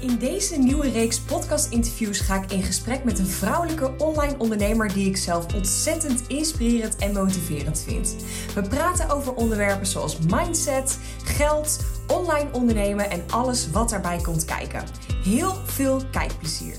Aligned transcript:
In 0.00 0.18
deze 0.18 0.58
nieuwe 0.58 0.90
reeks 0.90 1.20
podcast-interviews 1.20 2.20
ga 2.20 2.42
ik 2.42 2.52
in 2.52 2.62
gesprek 2.62 3.04
met 3.04 3.18
een 3.18 3.26
vrouwelijke 3.26 3.94
online 3.98 4.38
ondernemer 4.38 4.92
die 4.92 5.08
ik 5.08 5.16
zelf 5.16 5.54
ontzettend 5.54 6.28
inspirerend 6.28 6.96
en 6.96 7.12
motiverend 7.12 7.82
vind. 7.82 8.16
We 8.54 8.62
praten 8.68 9.10
over 9.10 9.34
onderwerpen 9.34 9.86
zoals 9.86 10.18
mindset, 10.18 10.98
geld, 11.24 11.84
online 12.08 12.52
ondernemen 12.52 13.10
en 13.10 13.30
alles 13.30 13.70
wat 13.70 13.88
daarbij 13.88 14.18
komt 14.22 14.44
kijken. 14.44 14.84
Heel 15.24 15.50
veel 15.54 16.00
kijkplezier. 16.10 16.76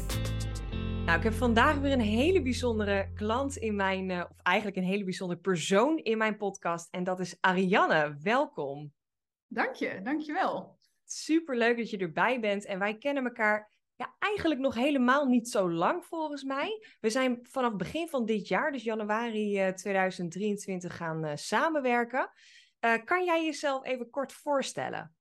Nou, 1.05 1.17
ik 1.17 1.23
heb 1.23 1.33
vandaag 1.33 1.77
weer 1.77 1.91
een 1.91 1.99
hele 1.99 2.41
bijzondere 2.41 3.11
klant 3.13 3.57
in 3.57 3.75
mijn, 3.75 4.09
uh, 4.09 4.23
of 4.29 4.37
eigenlijk 4.41 4.77
een 4.77 4.83
hele 4.83 5.03
bijzondere 5.03 5.39
persoon 5.39 5.97
in 5.97 6.17
mijn 6.17 6.37
podcast. 6.37 6.87
En 6.91 7.03
dat 7.03 7.19
is 7.19 7.37
Ariane. 7.39 8.17
Welkom. 8.21 8.93
Dank 9.47 9.75
je, 9.75 9.99
dank 10.03 10.21
je 10.21 10.33
wel. 10.33 10.79
Super 11.11 11.57
leuk 11.57 11.77
dat 11.77 11.89
je 11.89 11.97
erbij 11.97 12.39
bent. 12.39 12.65
En 12.65 12.79
wij 12.79 12.97
kennen 12.97 13.23
elkaar 13.23 13.69
ja, 13.95 14.15
eigenlijk 14.19 14.61
nog 14.61 14.75
helemaal 14.75 15.25
niet 15.25 15.49
zo 15.49 15.71
lang 15.71 16.05
volgens 16.05 16.43
mij. 16.43 16.85
We 16.99 17.09
zijn 17.09 17.39
vanaf 17.41 17.75
begin 17.75 18.09
van 18.09 18.25
dit 18.25 18.47
jaar, 18.47 18.71
dus 18.71 18.83
januari 18.83 19.67
uh, 19.67 19.73
2023, 19.73 20.95
gaan 20.95 21.25
uh, 21.25 21.31
samenwerken. 21.35 22.31
Uh, 22.85 22.93
kan 23.05 23.25
jij 23.25 23.45
jezelf 23.45 23.85
even 23.85 24.09
kort 24.09 24.33
voorstellen? 24.33 25.15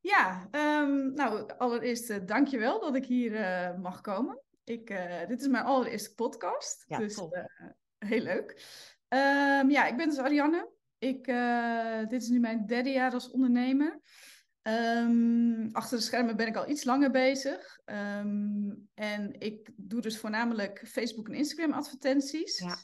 Ja, 0.00 0.48
um, 0.50 1.12
nou 1.12 1.52
allereerst 1.56 2.28
dank 2.28 2.48
je 2.48 2.58
wel 2.58 2.80
dat 2.80 2.96
ik 2.96 3.04
hier 3.04 3.32
mag 3.80 4.00
komen. 4.00 4.40
Ik, 4.64 4.86
dit 5.28 5.40
is 5.40 5.48
mijn 5.48 5.64
allereerste 5.64 6.14
podcast, 6.14 6.84
ja, 6.86 6.98
dus 6.98 7.20
heel 7.98 8.22
leuk. 8.22 8.50
Um, 9.08 9.70
ja, 9.70 9.86
ik 9.86 9.96
ben 9.96 10.08
dus 10.08 10.18
Ariane. 10.18 10.70
Ik, 10.98 11.24
dit 12.08 12.22
is 12.22 12.28
nu 12.28 12.40
mijn 12.40 12.66
derde 12.66 12.90
jaar 12.90 13.12
als 13.12 13.30
ondernemer. 13.30 14.00
Um, 14.68 15.68
achter 15.72 15.96
de 15.96 16.02
schermen 16.04 16.36
ben 16.36 16.46
ik 16.46 16.56
al 16.56 16.68
iets 16.68 16.84
langer 16.84 17.10
bezig. 17.10 17.78
Um, 17.84 18.88
en 18.94 19.40
ik 19.40 19.70
doe 19.76 20.00
dus 20.00 20.18
voornamelijk 20.18 20.82
Facebook 20.88 21.28
en 21.28 21.34
Instagram 21.34 21.72
advertenties. 21.72 22.58
Ja. 22.58 22.76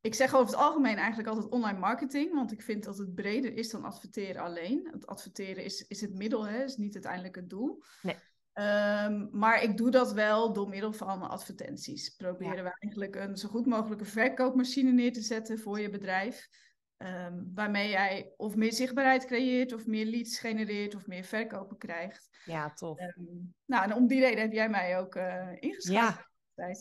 Ik 0.00 0.14
zeg 0.14 0.34
over 0.34 0.46
het 0.46 0.64
algemeen 0.64 0.96
eigenlijk 0.96 1.28
altijd 1.28 1.52
online 1.52 1.78
marketing, 1.78 2.34
want 2.34 2.52
ik 2.52 2.62
vind 2.62 2.84
dat 2.84 2.98
het 2.98 3.14
breder 3.14 3.54
is 3.54 3.70
dan 3.70 3.84
adverteren 3.84 4.42
alleen. 4.42 4.88
Het 4.92 5.06
adverteren 5.06 5.64
is, 5.64 5.84
is 5.88 6.00
het 6.00 6.14
middel, 6.14 6.46
hè, 6.46 6.64
is 6.64 6.76
niet 6.76 6.94
uiteindelijk 6.94 7.34
het 7.34 7.50
doel. 7.50 7.82
Nee. 8.02 8.16
Um, 8.54 9.28
maar 9.32 9.62
ik 9.62 9.76
doe 9.76 9.90
dat 9.90 10.12
wel 10.12 10.52
door 10.52 10.68
middel 10.68 10.92
van 10.92 11.28
advertenties. 11.28 12.10
Proberen 12.10 12.56
ja. 12.56 12.62
we 12.62 12.76
eigenlijk 12.78 13.16
een 13.16 13.36
zo 13.36 13.48
goed 13.48 13.66
mogelijke 13.66 14.04
verkoopmachine 14.04 14.92
neer 14.92 15.12
te 15.12 15.22
zetten 15.22 15.58
voor 15.58 15.80
je 15.80 15.90
bedrijf. 15.90 16.48
Um, 17.02 17.50
waarmee 17.54 17.88
jij 17.88 18.32
of 18.36 18.56
meer 18.56 18.72
zichtbaarheid 18.72 19.24
creëert, 19.24 19.72
of 19.72 19.86
meer 19.86 20.06
leads 20.06 20.38
genereert, 20.38 20.94
of 20.94 21.06
meer 21.06 21.24
verkopen 21.24 21.78
krijgt. 21.78 22.28
Ja, 22.44 22.72
tof. 22.72 23.00
Um, 23.00 23.54
nou, 23.66 23.84
en 23.84 23.94
om 23.94 24.06
die 24.06 24.20
reden 24.20 24.40
heb 24.40 24.52
jij 24.52 24.68
mij 24.68 24.98
ook 24.98 25.14
uh, 25.14 25.48
ingeschreven. 25.58 26.02
Ja. 26.02 26.28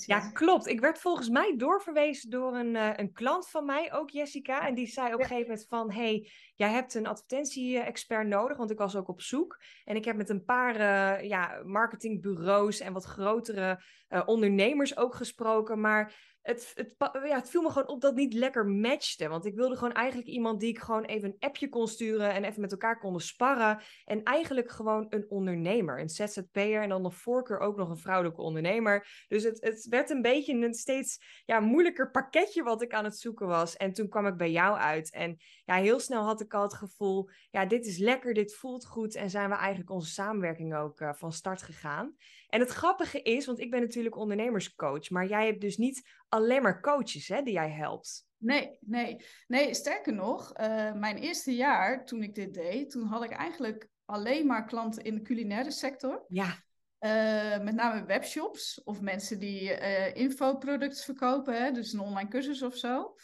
Ja, 0.05 0.31
klopt. 0.31 0.67
Ik 0.67 0.79
werd 0.79 0.99
volgens 0.99 1.29
mij 1.29 1.53
doorverwezen 1.57 2.29
door 2.29 2.55
een, 2.55 2.75
uh, 2.75 2.89
een 2.95 3.11
klant 3.11 3.49
van 3.49 3.65
mij, 3.65 3.93
ook 3.93 4.09
Jessica. 4.09 4.67
En 4.67 4.73
die 4.73 4.87
zei 4.87 5.13
op 5.13 5.19
een 5.19 5.25
gegeven 5.25 5.49
moment 5.49 5.67
van... 5.67 5.91
hey, 5.91 6.31
jij 6.55 6.69
hebt 6.69 6.93
een 6.93 7.07
advertentie-expert 7.07 8.27
nodig, 8.27 8.57
want 8.57 8.71
ik 8.71 8.77
was 8.77 8.95
ook 8.95 9.07
op 9.07 9.21
zoek. 9.21 9.61
En 9.83 9.95
ik 9.95 10.05
heb 10.05 10.15
met 10.15 10.29
een 10.29 10.43
paar 10.43 10.75
uh, 10.75 11.27
ja, 11.29 11.61
marketingbureaus 11.63 12.79
en 12.79 12.93
wat 12.93 13.05
grotere 13.05 13.83
ondernemers 14.25 14.97
ook 14.97 15.15
gesproken. 15.15 15.79
Maar 15.81 16.28
het, 16.41 16.71
het, 16.75 16.95
ja, 16.99 17.35
het 17.35 17.49
viel 17.49 17.61
me 17.61 17.69
gewoon 17.69 17.87
op 17.87 18.01
dat 18.01 18.11
het 18.11 18.19
niet 18.19 18.33
lekker 18.33 18.65
matchte. 18.65 19.27
Want 19.27 19.45
ik 19.45 19.55
wilde 19.55 19.75
gewoon 19.75 19.93
eigenlijk 19.93 20.27
iemand 20.27 20.59
die 20.59 20.69
ik 20.69 20.79
gewoon 20.79 21.03
even 21.03 21.29
een 21.29 21.39
appje 21.39 21.69
kon 21.69 21.87
sturen 21.87 22.33
en 22.33 22.43
even 22.43 22.61
met 22.61 22.71
elkaar 22.71 22.99
konden 22.99 23.21
sparren. 23.21 23.81
En 24.05 24.23
eigenlijk 24.23 24.71
gewoon 24.71 25.05
een 25.09 25.25
ondernemer, 25.29 25.99
een 25.99 26.09
ZZP'er 26.09 26.81
en 26.81 26.89
dan 26.89 27.01
nog 27.01 27.15
voorkeur 27.15 27.59
ook 27.59 27.77
nog 27.77 27.89
een 27.89 27.97
vrouwelijke 27.97 28.41
ondernemer. 28.41 29.25
Dus 29.27 29.43
het, 29.43 29.61
het 29.61 29.87
werd 29.89 30.09
een 30.09 30.21
beetje 30.21 30.53
een 30.53 30.73
steeds 30.73 31.41
ja, 31.45 31.59
moeilijker 31.59 32.11
pakketje 32.11 32.63
wat 32.63 32.81
ik 32.81 32.93
aan 32.93 33.03
het 33.03 33.17
zoeken 33.17 33.47
was. 33.47 33.75
En 33.75 33.93
toen 33.93 34.09
kwam 34.09 34.27
ik 34.27 34.37
bij 34.37 34.51
jou 34.51 34.77
uit. 34.77 35.11
En 35.11 35.37
ja, 35.69 35.75
heel 35.75 35.99
snel 35.99 36.23
had 36.23 36.41
ik 36.41 36.53
al 36.53 36.61
het 36.61 36.73
gevoel, 36.73 37.29
ja, 37.51 37.65
dit 37.65 37.85
is 37.85 37.97
lekker, 37.97 38.33
dit 38.33 38.55
voelt 38.55 38.85
goed. 38.85 39.15
En 39.15 39.29
zijn 39.29 39.49
we 39.49 39.55
eigenlijk 39.55 39.89
onze 39.89 40.11
samenwerking 40.11 40.75
ook 40.75 40.99
uh, 40.99 41.13
van 41.13 41.31
start 41.31 41.61
gegaan. 41.61 42.15
En 42.47 42.59
het 42.59 42.69
grappige 42.69 43.21
is, 43.21 43.45
want 43.45 43.59
ik 43.59 43.71
ben 43.71 43.81
natuurlijk 43.81 44.17
ondernemerscoach, 44.17 45.09
maar 45.09 45.27
jij 45.27 45.45
hebt 45.45 45.61
dus 45.61 45.77
niet 45.77 46.07
alleen 46.29 46.61
maar 46.61 46.81
coaches 46.81 47.27
hè, 47.27 47.41
die 47.41 47.53
jij 47.53 47.69
helpt. 47.69 48.27
Nee, 48.37 48.77
nee. 48.81 49.25
Nee, 49.47 49.73
sterker 49.73 50.13
nog, 50.13 50.59
uh, 50.59 50.93
mijn 50.93 51.17
eerste 51.17 51.55
jaar 51.55 52.05
toen 52.05 52.23
ik 52.23 52.35
dit 52.35 52.53
deed, 52.53 52.89
toen 52.89 53.03
had 53.03 53.23
ik 53.23 53.31
eigenlijk 53.31 53.89
alleen 54.05 54.45
maar 54.45 54.65
klanten 54.65 55.03
in 55.03 55.15
de 55.15 55.21
culinaire 55.21 55.71
sector. 55.71 56.25
Ja. 56.27 56.67
Uh, 56.99 57.63
met 57.63 57.75
name 57.75 58.05
webshops 58.05 58.83
of 58.83 59.01
mensen 59.01 59.39
die 59.39 59.61
uh, 59.61 60.15
infoproducts 60.15 61.05
verkopen, 61.05 61.63
hè, 61.63 61.71
dus 61.71 61.93
een 61.93 61.99
online 61.99 62.29
cursus 62.29 62.61
of 62.61 62.75
zo. 62.75 63.15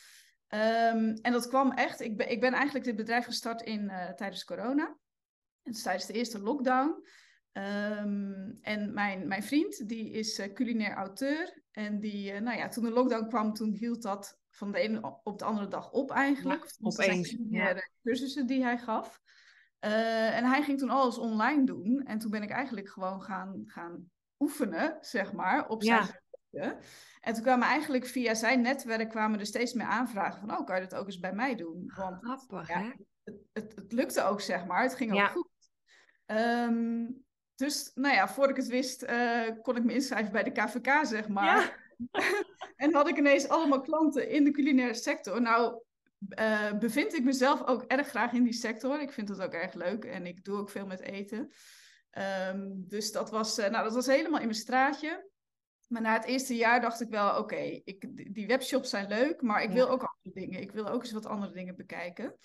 Um, 0.50 1.14
en 1.14 1.32
dat 1.32 1.48
kwam 1.48 1.72
echt, 1.72 2.00
ik 2.00 2.18
ben, 2.18 2.32
ik 2.32 2.40
ben 2.40 2.54
eigenlijk 2.54 2.86
dit 2.86 2.96
bedrijf 2.96 3.26
gestart 3.26 3.62
in, 3.62 3.92
tijdens 4.16 4.44
corona. 4.44 4.98
Dus 5.62 5.82
tijdens 5.82 6.06
de 6.06 6.14
eerste 6.14 6.40
lockdown. 6.40 7.08
Um, 7.54 8.58
en 8.62 8.94
mijn, 8.94 9.28
mijn 9.28 9.44
vriend, 9.44 9.88
die 9.88 10.12
is 10.12 10.40
uh, 10.40 10.54
culinair 10.54 10.94
auteur. 10.96 11.62
En 11.72 12.00
die, 12.00 12.34
uh, 12.34 12.40
nou 12.40 12.58
ja, 12.58 12.68
toen 12.68 12.84
de 12.84 12.90
lockdown 12.90 13.28
kwam, 13.28 13.54
toen 13.54 13.74
hield 13.74 14.02
dat 14.02 14.40
van 14.50 14.72
de 14.72 14.80
ene 14.80 15.20
op 15.24 15.40
de 15.40 15.46
andere 15.46 15.68
dag 15.68 15.92
op 15.92 16.12
eigenlijk. 16.12 16.64
Ja, 16.64 16.72
opeens. 16.80 17.38
Ja. 17.50 17.76
cursussen 18.04 18.46
die 18.46 18.64
hij 18.64 18.78
gaf. 18.78 19.22
Uh, 19.86 20.38
en 20.38 20.46
hij 20.46 20.64
ging 20.64 20.80
toen 20.80 20.90
alles 20.90 21.18
online 21.18 21.66
doen. 21.66 22.04
En 22.06 22.20
toen 22.20 22.32
ben 22.32 22.44
ik 22.44 22.50
eigenlijk 22.50 22.90
gewoon 22.90 23.22
gaan, 23.22 23.62
gaan 23.66 24.10
oefenen, 24.40 24.98
zeg 25.02 25.34
maar, 25.34 25.68
op 25.68 25.84
zijn 25.84 26.22
ja. 26.50 26.78
En 27.26 27.34
toen 27.34 27.44
kwamen 27.44 27.68
eigenlijk 27.68 28.06
via 28.06 28.34
zijn 28.34 28.62
netwerk 28.62 29.10
kwamen 29.10 29.40
er 29.40 29.46
steeds 29.46 29.74
meer 29.74 29.86
aanvragen 29.86 30.40
van, 30.40 30.58
oh, 30.58 30.66
kan 30.66 30.76
je 30.76 30.88
dat 30.88 31.00
ook 31.00 31.06
eens 31.06 31.20
bij 31.20 31.34
mij 31.34 31.56
doen? 31.56 31.92
Want 31.96 32.24
Grappig, 32.24 32.68
ja, 32.68 32.94
het, 33.24 33.36
het, 33.54 33.76
het, 33.76 33.92
lukte 33.92 34.24
ook, 34.24 34.42
zeg 34.42 34.66
maar. 34.66 34.82
Het 34.82 34.96
ging 34.96 35.14
ook 35.14 35.30
goed. 35.30 35.50
Um, 36.26 37.24
dus 37.56 37.92
nou 37.94 38.16
ja, 38.16 38.28
voordat 38.28 38.58
ik 38.58 38.64
het 38.64 38.72
wist, 38.72 39.04
uh, 39.04 39.42
kon 39.62 39.76
ik 39.76 39.84
me 39.84 39.94
inschrijven 39.94 40.32
bij 40.32 40.44
de 40.44 40.52
KVK, 40.52 41.06
zeg 41.06 41.28
maar. 41.28 41.80
Ja. 42.12 42.22
en 42.86 42.94
had 42.94 43.08
ik 43.08 43.18
ineens 43.18 43.48
allemaal 43.48 43.82
klanten 43.82 44.30
in 44.30 44.44
de 44.44 44.52
culinaire 44.52 44.94
sector. 44.94 45.42
Nou, 45.42 45.82
uh, 46.40 46.74
bevind 46.74 47.14
ik 47.14 47.24
mezelf 47.24 47.68
ook 47.68 47.84
erg 47.84 48.08
graag 48.08 48.32
in 48.32 48.44
die 48.44 48.54
sector. 48.54 49.02
Ik 49.02 49.12
vind 49.12 49.30
het 49.30 49.42
ook 49.42 49.54
erg 49.54 49.74
leuk 49.74 50.06
en 50.06 50.26
ik 50.26 50.44
doe 50.44 50.58
ook 50.58 50.70
veel 50.70 50.86
met 50.86 51.02
eten. 51.02 51.52
Um, 52.50 52.84
dus 52.88 53.12
dat 53.12 53.30
was, 53.30 53.60
uh, 53.60 53.68
nou, 53.68 53.84
dat 53.84 53.94
was 53.94 54.06
helemaal 54.06 54.40
in 54.40 54.48
mijn 54.48 54.60
straatje. 54.60 55.34
Maar 55.88 56.02
na 56.02 56.14
het 56.14 56.26
eerste 56.26 56.56
jaar 56.56 56.82
dacht 56.82 57.02
ik 57.02 57.10
wel, 57.10 57.30
oké, 57.30 57.40
okay, 57.40 57.84
die 58.32 58.48
webshops 58.48 58.90
zijn 58.90 59.08
leuk, 59.08 59.42
maar 59.42 59.64
ik 59.64 59.70
ja. 59.70 59.76
wil 59.76 59.90
ook 59.90 60.04
andere 60.04 60.46
dingen. 60.46 60.62
Ik 60.62 60.72
wil 60.72 60.88
ook 60.88 61.02
eens 61.02 61.12
wat 61.12 61.26
andere 61.26 61.54
dingen 61.54 61.76
bekijken. 61.76 62.36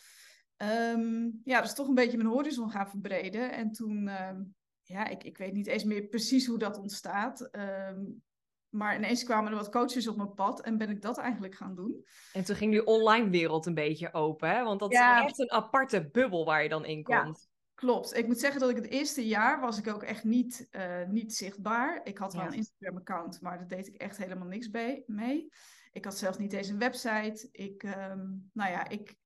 Um, 0.94 1.40
ja, 1.44 1.60
dus 1.60 1.74
toch 1.74 1.88
een 1.88 1.94
beetje 1.94 2.16
mijn 2.16 2.28
horizon 2.28 2.70
gaan 2.70 2.88
verbreden. 2.88 3.52
En 3.52 3.72
toen 3.72 4.08
um, 4.08 4.54
ja, 4.82 5.06
ik, 5.06 5.24
ik 5.24 5.38
weet 5.38 5.52
niet 5.52 5.66
eens 5.66 5.84
meer 5.84 6.02
precies 6.02 6.46
hoe 6.46 6.58
dat 6.58 6.78
ontstaat. 6.78 7.48
Um, 7.52 8.22
maar 8.68 8.96
ineens 8.96 9.24
kwamen 9.24 9.50
er 9.50 9.56
wat 9.56 9.70
coaches 9.70 10.08
op 10.08 10.16
mijn 10.16 10.34
pad 10.34 10.60
en 10.60 10.78
ben 10.78 10.90
ik 10.90 11.02
dat 11.02 11.18
eigenlijk 11.18 11.54
gaan 11.54 11.74
doen. 11.74 12.04
En 12.32 12.44
toen 12.44 12.56
ging 12.56 12.72
die 12.72 12.86
online 12.86 13.30
wereld 13.30 13.66
een 13.66 13.74
beetje 13.74 14.12
open, 14.12 14.50
hè? 14.50 14.64
Want 14.64 14.80
dat 14.80 14.92
ja. 14.92 15.18
is 15.18 15.24
echt 15.24 15.38
een 15.38 15.50
aparte 15.50 16.08
bubbel 16.10 16.44
waar 16.44 16.62
je 16.62 16.68
dan 16.68 16.84
in 16.84 17.02
komt. 17.02 17.49
Klopt. 17.80 18.16
Ik 18.16 18.26
moet 18.26 18.38
zeggen 18.38 18.60
dat 18.60 18.70
ik 18.70 18.76
het 18.76 18.88
eerste 18.88 19.26
jaar 19.26 19.60
was 19.60 19.78
ik 19.78 19.88
ook 19.88 20.02
echt 20.02 20.24
niet, 20.24 20.68
uh, 20.70 21.08
niet 21.08 21.34
zichtbaar. 21.34 22.00
Ik 22.04 22.18
had 22.18 22.32
wel 22.32 22.42
ja. 22.42 22.48
een 22.48 22.54
Instagram-account, 22.54 23.40
maar 23.40 23.58
daar 23.58 23.68
deed 23.68 23.86
ik 23.86 23.94
echt 23.94 24.16
helemaal 24.16 24.46
niks 24.46 24.70
bij, 24.70 25.02
mee. 25.06 25.52
Ik 25.92 26.04
had 26.04 26.18
zelfs 26.18 26.38
niet 26.38 26.52
eens 26.52 26.68
een 26.68 26.78
website. 26.78 27.48
Ik, 27.52 27.82
um, 27.82 28.50
nou 28.52 28.70
ja, 28.70 28.88
ik, 28.88 29.16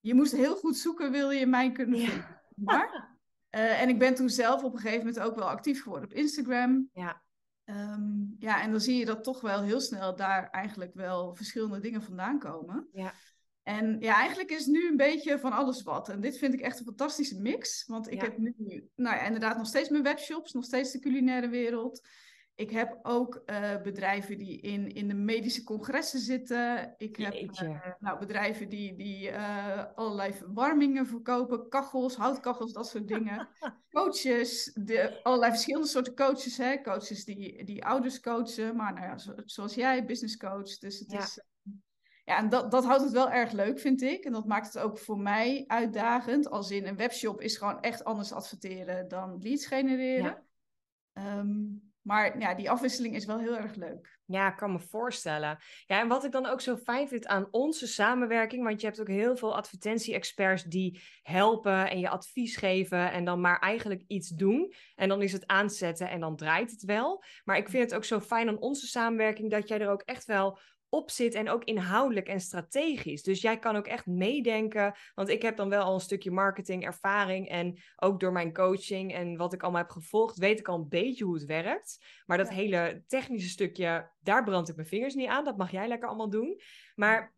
je 0.00 0.14
moest 0.14 0.32
heel 0.32 0.56
goed 0.56 0.76
zoeken, 0.76 1.10
wil 1.10 1.30
je 1.30 1.46
mij 1.46 1.72
kunnen 1.72 1.98
vinden. 1.98 2.40
Maar 2.54 3.16
uh, 3.50 3.80
en 3.82 3.88
ik 3.88 3.98
ben 3.98 4.14
toen 4.14 4.28
zelf 4.28 4.62
op 4.62 4.72
een 4.72 4.80
gegeven 4.80 5.06
moment 5.06 5.20
ook 5.20 5.34
wel 5.34 5.48
actief 5.48 5.82
geworden 5.82 6.10
op 6.10 6.16
Instagram. 6.16 6.88
Ja. 6.92 7.22
Um, 7.64 8.34
ja, 8.38 8.62
en 8.62 8.70
dan 8.70 8.80
zie 8.80 8.98
je 8.98 9.04
dat 9.04 9.24
toch 9.24 9.40
wel 9.40 9.62
heel 9.62 9.80
snel 9.80 10.16
daar 10.16 10.50
eigenlijk 10.50 10.94
wel 10.94 11.34
verschillende 11.34 11.80
dingen 11.80 12.02
vandaan 12.02 12.38
komen. 12.38 12.88
Ja. 12.92 13.12
En 13.64 13.96
ja, 14.00 14.14
eigenlijk 14.14 14.50
is 14.50 14.66
nu 14.66 14.88
een 14.88 14.96
beetje 14.96 15.38
van 15.38 15.52
alles 15.52 15.82
wat. 15.82 16.08
En 16.08 16.20
dit 16.20 16.38
vind 16.38 16.54
ik 16.54 16.60
echt 16.60 16.78
een 16.78 16.84
fantastische 16.84 17.40
mix. 17.40 17.84
Want 17.86 18.10
ik 18.10 18.20
ja. 18.20 18.22
heb 18.22 18.38
nu, 18.38 18.54
nou 18.94 19.16
ja, 19.16 19.22
inderdaad 19.24 19.56
nog 19.56 19.66
steeds 19.66 19.88
mijn 19.88 20.02
webshops, 20.02 20.52
nog 20.52 20.64
steeds 20.64 20.92
de 20.92 20.98
culinaire 20.98 21.48
wereld. 21.48 22.08
Ik 22.56 22.70
heb 22.70 22.98
ook 23.02 23.42
uh, 23.46 23.82
bedrijven 23.82 24.38
die 24.38 24.60
in, 24.60 24.94
in 24.94 25.08
de 25.08 25.14
medische 25.14 25.62
congressen 25.62 26.20
zitten. 26.20 26.94
Ik 26.98 27.16
heb 27.16 27.34
uh, 27.34 27.86
nou, 27.98 28.18
bedrijven 28.18 28.68
die, 28.68 28.96
die 28.96 29.30
uh, 29.30 29.84
allerlei 29.94 30.32
verwarmingen 30.32 31.06
verkopen, 31.06 31.68
kachels, 31.68 32.16
houtkachels, 32.16 32.72
dat 32.72 32.88
soort 32.88 33.08
dingen. 33.08 33.48
coaches, 33.90 34.72
de, 34.74 35.22
allerlei 35.22 35.50
verschillende 35.50 35.88
soorten 35.88 36.14
coaches. 36.14 36.56
Hè? 36.56 36.80
Coaches 36.80 37.24
die, 37.24 37.64
die 37.64 37.84
ouders 37.84 38.20
coachen, 38.20 38.76
maar 38.76 38.92
nou 38.92 39.06
ja, 39.06 39.18
zo, 39.18 39.32
zoals 39.44 39.74
jij, 39.74 40.04
business 40.04 40.36
coach. 40.36 40.78
Dus 40.78 40.98
het 40.98 41.12
ja. 41.12 41.18
is. 41.18 41.40
Ja, 42.24 42.38
en 42.38 42.48
dat, 42.48 42.70
dat 42.70 42.84
houdt 42.84 43.02
het 43.02 43.12
wel 43.12 43.30
erg 43.30 43.52
leuk, 43.52 43.80
vind 43.80 44.02
ik. 44.02 44.24
En 44.24 44.32
dat 44.32 44.46
maakt 44.46 44.66
het 44.66 44.78
ook 44.78 44.98
voor 44.98 45.18
mij 45.18 45.64
uitdagend. 45.66 46.50
Als 46.50 46.70
in 46.70 46.86
een 46.86 46.96
webshop 46.96 47.40
is 47.40 47.56
gewoon 47.56 47.80
echt 47.80 48.04
anders 48.04 48.32
adverteren 48.32 49.08
dan 49.08 49.38
leads 49.42 49.66
genereren. 49.66 50.24
Ja. 50.24 50.42
Ehm, 51.12 51.62
maar 52.00 52.38
ja, 52.38 52.54
die 52.54 52.70
afwisseling 52.70 53.14
is 53.14 53.24
wel 53.24 53.38
heel 53.38 53.56
erg 53.56 53.74
leuk. 53.74 54.18
Ja, 54.26 54.50
ik 54.50 54.56
kan 54.56 54.72
me 54.72 54.80
voorstellen. 54.80 55.58
Ja, 55.86 56.00
en 56.00 56.08
wat 56.08 56.24
ik 56.24 56.32
dan 56.32 56.46
ook 56.46 56.60
zo 56.60 56.76
fijn 56.76 57.08
vind 57.08 57.26
aan 57.26 57.48
onze 57.50 57.86
samenwerking, 57.86 58.64
want 58.64 58.80
je 58.80 58.86
hebt 58.86 59.00
ook 59.00 59.08
heel 59.08 59.36
veel 59.36 59.56
advertentie-experts 59.56 60.64
die 60.64 61.02
helpen 61.22 61.90
en 61.90 61.98
je 61.98 62.08
advies 62.08 62.56
geven 62.56 63.12
en 63.12 63.24
dan 63.24 63.40
maar 63.40 63.58
eigenlijk 63.58 64.02
iets 64.06 64.28
doen. 64.28 64.72
En 64.94 65.08
dan 65.08 65.22
is 65.22 65.32
het 65.32 65.46
aanzetten 65.46 66.10
en 66.10 66.20
dan 66.20 66.36
draait 66.36 66.70
het 66.70 66.82
wel. 66.82 67.24
Maar 67.44 67.56
ik 67.56 67.68
vind 67.68 67.82
het 67.82 67.94
ook 67.94 68.04
zo 68.04 68.20
fijn 68.20 68.48
aan 68.48 68.60
onze 68.60 68.86
samenwerking 68.86 69.50
dat 69.50 69.68
jij 69.68 69.80
er 69.80 69.90
ook 69.90 70.02
echt 70.02 70.24
wel 70.24 70.58
op 70.94 71.10
zit 71.10 71.34
en 71.34 71.50
ook 71.50 71.64
inhoudelijk 71.64 72.28
en 72.28 72.40
strategisch. 72.40 73.22
Dus 73.22 73.40
jij 73.40 73.58
kan 73.58 73.76
ook 73.76 73.86
echt 73.86 74.06
meedenken, 74.06 74.94
want 75.14 75.28
ik 75.28 75.42
heb 75.42 75.56
dan 75.56 75.68
wel 75.68 75.82
al 75.82 75.94
een 75.94 76.00
stukje 76.00 76.30
marketing 76.30 76.84
ervaring 76.84 77.48
en 77.48 77.78
ook 77.96 78.20
door 78.20 78.32
mijn 78.32 78.52
coaching 78.52 79.14
en 79.14 79.36
wat 79.36 79.52
ik 79.52 79.62
allemaal 79.62 79.82
heb 79.82 79.90
gevolgd, 79.90 80.38
weet 80.38 80.58
ik 80.58 80.68
al 80.68 80.78
een 80.78 80.88
beetje 80.88 81.24
hoe 81.24 81.34
het 81.34 81.44
werkt. 81.44 82.04
Maar 82.26 82.38
dat 82.38 82.48
hele 82.48 83.04
technische 83.06 83.48
stukje, 83.48 84.10
daar 84.20 84.44
brand 84.44 84.68
ik 84.68 84.76
mijn 84.76 84.88
vingers 84.88 85.14
niet 85.14 85.28
aan. 85.28 85.44
Dat 85.44 85.56
mag 85.56 85.70
jij 85.70 85.88
lekker 85.88 86.08
allemaal 86.08 86.30
doen. 86.30 86.60
Maar 86.94 87.34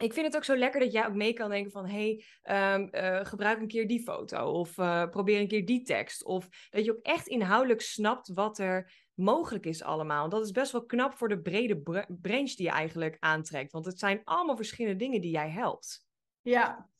ik 0.00 0.12
vind 0.12 0.26
het 0.26 0.36
ook 0.36 0.44
zo 0.44 0.56
lekker 0.56 0.80
dat 0.80 0.92
jij 0.92 1.06
ook 1.06 1.14
mee 1.14 1.32
kan 1.32 1.50
denken 1.50 1.70
van... 1.70 1.86
hey, 1.86 2.24
ehm, 2.42 2.82
eh, 2.90 3.24
gebruik 3.24 3.60
een 3.60 3.68
keer 3.68 3.88
die 3.88 4.02
foto 4.02 4.50
of 4.50 4.78
uh, 4.78 5.08
probeer 5.08 5.40
een 5.40 5.48
keer 5.48 5.66
die 5.66 5.82
tekst. 5.82 6.24
Of 6.24 6.48
dat 6.70 6.84
je 6.84 6.90
ook 6.90 7.02
echt 7.02 7.26
inhoudelijk 7.26 7.80
snapt 7.80 8.32
wat 8.32 8.58
er 8.58 8.92
mogelijk 9.20 9.66
is 9.66 9.82
allemaal. 9.82 10.28
Dat 10.28 10.44
is 10.44 10.50
best 10.50 10.72
wel 10.72 10.86
knap 10.86 11.14
voor 11.14 11.28
de 11.28 11.40
brede 11.40 11.80
branche 12.08 12.56
die 12.56 12.66
je 12.66 12.70
eigenlijk 12.72 13.16
aantrekt. 13.18 13.72
Want 13.72 13.84
het 13.84 13.98
zijn 13.98 14.20
allemaal 14.24 14.56
verschillende 14.56 14.98
dingen 14.98 15.20
die 15.20 15.30
jij 15.30 15.50
helpt. 15.50 16.06
Ja, 16.40 16.90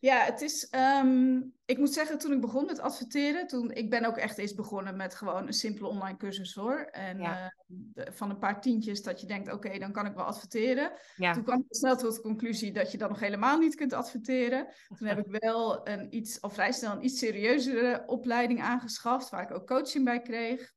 ja, 0.00 0.24
het 0.24 0.40
is. 0.40 0.68
Ehm, 0.68 1.40
ik 1.64 1.78
moet 1.78 1.92
zeggen, 1.92 2.18
toen 2.18 2.32
ik 2.32 2.40
begon 2.40 2.66
met 2.66 2.78
adverteren, 2.78 3.46
toen 3.46 3.72
ik 3.72 3.90
ben 3.90 4.04
ook 4.04 4.16
echt 4.16 4.38
eens 4.38 4.54
begonnen 4.54 4.96
met 4.96 5.14
gewoon 5.14 5.46
een 5.46 5.52
simpele 5.52 5.88
online 5.88 6.16
cursus 6.16 6.54
hoor. 6.54 6.78
En 6.78 7.20
eh, 7.20 7.46
van 7.94 8.30
een 8.30 8.38
paar 8.38 8.60
tientjes 8.60 9.02
dat 9.02 9.20
je 9.20 9.26
denkt, 9.26 9.52
oké, 9.52 9.78
dan 9.78 9.92
kan 9.92 10.06
ik 10.06 10.14
wel 10.14 10.24
adverteren. 10.24 10.92
Toen 11.16 11.44
kwam 11.44 11.58
ik 11.58 11.64
snel 11.68 11.96
tot 11.96 12.14
de 12.14 12.20
conclusie 12.20 12.72
dat 12.72 12.92
je 12.92 12.98
dan 12.98 13.08
nog 13.08 13.20
helemaal 13.20 13.58
niet 13.58 13.74
kunt 13.74 13.92
adverteren. 13.92 14.66
Toen 14.98 15.08
heb 15.08 15.18
ik 15.18 15.40
wel 15.40 15.88
een 15.88 16.16
iets, 16.16 16.40
of 16.40 16.54
vrij 16.54 16.72
snel 16.72 16.92
een 16.92 17.04
iets 17.04 17.18
serieuzere 17.18 18.02
opleiding 18.06 18.62
aangeschaft, 18.62 19.30
waar 19.30 19.42
ik 19.42 19.54
ook 19.54 19.66
coaching 19.66 20.04
bij 20.04 20.20
kreeg. 20.20 20.72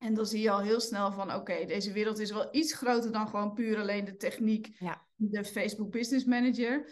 En 0.00 0.14
dan 0.14 0.26
zie 0.26 0.40
je 0.40 0.50
al 0.50 0.60
heel 0.60 0.80
snel 0.80 1.12
van, 1.12 1.34
oké, 1.34 1.64
deze 1.66 1.92
wereld 1.92 2.18
is 2.18 2.30
wel 2.30 2.48
iets 2.50 2.72
groter 2.72 3.12
dan 3.12 3.28
gewoon 3.28 3.52
puur 3.52 3.78
alleen 3.78 4.04
de 4.04 4.16
techniek, 4.16 4.76
ja. 4.78 5.06
de 5.14 5.44
Facebook 5.44 5.90
Business 5.90 6.24
Manager. 6.24 6.90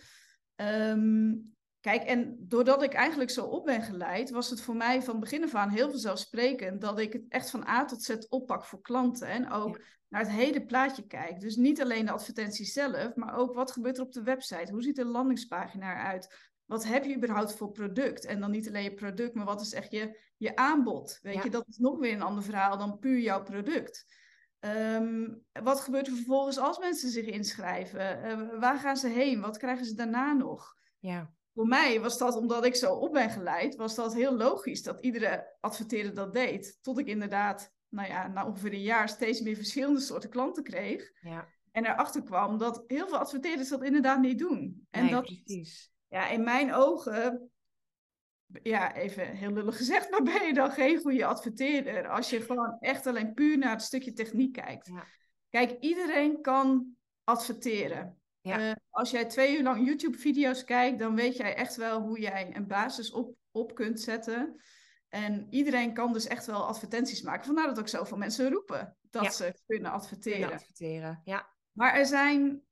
Ehm, 0.55 1.34
kijk, 1.81 2.02
en 2.02 2.37
doordat 2.38 2.82
ik 2.82 2.93
eigenlijk 2.93 3.31
zo 3.31 3.44
op 3.44 3.64
ben 3.64 3.82
geleid, 3.82 4.31
was 4.31 4.50
het 4.50 4.60
voor 4.60 4.76
mij 4.76 5.02
van 5.02 5.20
begin 5.20 5.44
af 5.44 5.55
aan 5.55 5.70
heel 5.70 5.90
vanzelfsprekend 5.90 6.81
dat 6.81 6.99
ik 6.99 7.12
het 7.12 7.25
echt 7.28 7.50
van 7.50 7.66
A 7.69 7.84
tot 7.84 8.02
Z 8.02 8.16
oppak 8.28 8.64
voor 8.64 8.81
klanten. 8.81 9.28
En 9.28 9.50
ook 9.50 9.81
naar 10.08 10.20
het 10.20 10.31
hele 10.31 10.66
plaatje 10.66 11.06
kijk. 11.06 11.40
Dus 11.40 11.56
niet 11.56 11.82
alleen 11.82 12.06
de 12.06 12.12
advertentie 12.12 12.64
zelf, 12.64 13.14
maar 13.14 13.34
ook 13.34 13.55
wat 13.55 13.72
gebeurt 13.72 13.96
er 13.96 14.05
op 14.05 14.12
de 14.12 14.22
website? 14.22 14.72
Hoe 14.72 14.82
ziet 14.82 14.96
de 14.96 15.05
landingspagina 15.05 15.93
eruit? 15.93 16.50
Wat 16.69 16.85
heb 16.85 17.05
je 17.05 17.17
überhaupt 17.17 17.55
voor 17.55 17.70
product? 17.70 18.25
En 18.25 18.41
dan 18.41 18.50
niet 18.50 18.69
alleen 18.69 18.82
je 18.82 18.94
product, 18.94 19.35
maar 19.35 19.44
wat 19.44 19.61
is 19.61 19.73
echt 19.73 19.91
je, 19.91 20.19
je 20.37 20.56
aanbod? 20.56 21.19
Weet 21.23 21.43
je, 21.43 21.50
dat 21.50 21.69
is 21.69 21.76
nog 21.76 21.99
weer 21.99 22.12
een 22.12 22.23
ander 22.23 22.43
verhaal 22.43 22.79
dan 22.79 22.99
puur 22.99 23.19
jouw 23.19 23.43
product. 23.43 24.06
Ehm, 24.59 25.35
wat 25.53 25.81
gebeurt 25.81 26.06
er 26.06 26.15
vervolgens 26.15 26.59
als 26.59 26.79
mensen 26.79 27.11
zich 27.11 27.26
inschrijven? 27.26 28.25
Uh, 28.25 28.61
waar 28.61 28.79
gaan 28.79 28.97
ze 28.97 29.09
heen? 29.09 29.41
Wat 29.41 29.56
krijgen 29.56 29.85
ze 29.85 29.94
daarna 29.94 30.32
nog? 30.32 30.75
Ja. 30.99 31.32
Voor 31.55 31.67
mij 31.67 32.00
was 32.00 32.19
dat, 32.19 32.37
omdat 32.37 32.65
ik 32.65 32.75
zo 32.75 32.94
op 32.94 33.12
ben 33.12 33.31
geleid, 33.31 33.76
was 33.76 33.94
dat 33.94 34.15
heel 34.15 34.37
logisch 34.37 34.82
dat 34.82 35.00
iedere 35.00 35.56
adverteerder 35.61 36.15
dat 36.15 36.35
deed. 36.35 36.79
Tot 36.82 36.99
ik 36.99 37.06
inderdaad, 37.06 37.73
nou 37.88 38.09
ja, 38.09 38.26
na 38.26 38.47
ongeveer 38.47 38.73
een 38.73 38.82
jaar 38.82 39.09
steeds 39.09 39.41
meer 39.41 39.56
verschillende 39.56 40.00
soorten 40.00 40.31
klanten 40.31 40.62
kreeg. 40.62 41.11
Ja. 41.20 41.49
En 41.73 41.87
erachter 41.87 42.23
kwam 42.23 42.59
dat 42.59 42.85
heel 42.87 43.09
veel 43.09 43.19
adverteerders 43.19 43.69
dat 43.69 43.85
inderdaad 43.85 44.20
niet 44.20 44.38
doen. 44.38 44.87
En 44.91 45.03
nee, 45.03 45.12
dat, 45.12 45.25
precies. 45.25 45.93
Ja, 46.08 46.28
in 46.28 46.44
mijn 46.44 46.75
ogen 46.75 47.50
ja, 48.62 48.94
even 48.94 49.26
heel 49.26 49.52
lullig 49.52 49.76
gezegd, 49.76 50.10
maar 50.10 50.22
ben 50.22 50.46
je 50.46 50.55
dan 50.55 50.70
geen 50.70 50.99
goede 50.99 51.26
adverteerder 51.26 52.08
als 52.08 52.31
je 52.31 52.40
gewoon 52.40 52.76
echt 52.81 53.06
alleen 53.06 53.34
puur 53.34 53.58
naar 53.58 53.70
het 53.70 53.82
stukje 53.82 54.12
techniek 54.12 54.52
kijkt. 54.52 54.87
Ja. 54.87 55.05
Kijk, 55.50 55.76
iedereen 55.81 56.40
kan 56.40 56.96
adverteren. 57.25 58.20
Ja. 58.40 58.69
Uh, 58.69 58.72
als 58.90 59.10
jij 59.10 59.25
twee 59.25 59.56
uur 59.56 59.62
lang 59.62 59.87
YouTube-video's 59.87 60.64
kijkt, 60.64 60.99
dan 60.99 61.14
weet 61.14 61.37
jij 61.37 61.55
echt 61.55 61.76
wel 61.76 62.00
hoe 62.00 62.20
jij 62.20 62.56
een 62.56 62.66
basis 62.66 63.10
op, 63.10 63.34
op 63.50 63.75
kunt 63.75 64.00
zetten. 64.00 64.60
En 65.08 65.46
iedereen 65.50 65.94
kan 65.94 66.12
dus 66.12 66.26
echt 66.26 66.46
wel 66.46 66.66
advertenties 66.66 67.22
maken. 67.22 67.46
Vandaar 67.46 67.66
dat 67.66 67.78
ook 67.78 67.88
zoveel 67.88 68.16
mensen 68.16 68.50
roepen 68.50 68.96
dat 69.10 69.34
ze 69.34 69.55
kunnen 69.66 69.93
adverteren. 69.93 70.38
Kunnen 70.38 70.56
adverteren. 70.56 71.20
Ja. 71.25 71.49
Maar 71.72 71.94
er 71.94 72.06
zijn 72.06 72.62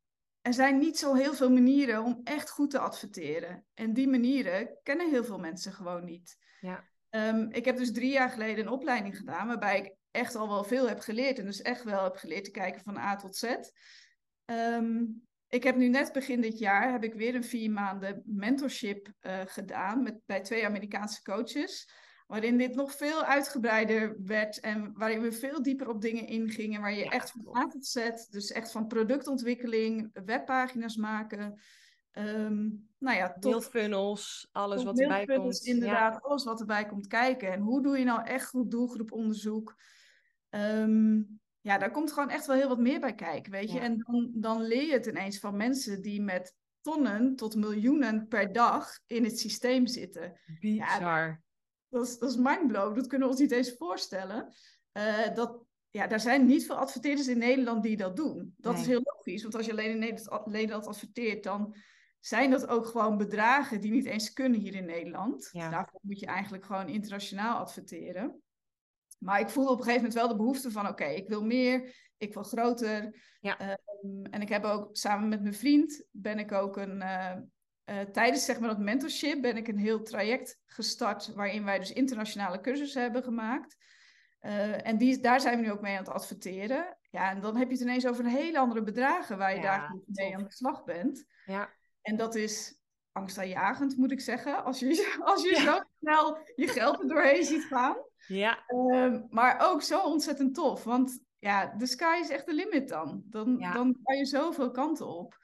er 0.46 0.54
zijn 0.54 0.78
niet 0.78 0.98
zo 0.98 1.14
heel 1.14 1.34
veel 1.34 1.50
manieren 1.50 2.04
om 2.04 2.20
echt 2.24 2.50
goed 2.50 2.70
te 2.70 2.78
adverteren. 2.78 3.64
En 3.74 3.92
die 3.92 4.08
manieren 4.08 4.78
kennen 4.82 5.10
heel 5.10 5.24
veel 5.24 5.38
mensen 5.38 5.72
gewoon 5.72 6.04
niet. 6.04 6.36
Ja. 6.60 6.88
Ehm, 7.10 7.46
ik 7.50 7.64
heb 7.64 7.76
dus 7.76 7.92
drie 7.92 8.12
jaar 8.12 8.30
geleden 8.30 8.66
een 8.66 8.72
opleiding 8.72 9.16
gedaan 9.16 9.46
waarbij 9.46 9.78
ik 9.78 9.94
echt 10.10 10.34
al 10.34 10.48
wel 10.48 10.64
veel 10.64 10.88
heb 10.88 11.00
geleerd. 11.00 11.38
En 11.38 11.44
dus 11.44 11.62
echt 11.62 11.82
wel 11.82 12.04
heb 12.04 12.16
geleerd 12.16 12.44
te 12.44 12.50
kijken 12.50 12.82
van 12.82 12.96
A 12.96 13.16
tot 13.16 13.36
Z. 13.36 13.54
Ehm, 14.44 15.04
ik 15.48 15.62
heb 15.62 15.76
nu 15.76 15.88
net 15.88 16.12
begin 16.12 16.40
dit 16.40 16.58
jaar 16.58 16.92
heb 16.92 17.04
ik 17.04 17.14
weer 17.14 17.34
een 17.34 17.44
vier 17.44 17.70
maanden 17.70 18.22
mentorship 18.24 19.12
uh, 19.20 19.40
gedaan 19.44 20.02
met, 20.02 20.20
bij 20.26 20.40
twee 20.40 20.66
Amerikaanse 20.66 21.22
coaches 21.22 21.90
waarin 22.26 22.58
dit 22.58 22.74
nog 22.74 22.92
veel 22.92 23.24
uitgebreider 23.24 24.16
werd 24.24 24.60
en 24.60 24.92
waarin 24.94 25.20
we 25.20 25.32
veel 25.32 25.62
dieper 25.62 25.88
op 25.88 26.00
dingen 26.00 26.26
ingingen, 26.26 26.80
waar 26.80 26.94
je 26.94 27.10
echt 27.10 27.30
van 27.30 27.56
A 27.56 27.66
tot 27.66 27.86
Z, 27.86 28.10
dus 28.30 28.52
echt 28.52 28.70
van 28.70 28.86
productontwikkeling, 28.86 30.10
webpagina's 30.24 30.96
maken, 30.96 31.60
um, 32.12 32.88
nou 32.98 33.16
ja, 33.16 33.32
tot 33.32 33.64
funnels, 33.64 34.48
alles 34.52 34.84
wat 34.84 35.00
erbij 35.00 35.24
komt. 35.24 35.64
Inderdaad, 35.64 36.22
alles 36.22 36.44
wat 36.44 36.60
erbij 36.60 36.86
komt 36.86 37.06
kijken. 37.06 37.52
En 37.52 37.60
hoe 37.60 37.82
doe 37.82 37.98
je 37.98 38.04
nou 38.04 38.24
echt 38.24 38.48
goed 38.48 38.70
doelgroeponderzoek? 38.70 39.74
Um, 40.50 41.40
ja, 41.60 41.78
daar 41.78 41.90
komt 41.90 42.12
gewoon 42.12 42.30
echt 42.30 42.46
wel 42.46 42.56
heel 42.56 42.68
wat 42.68 42.78
meer 42.78 43.00
bij 43.00 43.14
kijken, 43.14 43.52
weet 43.52 43.72
je. 43.72 43.78
En 43.78 43.98
dan, 43.98 44.30
dan 44.34 44.62
leer 44.62 44.86
je 44.86 44.92
het 44.92 45.06
ineens 45.06 45.38
van 45.38 45.56
mensen 45.56 46.02
die 46.02 46.22
met 46.22 46.54
tonnen 46.80 47.36
tot 47.36 47.56
miljoenen 47.56 48.28
per 48.28 48.52
dag 48.52 48.98
in 49.06 49.24
het 49.24 49.38
systeem 49.38 49.86
zitten. 49.86 50.40
Bizar. 50.60 51.44
Dat 51.96 52.06
is, 52.06 52.18
dat 52.18 52.30
is 52.30 52.36
dat 52.94 53.06
kunnen 53.06 53.28
we 53.28 53.32
ons 53.34 53.42
niet 53.42 53.52
eens 53.52 53.74
voorstellen. 53.76 54.54
Uh, 54.92 55.34
dat, 55.34 55.62
ja, 55.90 56.06
daar 56.06 56.20
zijn 56.20 56.46
niet 56.46 56.66
veel 56.66 56.76
adverteerders 56.76 57.28
in 57.28 57.38
Nederland 57.38 57.82
die 57.82 57.96
dat 57.96 58.16
doen. 58.16 58.54
Dat 58.56 58.78
is 58.78 58.86
heel 58.86 59.00
logisch, 59.02 59.42
want 59.42 59.54
als 59.54 59.66
je 59.66 59.72
alleen 59.72 60.02
in 60.02 60.18
Nederland 60.44 60.86
adverteert, 60.86 61.44
dan 61.44 61.76
zijn 62.20 62.50
dat 62.50 62.66
ook 62.66 62.86
gewoon 62.86 63.16
bedragen 63.16 63.80
die 63.80 63.90
niet 63.90 64.06
eens 64.06 64.32
kunnen 64.32 64.60
hier 64.60 64.74
in 64.74 64.84
Nederland. 64.84 65.48
Daarvoor 65.52 66.00
moet 66.02 66.20
je 66.20 66.26
eigenlijk 66.26 66.64
gewoon 66.64 66.88
internationaal 66.88 67.58
adverteren. 67.58 68.42
Maar 69.18 69.40
ik 69.40 69.48
voelde 69.48 69.70
op 69.70 69.78
een 69.78 69.84
gegeven 69.84 70.02
moment 70.02 70.20
wel 70.20 70.28
de 70.28 70.42
behoefte 70.42 70.70
van: 70.70 70.88
oké, 70.88 71.04
ik 71.04 71.28
wil 71.28 71.44
meer, 71.44 71.96
ik 72.16 72.34
wil 72.34 72.42
groter. 72.42 73.22
Ja. 73.40 73.78
Um, 74.02 74.24
en 74.24 74.40
ik 74.40 74.48
heb 74.48 74.64
ook 74.64 74.96
samen 74.96 75.28
met 75.28 75.42
mijn 75.42 75.54
vriend 75.54 76.06
ben 76.10 76.38
ik 76.38 76.52
ook 76.52 76.76
een, 76.76 76.96
uh, 76.96 77.36
uh, 77.90 78.00
tijdens 78.00 78.44
zeg 78.44 78.60
maar, 78.60 78.68
dat 78.68 78.78
mentorship 78.78 79.42
ben 79.42 79.56
ik 79.56 79.68
een 79.68 79.78
heel 79.78 80.02
traject 80.02 80.60
gestart 80.64 81.34
waarin 81.34 81.64
wij 81.64 81.78
dus 81.78 81.92
internationale 81.92 82.60
cursussen 82.60 83.02
hebben 83.02 83.22
gemaakt. 83.22 83.76
Uh, 84.40 84.86
en 84.86 84.96
die, 84.96 85.20
daar 85.20 85.40
zijn 85.40 85.58
we 85.58 85.64
nu 85.64 85.70
ook 85.70 85.80
mee 85.80 85.92
aan 85.92 86.04
het 86.04 86.12
adverteren. 86.12 86.96
Ja, 87.10 87.30
en 87.30 87.40
dan 87.40 87.56
heb 87.56 87.66
je 87.66 87.72
het 87.72 87.82
ineens 87.82 88.06
over 88.06 88.24
een 88.24 88.30
hele 88.30 88.58
andere 88.58 88.82
bedragen 88.82 89.38
waar 89.38 89.54
je 89.54 89.60
daar 89.60 89.96
mee 90.06 90.36
aan 90.36 90.42
de 90.42 90.52
slag 90.52 90.84
bent. 90.84 91.24
Ja. 91.44 91.70
En 92.02 92.16
dat 92.16 92.34
is 92.34 92.80
angstaanjagend, 93.12 93.96
moet 93.96 94.12
ik 94.12 94.20
zeggen, 94.20 94.64
als 94.64 94.78
je, 94.78 95.16
als 95.34 95.42
je 95.42 95.54
zo 95.54 95.80
snel 96.00 96.38
je 96.54 96.68
geld 96.68 97.00
er 97.00 97.08
doorheen 97.08 97.44
ziet 97.44 97.64
gaan. 97.64 97.96
Ja. 98.26 98.64
Uh, 98.68 99.20
maar 99.28 99.70
ook 99.70 99.82
zo 99.82 100.00
ontzettend 100.00 100.54
tof, 100.54 100.84
want 100.84 101.24
ja, 101.38 101.74
de 101.76 101.86
sky 101.86 102.18
is 102.20 102.30
echt 102.30 102.46
de 102.46 102.54
limit 102.54 102.88
dan. 102.88 103.22
Dan, 103.26 103.58
dan 103.60 103.96
kan 104.02 104.16
je 104.16 104.24
zoveel 104.24 104.70
kanten 104.70 105.06
op. 105.06 105.38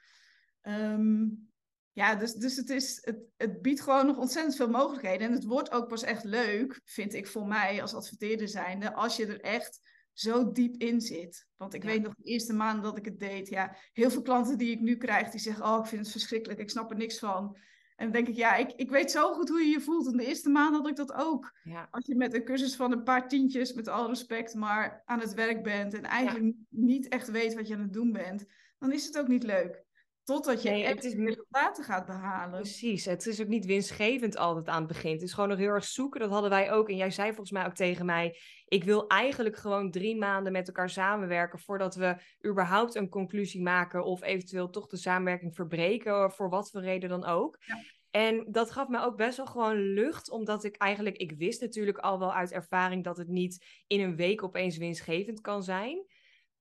Um, 0.61 1.51
ja, 1.93 2.15
dus, 2.15 2.33
dus 2.33 2.55
het, 2.55 2.69
is, 2.69 2.99
het, 3.01 3.17
het 3.37 3.61
biedt 3.61 3.81
gewoon 3.81 4.05
nog 4.05 4.17
ontzettend 4.17 4.55
veel 4.55 4.69
mogelijkheden. 4.69 5.27
En 5.27 5.33
het 5.33 5.45
wordt 5.45 5.71
ook 5.71 5.87
pas 5.87 6.03
echt 6.03 6.23
leuk, 6.23 6.81
vind 6.85 7.13
ik 7.13 7.27
voor 7.27 7.47
mij 7.47 7.81
als 7.81 7.93
adverteerder 7.93 8.47
zijnde, 8.47 8.93
als 8.93 9.15
je 9.15 9.25
er 9.25 9.41
echt 9.41 9.79
zo 10.13 10.51
diep 10.51 10.75
in 10.75 11.01
zit. 11.01 11.47
Want 11.57 11.73
ik 11.73 11.83
weet 11.83 12.01
nog 12.01 12.13
de 12.15 12.23
eerste 12.23 12.53
maand 12.53 12.83
dat 12.83 12.97
ik 12.97 13.05
het 13.05 13.19
deed, 13.19 13.49
ja, 13.49 13.75
heel 13.91 14.09
veel 14.09 14.21
klanten 14.21 14.57
die 14.57 14.71
ik 14.71 14.79
nu 14.79 14.97
krijg, 14.97 15.29
die 15.29 15.39
zeggen, 15.39 15.65
oh, 15.65 15.79
ik 15.79 15.85
vind 15.85 16.01
het 16.01 16.11
verschrikkelijk, 16.11 16.59
ik 16.59 16.69
snap 16.69 16.91
er 16.91 16.97
niks 16.97 17.19
van. 17.19 17.57
En 17.95 18.05
dan 18.05 18.11
denk 18.11 18.27
ik, 18.27 18.35
ja, 18.35 18.55
ik, 18.55 18.71
ik 18.75 18.89
weet 18.89 19.11
zo 19.11 19.33
goed 19.33 19.49
hoe 19.49 19.59
je 19.59 19.71
je 19.71 19.81
voelt. 19.81 20.07
En 20.07 20.17
de 20.17 20.25
eerste 20.25 20.49
maand 20.49 20.75
had 20.75 20.87
ik 20.87 20.95
dat 20.95 21.13
ook. 21.13 21.57
Als 21.91 22.05
je 22.05 22.15
met 22.15 22.33
een 22.33 22.43
cursus 22.43 22.75
van 22.75 22.91
een 22.91 23.03
paar 23.03 23.27
tientjes, 23.27 23.73
met 23.73 23.87
al 23.87 24.07
respect, 24.07 24.53
maar 24.53 25.01
aan 25.05 25.19
het 25.19 25.33
werk 25.33 25.63
bent 25.63 25.93
en 25.93 26.03
eigenlijk 26.03 26.55
niet 26.69 27.07
echt 27.07 27.31
weet 27.31 27.53
wat 27.53 27.67
je 27.67 27.73
aan 27.73 27.81
het 27.81 27.93
doen 27.93 28.11
bent, 28.11 28.45
dan 28.77 28.91
is 28.91 29.05
het 29.05 29.19
ook 29.19 29.27
niet 29.27 29.43
leuk. 29.43 29.82
Totdat 30.23 30.61
je 30.61 30.69
nee, 30.69 30.83
echt 30.83 31.03
is... 31.03 31.13
resultaten 31.13 31.83
gaat 31.83 32.05
behalen. 32.05 32.61
Precies, 32.61 33.05
het 33.05 33.25
is 33.25 33.41
ook 33.41 33.47
niet 33.47 33.65
winstgevend 33.65 34.37
altijd 34.37 34.67
aan 34.67 34.77
het 34.77 34.87
begin. 34.87 35.11
Het 35.11 35.21
is 35.21 35.33
gewoon 35.33 35.49
nog 35.49 35.57
heel 35.57 35.69
erg 35.69 35.83
zoeken, 35.83 36.19
dat 36.19 36.29
hadden 36.29 36.49
wij 36.49 36.71
ook. 36.71 36.89
En 36.89 36.95
jij 36.95 37.11
zei 37.11 37.27
volgens 37.27 37.51
mij 37.51 37.65
ook 37.65 37.75
tegen 37.75 38.05
mij, 38.05 38.37
ik 38.65 38.83
wil 38.83 39.07
eigenlijk 39.07 39.57
gewoon 39.57 39.91
drie 39.91 40.17
maanden 40.17 40.51
met 40.51 40.67
elkaar 40.67 40.89
samenwerken 40.89 41.59
voordat 41.59 41.95
we 41.95 42.15
überhaupt 42.45 42.95
een 42.95 43.09
conclusie 43.09 43.61
maken 43.61 44.03
of 44.05 44.23
eventueel 44.23 44.69
toch 44.69 44.87
de 44.87 44.97
samenwerking 44.97 45.55
verbreken, 45.55 46.31
voor 46.31 46.49
wat 46.49 46.69
voor 46.69 46.81
reden 46.81 47.09
dan 47.09 47.25
ook. 47.25 47.57
Ja. 47.59 47.81
En 48.11 48.45
dat 48.51 48.71
gaf 48.71 48.87
me 48.87 48.99
ook 48.99 49.17
best 49.17 49.37
wel 49.37 49.45
gewoon 49.45 49.77
lucht, 49.77 50.29
omdat 50.29 50.63
ik 50.63 50.75
eigenlijk, 50.75 51.17
ik 51.17 51.31
wist 51.37 51.61
natuurlijk 51.61 51.97
al 51.97 52.19
wel 52.19 52.33
uit 52.33 52.51
ervaring 52.51 53.03
dat 53.03 53.17
het 53.17 53.27
niet 53.27 53.65
in 53.87 53.99
een 53.99 54.15
week 54.15 54.43
opeens 54.43 54.77
winstgevend 54.77 55.41
kan 55.41 55.63
zijn. 55.63 56.05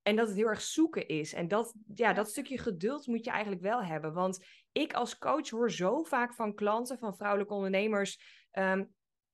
En 0.03 0.17
dat 0.17 0.29
het 0.29 0.37
heel 0.37 0.47
erg 0.47 0.61
zoeken 0.61 1.09
is. 1.09 1.33
En 1.33 1.49
dat, 1.49 1.75
ja, 1.95 2.13
dat 2.13 2.31
stukje 2.31 2.59
geduld 2.59 3.07
moet 3.07 3.25
je 3.25 3.31
eigenlijk 3.31 3.63
wel 3.63 3.83
hebben. 3.83 4.13
Want 4.13 4.45
ik 4.73 4.93
als 4.93 5.19
coach 5.19 5.51
hoor 5.51 5.71
zo 5.71 6.03
vaak 6.03 6.35
van 6.35 6.55
klanten, 6.55 6.99
van 6.99 7.17
vrouwelijke 7.17 7.55
ondernemers. 7.55 8.19
Ehm, 8.51 8.85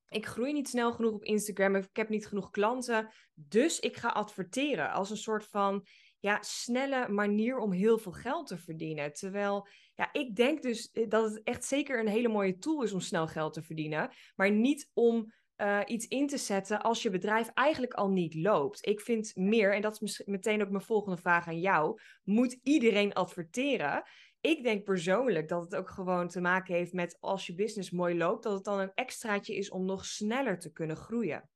ik 0.07 0.25
groei 0.25 0.53
niet 0.53 0.69
snel 0.69 0.93
genoeg 0.93 1.13
op 1.13 1.23
Instagram. 1.23 1.75
Ik 1.75 1.87
heb 1.93 2.09
niet 2.09 2.27
genoeg 2.27 2.49
klanten. 2.49 3.13
Dus 3.33 3.79
ik 3.79 3.97
ga 3.97 4.09
adverteren 4.09 4.91
als 4.91 5.09
een 5.09 5.17
soort 5.17 5.45
van 5.45 5.85
ja, 6.19 6.37
snelle 6.41 7.09
manier 7.09 7.57
om 7.57 7.71
heel 7.71 7.97
veel 7.97 8.11
geld 8.11 8.47
te 8.47 8.57
verdienen. 8.57 9.13
Terwijl 9.13 9.67
ja, 9.95 10.09
ik 10.11 10.35
denk 10.35 10.61
dus 10.61 10.91
eh, 10.91 11.09
dat 11.09 11.31
het 11.31 11.43
echt 11.43 11.65
zeker 11.65 11.99
een 11.99 12.07
hele 12.07 12.27
mooie 12.27 12.57
tool 12.57 12.83
is 12.83 12.93
om 12.93 12.99
snel 12.99 13.27
geld 13.27 13.53
te 13.53 13.63
verdienen. 13.63 14.11
Maar 14.35 14.51
niet 14.51 14.89
om 14.93 15.33
uh, 15.61 15.79
iets 15.85 16.07
in 16.07 16.27
te 16.27 16.37
zetten 16.37 16.81
als 16.81 17.01
je 17.01 17.09
bedrijf 17.09 17.49
eigenlijk 17.53 17.93
al 17.93 18.09
niet 18.09 18.35
loopt. 18.35 18.87
Ik 18.87 19.01
vind 19.01 19.35
meer, 19.35 19.73
en 19.73 19.81
dat 19.81 20.01
is 20.01 20.23
meteen 20.25 20.61
ook 20.61 20.69
mijn 20.69 20.83
volgende 20.83 21.17
vraag 21.17 21.47
aan 21.47 21.59
jou, 21.59 21.99
moet 22.23 22.59
iedereen 22.63 23.13
adverteren? 23.13 24.03
Ik 24.41 24.63
denk 24.63 24.83
persoonlijk 24.83 25.47
dat 25.47 25.61
het 25.61 25.75
ook 25.75 25.89
gewoon 25.89 26.27
te 26.27 26.41
maken 26.41 26.75
heeft 26.75 26.93
met 26.93 27.17
als 27.19 27.47
je 27.47 27.55
business 27.55 27.91
mooi 27.91 28.17
loopt, 28.17 28.43
dat 28.43 28.53
het 28.53 28.63
dan 28.63 28.79
een 28.79 28.93
extraatje 28.93 29.55
is 29.55 29.69
om 29.69 29.85
nog 29.85 30.05
sneller 30.05 30.59
te 30.59 30.71
kunnen 30.71 30.95
groeien. 30.95 31.49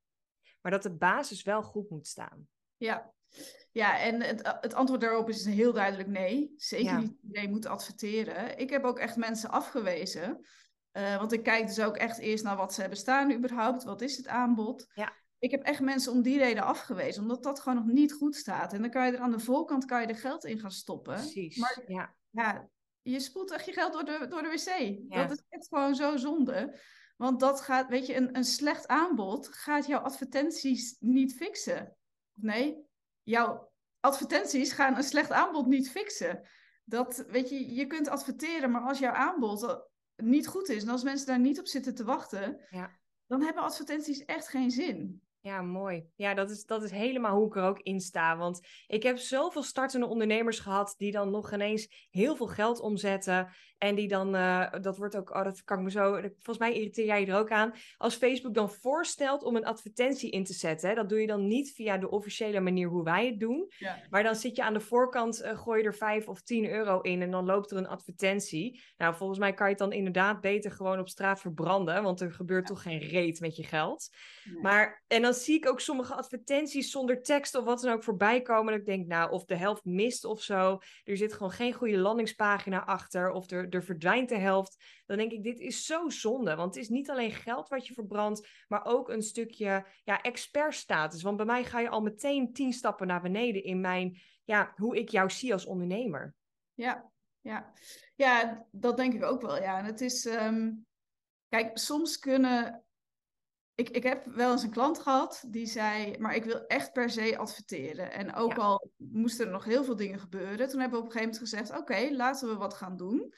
Maar 0.61 0.71
dat 0.71 0.83
de 0.83 0.95
basis 0.95 1.43
wel 1.43 1.63
goed 1.63 1.89
moet 1.89 2.07
staan. 2.07 2.47
Ja, 2.77 3.13
ja, 3.71 3.99
en 3.99 4.21
het, 4.21 4.57
het, 4.61 4.73
antwoord 4.73 5.01
daarop 5.01 5.29
is 5.29 5.45
heel 5.45 5.73
duidelijk 5.73 6.09
nee. 6.09 6.53
Zeker 6.57 6.99
niet 6.99 7.15
iedereen 7.23 7.49
moet 7.49 7.65
adverteren. 7.65 8.57
Ik 8.57 8.69
heb 8.69 8.83
ook 8.83 8.99
echt 8.99 9.15
mensen 9.15 9.49
afgewezen 9.49 10.45
uh, 10.93 11.17
want 11.17 11.31
ik 11.31 11.43
kijk 11.43 11.67
dus 11.67 11.79
ook 11.79 11.97
echt 11.97 12.17
eerst 12.17 12.43
naar 12.43 12.55
wat 12.55 12.73
ze 12.73 12.81
hebben 12.81 12.99
staan 12.99 13.31
überhaupt. 13.31 13.83
Wat 13.83 14.01
is 14.01 14.17
het 14.17 14.27
aanbod? 14.27 14.87
Ja. 14.93 15.13
Ik 15.39 15.51
heb 15.51 15.63
echt 15.63 15.79
mensen 15.79 16.11
om 16.11 16.21
die 16.21 16.37
reden 16.37 16.63
afgewezen, 16.63 17.21
omdat 17.21 17.43
dat 17.43 17.59
gewoon 17.59 17.77
nog 17.77 17.93
niet 17.93 18.13
goed 18.13 18.35
staat. 18.35 18.73
En 18.73 18.81
dan 18.81 18.89
kan 18.89 19.05
je 19.05 19.11
er 19.11 19.19
aan 19.19 19.31
de 19.31 19.39
voorkant 19.39 19.85
kan 19.85 20.01
je 20.01 20.07
er 20.07 20.15
geld 20.15 20.45
in 20.45 20.59
gaan 20.59 20.71
stoppen. 20.71 21.13
Precies. 21.13 21.57
Maar 21.57 21.83
ja. 21.87 22.15
ja 22.29 22.69
je 23.01 23.19
spoelt 23.19 23.51
echt 23.51 23.65
je 23.65 23.73
geld 23.73 23.93
door 23.93 24.05
de, 24.05 24.27
door 24.29 24.41
de 24.41 24.49
wc. 24.49 25.09
Dat 25.15 25.31
is 25.31 25.43
echt 25.49 25.67
gewoon 25.67 25.95
zo 25.95 26.17
zonde. 26.17 26.79
Want 27.17 27.39
dat 27.39 27.61
gaat, 27.61 27.89
weet 27.89 28.05
je, 28.05 28.15
een, 28.15 28.37
een 28.37 28.43
slecht 28.43 28.87
aanbod 28.87 29.47
gaat 29.47 29.87
jouw 29.87 29.99
advertenties 29.99 30.95
niet 30.99 31.35
fixen. 31.35 31.95
Nee, 32.33 32.85
jouw 33.23 33.71
advertenties 33.99 34.71
gaan 34.71 34.97
een 34.97 35.03
slecht 35.03 35.31
aanbod 35.31 35.67
niet 35.67 35.91
fixen. 35.91 36.47
Dat, 36.83 37.25
weet 37.27 37.49
je, 37.49 37.73
je 37.73 37.87
kunt 37.87 38.07
adverteren, 38.07 38.71
maar 38.71 38.81
als 38.81 38.99
jouw 38.99 39.13
aanbod 39.13 39.89
niet 40.23 40.47
goed 40.47 40.69
is 40.69 40.83
en 40.83 40.89
als 40.89 41.03
mensen 41.03 41.27
daar 41.27 41.39
niet 41.39 41.59
op 41.59 41.67
zitten 41.67 41.95
te 41.95 42.03
wachten, 42.03 42.59
ja. 42.69 42.91
dan 43.27 43.41
hebben 43.41 43.63
advertenties 43.63 44.25
echt 44.25 44.47
geen 44.47 44.71
zin. 44.71 45.21
Ja, 45.43 45.61
mooi. 45.61 46.05
Ja, 46.15 46.33
dat 46.33 46.49
is, 46.49 46.65
dat 46.65 46.83
is 46.83 46.91
helemaal 46.91 47.35
hoe 47.35 47.47
ik 47.47 47.55
er 47.55 47.63
ook 47.63 47.79
in 47.79 47.99
sta. 47.99 48.37
Want 48.37 48.67
ik 48.87 49.03
heb 49.03 49.17
zoveel 49.17 49.63
startende 49.63 50.05
ondernemers 50.05 50.59
gehad 50.59 50.95
die 50.97 51.11
dan 51.11 51.31
nog 51.31 51.53
ineens 51.53 52.07
heel 52.09 52.35
veel 52.35 52.47
geld 52.47 52.79
omzetten. 52.79 53.49
En 53.77 53.95
die 53.95 54.07
dan, 54.07 54.35
uh, 54.35 54.71
dat 54.81 54.97
wordt 54.97 55.17
ook, 55.17 55.35
oh, 55.35 55.43
dat 55.43 55.63
kan 55.63 55.77
ik 55.77 55.83
me 55.83 55.91
zo, 55.91 56.11
volgens 56.21 56.57
mij 56.57 56.73
irriteer 56.73 57.05
jij 57.05 57.19
je 57.19 57.25
er 57.25 57.37
ook 57.37 57.51
aan. 57.51 57.73
Als 57.97 58.15
Facebook 58.15 58.53
dan 58.53 58.69
voorstelt 58.69 59.43
om 59.43 59.55
een 59.55 59.65
advertentie 59.65 60.31
in 60.31 60.43
te 60.43 60.53
zetten, 60.53 60.95
dat 60.95 61.09
doe 61.09 61.21
je 61.21 61.27
dan 61.27 61.47
niet 61.47 61.71
via 61.71 61.97
de 61.97 62.09
officiële 62.09 62.59
manier 62.59 62.87
hoe 62.87 63.03
wij 63.03 63.25
het 63.25 63.39
doen. 63.39 63.65
Ja. 63.77 63.97
Maar 64.09 64.23
dan 64.23 64.35
zit 64.35 64.55
je 64.55 64.63
aan 64.63 64.73
de 64.73 64.79
voorkant, 64.79 65.41
uh, 65.41 65.57
gooi 65.59 65.81
je 65.81 65.87
er 65.87 65.95
5 65.95 66.27
of 66.27 66.41
10 66.41 66.69
euro 66.69 67.01
in 67.01 67.21
en 67.21 67.31
dan 67.31 67.45
loopt 67.45 67.71
er 67.71 67.77
een 67.77 67.87
advertentie. 67.87 68.83
Nou, 68.97 69.15
volgens 69.15 69.39
mij 69.39 69.53
kan 69.53 69.65
je 69.65 69.71
het 69.71 69.81
dan 69.81 69.91
inderdaad 69.91 70.41
beter 70.41 70.71
gewoon 70.71 70.99
op 70.99 71.09
straat 71.09 71.41
verbranden, 71.41 72.03
want 72.03 72.21
er 72.21 72.31
gebeurt 72.31 72.65
toch 72.65 72.81
geen 72.81 72.99
reet 72.99 73.39
met 73.39 73.55
je 73.55 73.63
geld. 73.63 74.09
Maar, 74.61 75.03
en 75.07 75.21
dan 75.21 75.32
zie 75.35 75.55
ik 75.55 75.67
ook 75.67 75.79
sommige 75.79 76.13
advertenties 76.13 76.91
zonder 76.91 77.21
tekst 77.21 77.55
of 77.55 77.63
wat 77.63 77.81
dan 77.81 77.93
ook 77.93 78.03
voorbij 78.03 78.41
komen. 78.41 78.71
Dat 78.71 78.81
ik 78.81 78.85
denk, 78.85 79.07
nou, 79.07 79.31
of 79.31 79.45
de 79.45 79.55
helft 79.55 79.85
mist 79.85 80.25
of 80.25 80.41
zo. 80.41 80.79
Er 81.03 81.17
zit 81.17 81.33
gewoon 81.33 81.51
geen 81.51 81.73
goede 81.73 81.97
landingspagina 81.97 82.85
achter. 82.85 83.31
Of 83.31 83.51
er, 83.51 83.69
er 83.69 83.83
verdwijnt 83.83 84.29
de 84.29 84.37
helft. 84.37 85.01
Dan 85.05 85.17
denk 85.17 85.31
ik, 85.31 85.43
dit 85.43 85.59
is 85.59 85.85
zo 85.85 86.09
zonde. 86.09 86.55
Want 86.55 86.75
het 86.75 86.83
is 86.83 86.89
niet 86.89 87.09
alleen 87.09 87.31
geld 87.31 87.69
wat 87.69 87.87
je 87.87 87.93
verbrandt, 87.93 88.47
maar 88.67 88.85
ook 88.85 89.09
een 89.09 89.21
stukje 89.21 89.85
ja, 90.03 90.21
expertstatus. 90.21 91.21
Want 91.21 91.37
bij 91.37 91.45
mij 91.45 91.63
ga 91.63 91.79
je 91.79 91.89
al 91.89 92.01
meteen 92.01 92.53
tien 92.53 92.73
stappen 92.73 93.07
naar 93.07 93.21
beneden 93.21 93.63
in 93.63 93.81
mijn, 93.81 94.21
ja, 94.43 94.73
hoe 94.75 94.97
ik 94.97 95.09
jou 95.09 95.29
zie 95.29 95.53
als 95.53 95.65
ondernemer. 95.65 96.35
Ja, 96.73 97.11
ja. 97.41 97.73
ja 98.15 98.65
dat 98.71 98.97
denk 98.97 99.13
ik 99.13 99.23
ook 99.23 99.41
wel. 99.41 99.61
Ja, 99.61 99.77
en 99.77 99.85
het 99.85 100.01
is. 100.01 100.25
Ehm, 100.25 100.71
kijk, 101.49 101.77
soms 101.77 102.19
kunnen 102.19 102.82
ik, 103.75 103.89
ik 103.89 104.03
heb 104.03 104.25
wel 104.25 104.51
eens 104.51 104.63
een 104.63 104.71
klant 104.71 104.99
gehad 104.99 105.43
die 105.47 105.65
zei, 105.65 106.17
maar 106.17 106.35
ik 106.35 106.43
wil 106.43 106.65
echt 106.67 106.91
per 106.91 107.09
se 107.09 107.37
adverteren. 107.37 108.11
En 108.11 108.35
ook 108.35 108.57
al 108.57 108.91
moesten 108.97 109.45
er 109.45 109.51
nog 109.51 109.63
heel 109.63 109.83
veel 109.83 109.95
dingen 109.95 110.19
gebeuren, 110.19 110.69
toen 110.69 110.79
hebben 110.79 110.99
we 110.99 111.05
op 111.05 111.13
een 111.13 111.19
gegeven 111.19 111.41
moment 111.41 111.49
gezegd, 111.49 111.79
oké, 111.79 112.09
laten 112.11 112.49
we 112.49 112.55
wat 112.55 112.73
gaan 112.73 112.97
doen. 112.97 113.33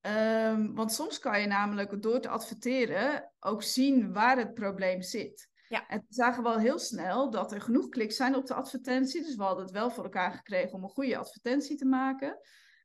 Um, 0.00 0.74
want 0.74 0.92
soms 0.92 1.18
kan 1.18 1.40
je 1.40 1.46
namelijk 1.46 2.02
door 2.02 2.20
te 2.20 2.28
adverteren 2.28 3.32
ook 3.40 3.62
zien 3.62 4.12
waar 4.12 4.38
het 4.38 4.54
probleem 4.54 5.02
zit. 5.02 5.48
Ja. 5.68 5.86
En 5.86 5.98
we 5.98 6.14
zagen 6.14 6.42
wel 6.42 6.58
heel 6.58 6.78
snel 6.78 7.30
dat 7.30 7.52
er 7.52 7.60
genoeg 7.60 7.88
kliks 7.88 8.16
zijn 8.16 8.34
op 8.34 8.46
de 8.46 8.54
advertentie. 8.54 9.22
Dus 9.22 9.36
we 9.36 9.42
hadden 9.42 9.64
het 9.64 9.72
wel 9.72 9.90
voor 9.90 10.04
elkaar 10.04 10.32
gekregen 10.32 10.72
om 10.72 10.82
een 10.82 10.88
goede 10.88 11.16
advertentie 11.16 11.76
te 11.76 11.84
maken. 11.84 12.38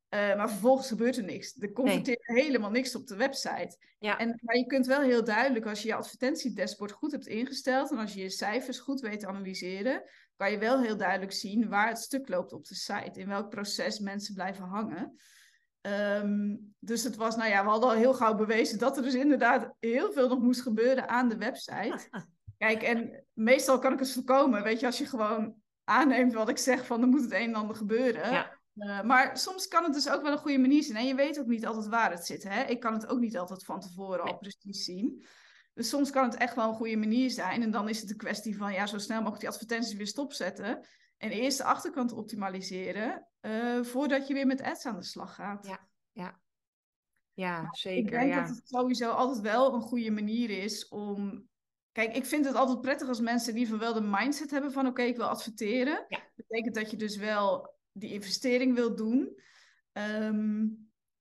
Uh, 0.10 0.36
maar 0.36 0.50
vervolgens 0.50 0.88
gebeurt 0.88 1.18
er 1.18 1.24
niks. 1.24 1.56
Er 1.60 1.72
converteert 1.72 2.28
helemaal 2.28 2.70
niks 2.70 2.96
op 2.96 3.08
de 3.08 3.16
website. 3.16 3.78
Ja. 4.00 4.18
En, 4.18 4.40
maar 4.42 4.58
je 4.58 4.66
kunt 4.66 4.86
wel 4.86 5.02
heel 5.02 5.24
duidelijk, 5.24 5.66
als 5.66 5.82
je 5.82 5.88
je 5.88 5.96
advertentiedashboard 5.96 6.92
goed 6.92 7.12
hebt 7.12 7.28
ingesteld 7.28 7.92
en 7.92 7.98
als 7.98 8.14
je 8.14 8.22
je 8.22 8.30
cijfers 8.30 8.80
goed 8.80 9.00
weet 9.00 9.20
te 9.20 9.28
analyseren, 9.28 10.04
kan 10.36 10.52
je 10.52 10.58
wel 10.58 10.82
heel 10.82 10.98
duidelijk 10.98 11.32
zien 11.32 11.70
waar 11.70 11.88
het 11.88 11.98
stuk 11.98 12.30
loopt 12.30 12.54
op 12.54 12.66
de 12.66 12.76
site. 12.76 13.20
In 13.20 13.28
welk 13.28 13.50
proces 13.50 14.00
mensen 14.00 14.34
blijven 14.34 14.64
hangen. 14.64 15.16
Um, 15.82 16.74
dus 16.80 17.04
het 17.04 17.16
was, 17.16 17.36
nou 17.36 17.50
ja, 17.50 17.64
we 17.64 17.70
hadden 17.70 17.90
al 17.90 17.96
heel 17.96 18.14
gauw 18.14 18.36
bewezen 18.36 18.80
dat 18.80 18.98
er 18.98 19.04
dus 19.04 19.16
inderdaad 19.16 19.74
heel 19.80 20.12
veel 20.12 20.28
nog 20.28 20.40
moest 20.40 20.62
gebeuren 20.62 21.10
aan 21.10 21.30
de 21.30 21.38
website. 21.38 22.10
Kijk, 22.58 22.84
en 22.84 23.26
meestal 23.34 23.80
kan 23.80 23.94
ik 23.94 24.00
het 24.00 24.14
voorkomen. 24.14 24.64
Weet 24.64 24.80
je, 24.80 24.86
als 24.86 24.98
je 24.98 25.06
gewoon 25.06 25.56
aanneemt 25.84 26.34
wat 26.34 26.50
ik 26.50 26.58
zeg 26.58 26.86
van 26.86 27.02
er 27.02 27.08
moet 27.08 27.22
het 27.22 27.34
een 27.34 27.48
en 27.48 27.56
ander 27.56 27.76
gebeuren. 27.76 28.32
Ja 28.32 28.59
uh, 28.76 29.02
maar 29.02 29.38
soms 29.38 29.68
kan 29.68 29.84
het 29.84 29.94
dus 29.94 30.10
ook 30.10 30.22
wel 30.22 30.32
een 30.32 30.38
goede 30.38 30.58
manier 30.58 30.84
zijn. 30.84 30.98
En 30.98 31.06
je 31.06 31.16
weet 31.16 31.40
ook 31.40 31.48
niet 31.48 31.66
altijd 31.66 31.88
waar 31.88 32.12
het 32.12 32.26
zit. 32.26 32.44
Hè? 32.44 32.64
Ik 32.64 32.80
kan 32.80 32.94
het 32.94 33.08
ook 33.08 33.20
niet 33.20 33.38
altijd 33.38 33.66
van 33.66 33.80
tevoren 33.80 34.22
al 34.22 34.38
precies 34.38 34.84
zien. 34.84 35.26
Dus 35.74 35.90
soms 35.90 36.10
kan 36.10 36.24
het 36.24 36.36
echt 36.36 36.56
wel 36.56 36.70
een 36.70 36.76
goede 36.76 36.98
manier 36.98 37.30
zijn. 37.30 37.62
En 37.62 37.72
dan 37.72 37.90
is 37.90 38.02
het 38.02 38.10
een 38.10 38.18
kwestie 38.18 38.58
van 38.58 38.74
ja, 38.74 38.86
zo 38.86 38.98
snel 38.98 39.18
mogelijk 39.18 39.40
die 39.40 39.50
advertenties 39.50 39.94
weer 39.94 40.08
stopzetten. 40.08 40.88
En 41.18 41.32
eerst 41.32 41.58
de 41.58 41.64
achterkant 41.64 42.12
optimaliseren. 42.12 43.28
Uh, 43.42 43.84
voordat 43.84 44.28
je 44.28 44.34
weer 44.34 44.48
met 44.48 44.62
ads 44.62 44.86
aan 44.86 44.96
de 44.96 45.04
slag 45.04 45.36
gaat. 45.36 45.68
Ja, 45.68 45.88
ja. 46.12 46.40
ja 47.34 47.68
zeker. 47.72 48.04
Ik 48.04 48.20
denk 48.20 48.34
ja. 48.34 48.42
dat 48.42 48.56
het 48.56 48.68
sowieso 48.68 49.10
altijd 49.10 49.40
wel 49.40 49.74
een 49.74 49.82
goede 49.82 50.12
manier 50.12 50.50
is 50.50 50.88
om 50.88 51.48
Kijk, 51.92 52.16
ik 52.16 52.26
vind 52.26 52.46
het 52.46 52.56
altijd 52.56 52.82
prettig 52.82 53.08
als 53.08 53.20
mensen 53.20 53.54
in 53.54 53.60
ieder 53.60 53.74
geval 53.74 53.94
wel 53.94 54.02
de 54.02 54.08
mindset 54.18 54.52
hebben 54.52 54.72
van 54.72 54.88
oké, 54.88 55.02
ik 55.02 55.16
wil 55.16 55.28
adverteren. 55.28 56.06
Ja. 56.08 56.18
Dat 56.18 56.48
betekent 56.48 56.76
dat 56.76 56.92
je 56.92 56.98
dus 56.98 57.18
wel 57.18 57.79
die 58.00 58.14
investering 58.14 58.76
wil 58.76 58.96
doen. 58.96 59.40
Ehm, 59.92 60.66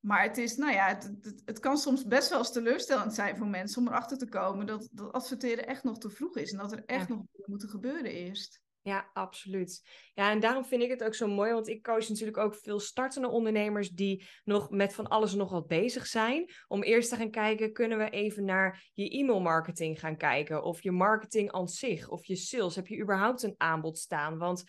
maar 0.00 0.22
het 0.22 0.38
is, 0.38 0.56
nou 0.56 0.72
ja, 0.72 0.88
het, 0.88 1.10
het, 1.20 1.42
het, 1.44 1.58
kan 1.58 1.78
soms 1.78 2.06
best 2.06 2.28
wel 2.28 2.38
eens 2.38 2.52
teleurstellend 2.52 3.14
zijn 3.14 3.36
voor 3.36 3.46
mensen 3.46 3.82
om 3.82 3.88
erachter 3.88 4.18
te 4.18 4.28
komen 4.28 4.66
dat, 4.66 4.88
dat 4.92 5.12
adverteren 5.12 5.66
echt 5.66 5.84
nog 5.84 5.98
te 5.98 6.10
vroeg 6.10 6.36
is 6.36 6.52
en 6.52 6.58
dat 6.58 6.72
er 6.72 6.84
echt 6.84 7.08
nog 7.08 7.18
dingen 7.32 7.50
moeten 7.50 7.68
gebeuren 7.68 8.10
eerst. 8.10 8.60
Ja, 8.82 9.10
absoluut. 9.12 9.82
Ja, 10.14 10.30
en 10.30 10.40
daarom 10.40 10.64
vind 10.64 10.82
ik 10.82 10.90
het 10.90 11.04
ook 11.04 11.14
zo 11.14 11.26
mooi, 11.26 11.52
want 11.52 11.68
ik 11.68 11.82
coach 11.82 12.08
natuurlijk 12.08 12.38
ook 12.38 12.54
veel 12.54 12.80
startende 12.80 13.28
ondernemers 13.28 13.90
die 13.90 14.26
nog 14.44 14.70
met 14.70 14.94
van 14.94 15.08
alles 15.08 15.34
nog 15.34 15.50
wat 15.50 15.66
bezig 15.66 16.06
zijn. 16.06 16.50
Om 16.68 16.82
eerst 16.82 17.08
te 17.08 17.16
gaan 17.16 17.30
kijken, 17.30 17.72
kunnen 17.72 17.98
we 17.98 18.10
even 18.10 18.44
naar 18.44 18.90
je 18.94 19.18
e-mailmarketing 19.18 20.00
gaan 20.00 20.16
kijken, 20.16 20.62
of 20.62 20.82
je 20.82 20.90
marketing 20.90 21.52
aan 21.52 21.68
zich, 21.68 22.08
of 22.08 22.24
je 22.24 22.36
sales. 22.36 22.76
Heb 22.76 22.86
je 22.86 23.00
überhaupt 23.00 23.42
een 23.42 23.54
aanbod 23.56 23.98
staan? 23.98 24.38
Want 24.38 24.64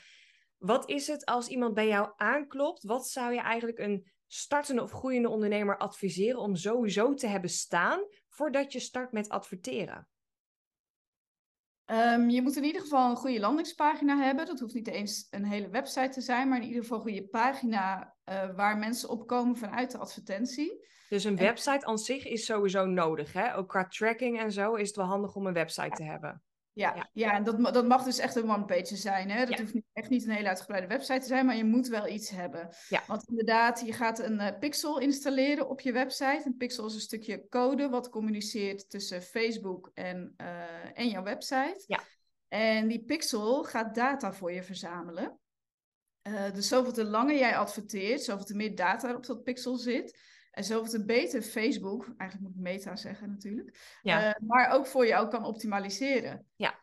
wat 0.59 0.89
is 0.89 1.07
het 1.07 1.25
als 1.25 1.47
iemand 1.47 1.73
bij 1.73 1.87
jou 1.87 2.11
aanklopt? 2.15 2.83
Wat 2.83 3.07
zou 3.07 3.33
je 3.33 3.39
eigenlijk 3.39 3.79
een 3.79 4.11
startende 4.27 4.81
of 4.81 4.91
groeiende 4.91 5.29
ondernemer 5.29 5.77
adviseren 5.77 6.39
om 6.39 6.55
sowieso 6.55 7.13
te 7.13 7.27
hebben 7.27 7.49
staan 7.49 7.99
voordat 8.27 8.71
je 8.73 8.79
start 8.79 9.11
met 9.11 9.29
adverteren? 9.29 10.07
Ehm, 11.85 12.29
je 12.29 12.41
moet 12.41 12.55
in 12.55 12.63
ieder 12.63 12.81
geval 12.81 13.09
een 13.09 13.15
goede 13.15 13.39
landingspagina 13.39 14.17
hebben. 14.17 14.45
Dat 14.45 14.59
hoeft 14.59 14.73
niet 14.73 14.87
eens 14.87 15.27
een 15.29 15.45
hele 15.45 15.69
website 15.69 16.09
te 16.09 16.21
zijn, 16.21 16.49
maar 16.49 16.61
in 16.61 16.67
ieder 16.67 16.81
geval 16.81 16.97
een 16.97 17.03
goede 17.03 17.27
pagina 17.27 18.15
uh, 18.25 18.55
waar 18.55 18.77
mensen 18.77 19.09
opkomen 19.09 19.57
vanuit 19.57 19.91
de 19.91 19.97
advertentie. 19.97 20.87
Dus 21.09 21.23
een 21.23 21.37
website 21.37 21.85
aan 21.85 21.97
zich 21.97 22.25
is 22.25 22.45
sowieso 22.45 22.85
nodig. 22.85 23.33
Hè? 23.33 23.55
Ook 23.55 23.69
qua 23.69 23.87
tracking 23.87 24.39
en 24.39 24.51
zo 24.51 24.73
is 24.73 24.87
het 24.87 24.97
wel 24.97 25.05
handig 25.05 25.35
om 25.35 25.47
een 25.47 25.53
website 25.53 25.95
te 25.95 26.03
hebben. 26.03 26.43
Ja, 26.79 27.09
ja. 27.13 27.33
en 27.33 27.43
dat, 27.43 27.73
dat 27.73 27.87
mag 27.87 28.03
dus 28.03 28.17
echt 28.17 28.35
een 28.35 28.51
one-page 28.51 28.95
zijn. 28.95 29.29
Hè? 29.29 29.45
Dat 29.45 29.59
hoeft 29.59 29.73
niet, 29.73 29.85
echt 29.93 30.09
niet 30.09 30.23
een 30.23 30.31
hele 30.31 30.47
uitgebreide 30.47 30.87
website 30.87 31.19
te 31.19 31.25
zijn, 31.25 31.45
maar 31.45 31.55
je 31.55 31.63
moet 31.63 31.87
wel 31.87 32.07
iets 32.07 32.29
hebben. 32.29 32.69
Ja. 32.89 33.03
Want 33.07 33.23
inderdaad, 33.27 33.81
je 33.85 33.93
gaat 33.93 34.19
een 34.19 34.39
uh, 34.39 34.47
pixel 34.59 34.99
installeren 34.99 35.69
op 35.69 35.79
je 35.79 35.91
website. 35.91 36.41
Een 36.45 36.57
pixel 36.57 36.85
is 36.85 36.93
een 36.93 36.99
stukje 36.99 37.47
code 37.47 37.89
wat 37.89 38.09
communiceert 38.09 38.89
tussen 38.89 39.21
Facebook 39.21 39.91
en, 39.93 40.33
uh, 40.37 40.99
en 40.99 41.07
jouw 41.07 41.23
website. 41.23 41.83
Ja. 41.87 42.03
En 42.47 42.87
die 42.87 43.03
pixel 43.03 43.63
gaat 43.63 43.95
data 43.95 44.33
voor 44.33 44.51
je 44.51 44.63
verzamelen. 44.63 45.39
Uh, 46.23 46.53
dus 46.53 46.67
zoveel 46.67 46.93
te 46.93 47.05
langer 47.05 47.37
jij 47.37 47.57
adverteert, 47.57 48.23
zoveel 48.23 48.45
te 48.45 48.55
meer 48.55 48.75
data 48.75 49.09
er 49.09 49.15
op 49.15 49.25
dat 49.25 49.43
pixel 49.43 49.75
zit. 49.75 50.19
En 50.59 50.65
zoveel 50.65 50.91
te 50.91 51.05
beter 51.05 51.41
Facebook, 51.41 52.13
eigenlijk 52.17 52.41
moet 52.41 52.57
ik 52.57 52.71
meta 52.71 52.95
zeggen 52.95 53.29
natuurlijk, 53.29 53.99
ja. 54.01 54.27
Uh, 54.27 54.47
maar 54.47 54.71
ook 54.71 54.87
voor 54.87 55.07
jou 55.07 55.29
kan 55.29 55.43
optimaliseren. 55.43 56.45
Ja. 56.55 56.79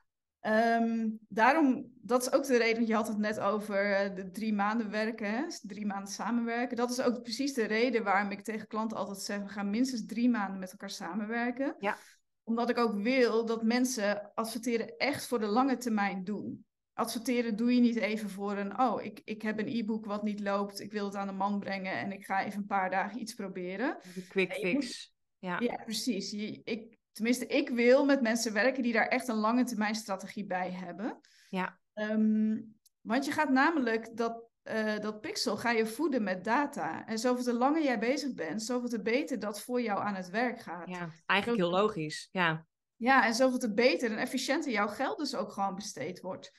Um, 0.80 1.18
daarom, 1.28 1.92
dat 2.00 2.22
is 2.22 2.32
ook 2.32 2.46
de 2.46 2.56
reden, 2.56 2.76
want 2.76 2.88
je 2.88 2.94
had 2.94 3.08
het 3.08 3.18
net 3.18 3.40
over 3.40 3.90
uh, 3.90 4.14
de 4.14 4.30
drie 4.30 4.54
maanden 4.54 4.90
werken, 4.90 5.30
hè? 5.30 5.42
drie 5.62 5.86
maanden 5.86 6.12
samenwerken. 6.12 6.76
Dat 6.76 6.90
is 6.90 7.00
ook 7.00 7.22
precies 7.22 7.54
de 7.54 7.64
reden 7.64 8.04
waarom 8.04 8.30
ik 8.30 8.42
tegen 8.42 8.66
klanten 8.66 8.96
altijd 8.96 9.18
zeg, 9.18 9.42
we 9.42 9.48
gaan 9.48 9.70
minstens 9.70 10.06
drie 10.06 10.30
maanden 10.30 10.58
met 10.58 10.70
elkaar 10.70 10.90
samenwerken. 10.90 11.74
Ja. 11.78 11.96
Omdat 12.44 12.70
ik 12.70 12.78
ook 12.78 12.94
wil 12.94 13.46
dat 13.46 13.62
mensen 13.62 14.30
adverteren 14.34 14.96
echt 14.96 15.26
voor 15.26 15.38
de 15.38 15.46
lange 15.46 15.76
termijn 15.76 16.24
doen 16.24 16.64
adverteren 16.96 17.56
doe 17.56 17.74
je 17.74 17.80
niet 17.80 17.96
even 17.96 18.30
voor 18.30 18.56
een, 18.56 18.80
oh, 18.80 19.02
ik, 19.02 19.20
ik 19.24 19.42
heb 19.42 19.58
een 19.58 19.68
e-book 19.68 20.06
wat 20.06 20.22
niet 20.22 20.40
loopt, 20.40 20.80
ik 20.80 20.92
wil 20.92 21.04
het 21.04 21.14
aan 21.14 21.26
de 21.26 21.32
man 21.32 21.58
brengen 21.58 21.92
en 21.92 22.12
ik 22.12 22.24
ga 22.24 22.44
even 22.44 22.58
een 22.58 22.66
paar 22.66 22.90
dagen 22.90 23.20
iets 23.20 23.34
proberen. 23.34 23.98
De 24.14 24.26
quick 24.26 24.52
fix. 24.52 25.14
ja. 25.38 25.60
ja, 25.60 25.76
precies. 25.84 26.30
Je, 26.30 26.60
ik, 26.64 26.98
tenminste, 27.12 27.46
ik 27.46 27.68
wil 27.68 28.04
met 28.04 28.20
mensen 28.20 28.52
werken 28.52 28.82
die 28.82 28.92
daar 28.92 29.08
echt 29.08 29.28
een 29.28 29.36
lange 29.36 29.64
termijn 29.64 29.94
strategie 29.94 30.46
bij 30.46 30.70
hebben. 30.70 31.20
Ja. 31.48 31.78
Um, 31.94 32.76
want 33.00 33.24
je 33.24 33.32
gaat 33.32 33.50
namelijk 33.50 34.16
dat, 34.16 34.44
uh, 34.64 34.98
dat 34.98 35.20
pixel 35.20 35.56
ga 35.56 35.70
je 35.70 35.86
voeden 35.86 36.22
met 36.22 36.44
data. 36.44 37.06
En 37.06 37.18
zoveel 37.18 37.44
te 37.44 37.52
langer 37.52 37.82
jij 37.82 37.98
bezig 37.98 38.34
bent, 38.34 38.62
zoveel 38.62 38.88
te 38.88 39.02
beter 39.02 39.38
dat 39.38 39.60
voor 39.60 39.82
jou 39.82 40.00
aan 40.00 40.14
het 40.14 40.30
werk 40.30 40.60
gaat. 40.60 40.88
Ja, 40.88 41.10
eigenlijk 41.26 41.60
heel 41.60 41.70
logisch. 41.70 42.28
Ja. 42.32 42.66
Ja, 42.96 43.26
en 43.26 43.34
zoveel 43.34 43.58
te 43.58 43.74
beter 43.74 44.10
en 44.10 44.18
efficiënter 44.18 44.72
jouw 44.72 44.88
geld 44.88 45.18
dus 45.18 45.34
ook 45.34 45.52
gewoon 45.52 45.74
besteed 45.74 46.20
wordt. 46.20 46.52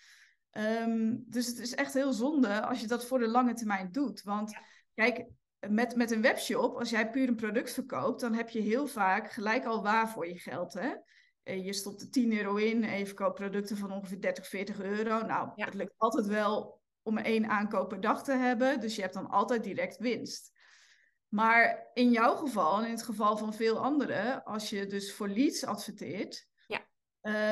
Um, 0.58 1.24
dus 1.28 1.48
het 1.48 1.60
is 1.60 1.76
echt 1.76 1.94
heel 1.94 2.14
zonde 2.14 2.62
als 2.62 2.82
je 2.82 2.88
dat 2.88 3.06
voor 3.06 3.20
de 3.20 3.28
lange 3.28 3.54
termijn 3.54 3.92
doet. 3.92 4.24
Want 4.24 4.58
kijk, 4.94 5.26
met, 5.68 5.96
met 5.96 6.12
een 6.12 6.22
webshop, 6.22 6.78
als 6.78 6.90
jij 6.90 7.10
puur 7.10 7.28
een 7.28 7.36
product 7.36 7.72
verkoopt, 7.72 8.22
dan 8.22 8.34
heb 8.34 8.50
je 8.50 8.60
heel 8.60 8.88
vaak 8.88 9.32
gelijk 9.32 9.66
al 9.66 9.84
waar 9.84 10.10
voor 10.10 10.28
je 10.28 10.40
geld. 10.40 10.74
Hè? 10.74 10.94
Eh, 11.44 11.66
je 11.66 11.74
stopt 11.74 12.02
er 12.02 12.10
10 12.10 12.38
euro 12.38 12.56
in 12.56 12.84
en 12.84 12.98
je 13.00 13.06
verkoopt 13.06 13.36
producten 13.36 13.78
van 13.78 13.92
ongeveer 13.92 14.22
30, 14.22 14.48
40 14.48 14.82
euro. 14.82 15.26
Nou, 15.26 15.50
het 15.56 15.74
lukt 15.74 15.94
altijd 15.98 16.26
wel 16.26 16.82
om 17.02 17.18
één 17.18 17.50
aankoop 17.50 17.90
per 17.90 18.02
dag 18.02 18.24
te 18.24 18.32
hebben. 18.32 18.80
Dus 18.80 18.96
je 18.96 19.02
hebt 19.02 19.14
dan 19.14 19.30
altijd 19.30 19.64
direct 19.64 19.98
winst. 19.98 20.52
Maar 21.28 21.90
in 21.94 22.12
jouw 22.12 22.36
geval 22.36 22.80
en 22.80 22.86
in 22.86 22.92
het 22.92 23.04
geval 23.04 23.38
van 23.38 23.54
veel 23.54 23.80
anderen, 23.80 24.44
als 24.44 24.70
je 24.70 24.86
dus 24.86 25.14
voor 25.14 25.28
leads 25.28 25.64
adverteert, 25.64 26.48
ja. 26.68 26.88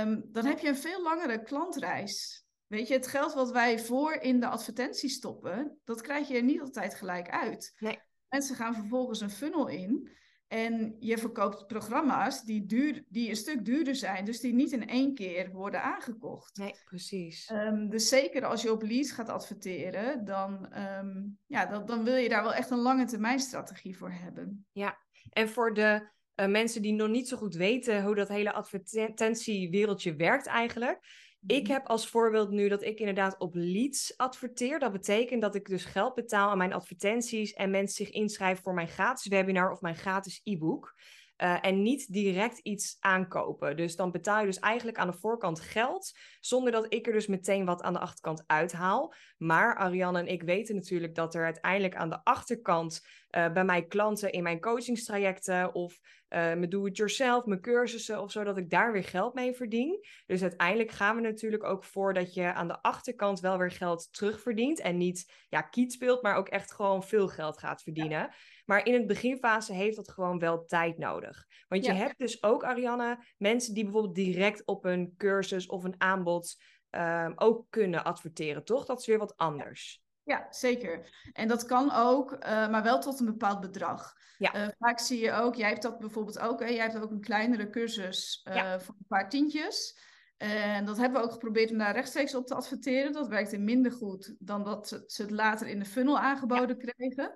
um, 0.01 0.23
dan 0.31 0.45
heb 0.45 0.59
je 0.59 0.67
een 0.67 0.77
veel 0.77 1.03
langere 1.03 1.43
klantreis. 1.43 2.44
Weet 2.67 2.87
je, 2.87 2.93
het 2.93 3.07
geld 3.07 3.33
wat 3.33 3.51
wij 3.51 3.79
voor 3.79 4.13
in 4.13 4.39
de 4.39 4.47
advertentie 4.47 5.09
stoppen, 5.09 5.79
dat 5.83 6.01
krijg 6.01 6.27
je 6.27 6.35
er 6.35 6.43
niet 6.43 6.61
altijd 6.61 6.95
gelijk 6.95 7.29
uit. 7.29 7.73
Nee. 7.77 7.99
Mensen 8.29 8.55
gaan 8.55 8.75
vervolgens 8.75 9.21
een 9.21 9.29
funnel 9.29 9.67
in 9.67 10.09
en 10.47 10.95
je 10.99 11.17
verkoopt 11.17 11.67
programma's 11.67 12.43
die, 12.43 12.65
duur, 12.65 13.05
die 13.07 13.29
een 13.29 13.35
stuk 13.35 13.65
duurder 13.65 13.95
zijn, 13.95 14.25
dus 14.25 14.39
die 14.39 14.53
niet 14.53 14.71
in 14.71 14.87
één 14.87 15.13
keer 15.13 15.51
worden 15.51 15.83
aangekocht. 15.83 16.57
Nee, 16.57 16.75
precies. 16.85 17.49
Um, 17.49 17.89
dus 17.89 18.09
zeker 18.09 18.45
als 18.45 18.61
je 18.61 18.71
op 18.71 18.81
leads 18.81 19.11
gaat 19.11 19.29
adverteren, 19.29 20.25
dan, 20.25 20.73
um, 20.81 21.37
ja, 21.45 21.65
dan, 21.65 21.85
dan 21.85 22.03
wil 22.03 22.15
je 22.15 22.29
daar 22.29 22.43
wel 22.43 22.53
echt 22.53 22.69
een 22.69 22.81
lange 22.81 23.05
termijn 23.05 23.39
strategie 23.39 23.97
voor 23.97 24.11
hebben. 24.11 24.65
Ja, 24.71 24.97
en 25.29 25.49
voor 25.49 25.73
de 25.73 26.09
uh, 26.35 26.47
mensen 26.47 26.81
die 26.81 26.93
nog 26.93 27.09
niet 27.09 27.27
zo 27.27 27.37
goed 27.37 27.55
weten 27.55 28.03
hoe 28.03 28.15
dat 28.15 28.27
hele 28.27 28.53
advertentiewereldje 28.53 30.15
werkt 30.15 30.45
eigenlijk. 30.45 30.99
Ik 31.47 31.67
heb 31.67 31.87
als 31.87 32.07
voorbeeld 32.07 32.49
nu 32.49 32.67
dat 32.67 32.83
ik 32.83 32.99
inderdaad 32.99 33.37
op 33.37 33.51
leads 33.53 34.17
adverteer. 34.17 34.79
Dat 34.79 34.91
betekent 34.91 35.41
dat 35.41 35.55
ik 35.55 35.67
dus 35.67 35.85
geld 35.85 36.13
betaal 36.13 36.49
aan 36.49 36.57
mijn 36.57 36.73
advertenties 36.73 37.53
en 37.53 37.71
mensen 37.71 38.05
zich 38.05 38.13
inschrijven 38.13 38.63
voor 38.63 38.73
mijn 38.73 38.87
gratis 38.87 39.27
webinar 39.27 39.71
of 39.71 39.81
mijn 39.81 39.95
gratis 39.95 40.41
e-book. 40.43 40.95
Uh, 41.43 41.57
en 41.61 41.81
niet 41.81 42.13
direct 42.13 42.57
iets 42.57 42.97
aankopen. 42.99 43.77
Dus 43.77 43.95
dan 43.95 44.11
betaal 44.11 44.39
je 44.39 44.45
dus 44.45 44.59
eigenlijk 44.59 44.97
aan 44.97 45.07
de 45.07 45.17
voorkant 45.17 45.59
geld, 45.59 46.17
zonder 46.39 46.71
dat 46.71 46.93
ik 46.93 47.07
er 47.07 47.13
dus 47.13 47.27
meteen 47.27 47.65
wat 47.65 47.81
aan 47.81 47.93
de 47.93 47.99
achterkant 47.99 48.43
uithaal. 48.47 49.13
Maar 49.37 49.75
Ariane 49.75 50.19
en 50.19 50.27
ik 50.27 50.43
weten 50.43 50.75
natuurlijk 50.75 51.15
dat 51.15 51.35
er 51.35 51.43
uiteindelijk 51.43 51.95
aan 51.95 52.09
de 52.09 52.23
achterkant 52.23 53.07
uh, 53.31 53.51
bij 53.51 53.65
mijn 53.65 53.87
klanten 53.87 54.31
in 54.31 54.43
mijn 54.43 54.59
coachingstrajecten 54.59 55.73
of 55.73 55.93
uh, 55.93 56.39
mijn 56.39 56.69
do-it-yourself, 56.69 57.45
mijn 57.45 57.61
cursussen 57.61 58.21
of 58.21 58.31
zo, 58.31 58.43
dat 58.43 58.57
ik 58.57 58.69
daar 58.69 58.91
weer 58.91 59.03
geld 59.03 59.33
mee 59.33 59.53
verdien. 59.53 60.05
Dus 60.25 60.41
uiteindelijk 60.41 60.91
gaan 60.91 61.15
we 61.15 61.21
natuurlijk 61.21 61.63
ook 61.63 61.83
voor 61.83 62.13
dat 62.13 62.33
je 62.33 62.53
aan 62.53 62.67
de 62.67 62.81
achterkant 62.81 63.39
wel 63.39 63.57
weer 63.57 63.71
geld 63.71 64.13
terugverdient 64.13 64.79
en 64.79 64.97
niet 64.97 65.31
ja, 65.49 65.61
kiet 65.61 65.93
speelt, 65.93 66.21
maar 66.21 66.35
ook 66.35 66.49
echt 66.49 66.73
gewoon 66.73 67.03
veel 67.03 67.27
geld 67.27 67.57
gaat 67.57 67.83
verdienen. 67.83 68.33
Maar 68.65 68.85
in 68.85 68.93
het 68.93 69.07
beginfase 69.07 69.73
heeft 69.73 69.95
dat 69.95 70.09
gewoon 70.09 70.39
wel 70.39 70.65
tijd 70.65 70.97
nodig. 70.97 71.45
Want 71.67 71.85
je 71.85 71.91
hebt 71.91 72.17
dus 72.17 72.43
ook, 72.43 72.63
Ariane, 72.63 73.23
mensen 73.37 73.73
die 73.73 73.83
bijvoorbeeld 73.83 74.15
direct 74.15 74.65
op 74.65 74.85
een 74.85 75.13
cursus 75.17 75.67
of 75.67 75.83
een 75.83 75.95
aanbod 75.97 76.55
uh, 76.91 77.29
ook 77.35 77.65
kunnen 77.69 78.03
adverteren, 78.03 78.63
toch? 78.63 78.85
Dat 78.85 78.99
is 78.99 79.05
weer 79.05 79.17
wat 79.17 79.37
anders. 79.37 80.03
Ja, 80.23 80.47
zeker. 80.49 81.09
En 81.33 81.47
dat 81.47 81.65
kan 81.65 81.91
ook, 81.91 82.31
uh, 82.31 82.39
maar 82.69 82.83
wel 82.83 82.99
tot 82.99 83.19
een 83.19 83.25
bepaald 83.25 83.59
bedrag. 83.59 84.13
Ja. 84.37 84.55
Uh, 84.55 84.67
vaak 84.79 84.99
zie 84.99 85.19
je 85.19 85.31
ook, 85.31 85.55
jij 85.55 85.69
hebt 85.69 85.81
dat 85.81 85.99
bijvoorbeeld 85.99 86.39
ook, 86.39 86.59
hè? 86.59 86.67
jij 86.67 86.83
hebt 86.83 87.01
ook 87.01 87.11
een 87.11 87.21
kleinere 87.21 87.69
cursus 87.69 88.45
uh, 88.47 88.55
ja. 88.55 88.79
voor 88.79 88.95
een 88.99 89.07
paar 89.07 89.29
tientjes. 89.29 89.99
En 90.37 90.85
dat 90.85 90.97
hebben 90.97 91.19
we 91.19 91.25
ook 91.25 91.33
geprobeerd 91.33 91.71
om 91.71 91.77
daar 91.77 91.93
rechtstreeks 91.93 92.35
op 92.35 92.47
te 92.47 92.55
adverteren. 92.55 93.11
Dat 93.11 93.27
werkte 93.27 93.57
minder 93.57 93.91
goed 93.91 94.35
dan 94.39 94.63
dat 94.63 95.03
ze 95.07 95.21
het 95.21 95.31
later 95.31 95.67
in 95.67 95.79
de 95.79 95.85
funnel 95.85 96.19
aangeboden 96.19 96.77
ja. 96.79 96.91
kregen. 96.93 97.33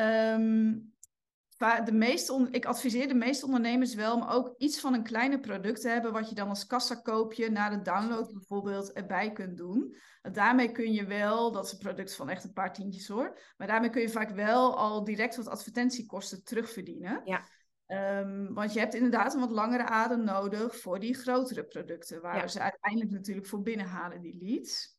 Um, 0.00 0.92
de 1.84 1.92
meeste 1.92 2.48
ik 2.50 2.64
adviseer 2.64 3.08
de 3.08 3.14
meeste 3.14 3.44
ondernemers 3.44 3.94
wel 3.94 4.14
om 4.14 4.22
ook 4.22 4.54
iets 4.58 4.80
van 4.80 4.94
een 4.94 5.02
kleine 5.02 5.40
product 5.40 5.80
te 5.80 5.88
hebben, 5.88 6.12
wat 6.12 6.28
je 6.28 6.34
dan 6.34 6.48
als 6.48 6.66
kassakoopje 6.66 7.50
na 7.50 7.68
de 7.68 7.82
download 7.82 8.32
bijvoorbeeld 8.32 8.92
erbij 8.92 9.32
kunt 9.32 9.56
doen. 9.56 9.96
Daarmee 10.32 10.72
kun 10.72 10.92
je 10.92 11.06
wel, 11.06 11.52
dat 11.52 11.64
is 11.64 11.72
een 11.72 11.78
product 11.78 12.14
van 12.14 12.28
echt 12.28 12.44
een 12.44 12.52
paar 12.52 12.72
tientjes 12.72 13.08
hoor, 13.08 13.38
maar 13.56 13.66
daarmee 13.66 13.90
kun 13.90 14.00
je 14.00 14.08
vaak 14.08 14.30
wel 14.30 14.76
al 14.76 15.04
direct 15.04 15.36
wat 15.36 15.48
advertentiekosten 15.48 16.44
terugverdienen. 16.44 17.20
Ja. 17.24 17.46
Um, 18.20 18.54
want 18.54 18.72
je 18.72 18.78
hebt 18.78 18.94
inderdaad 18.94 19.34
een 19.34 19.40
wat 19.40 19.50
langere 19.50 19.84
adem 19.84 20.24
nodig 20.24 20.76
voor 20.76 21.00
die 21.00 21.14
grotere 21.14 21.64
producten, 21.64 22.20
waar 22.20 22.36
ja. 22.36 22.46
ze 22.46 22.60
uiteindelijk 22.60 23.10
natuurlijk 23.10 23.46
voor 23.46 23.62
binnenhalen, 23.62 24.20
die 24.20 24.36
leads. 24.40 24.97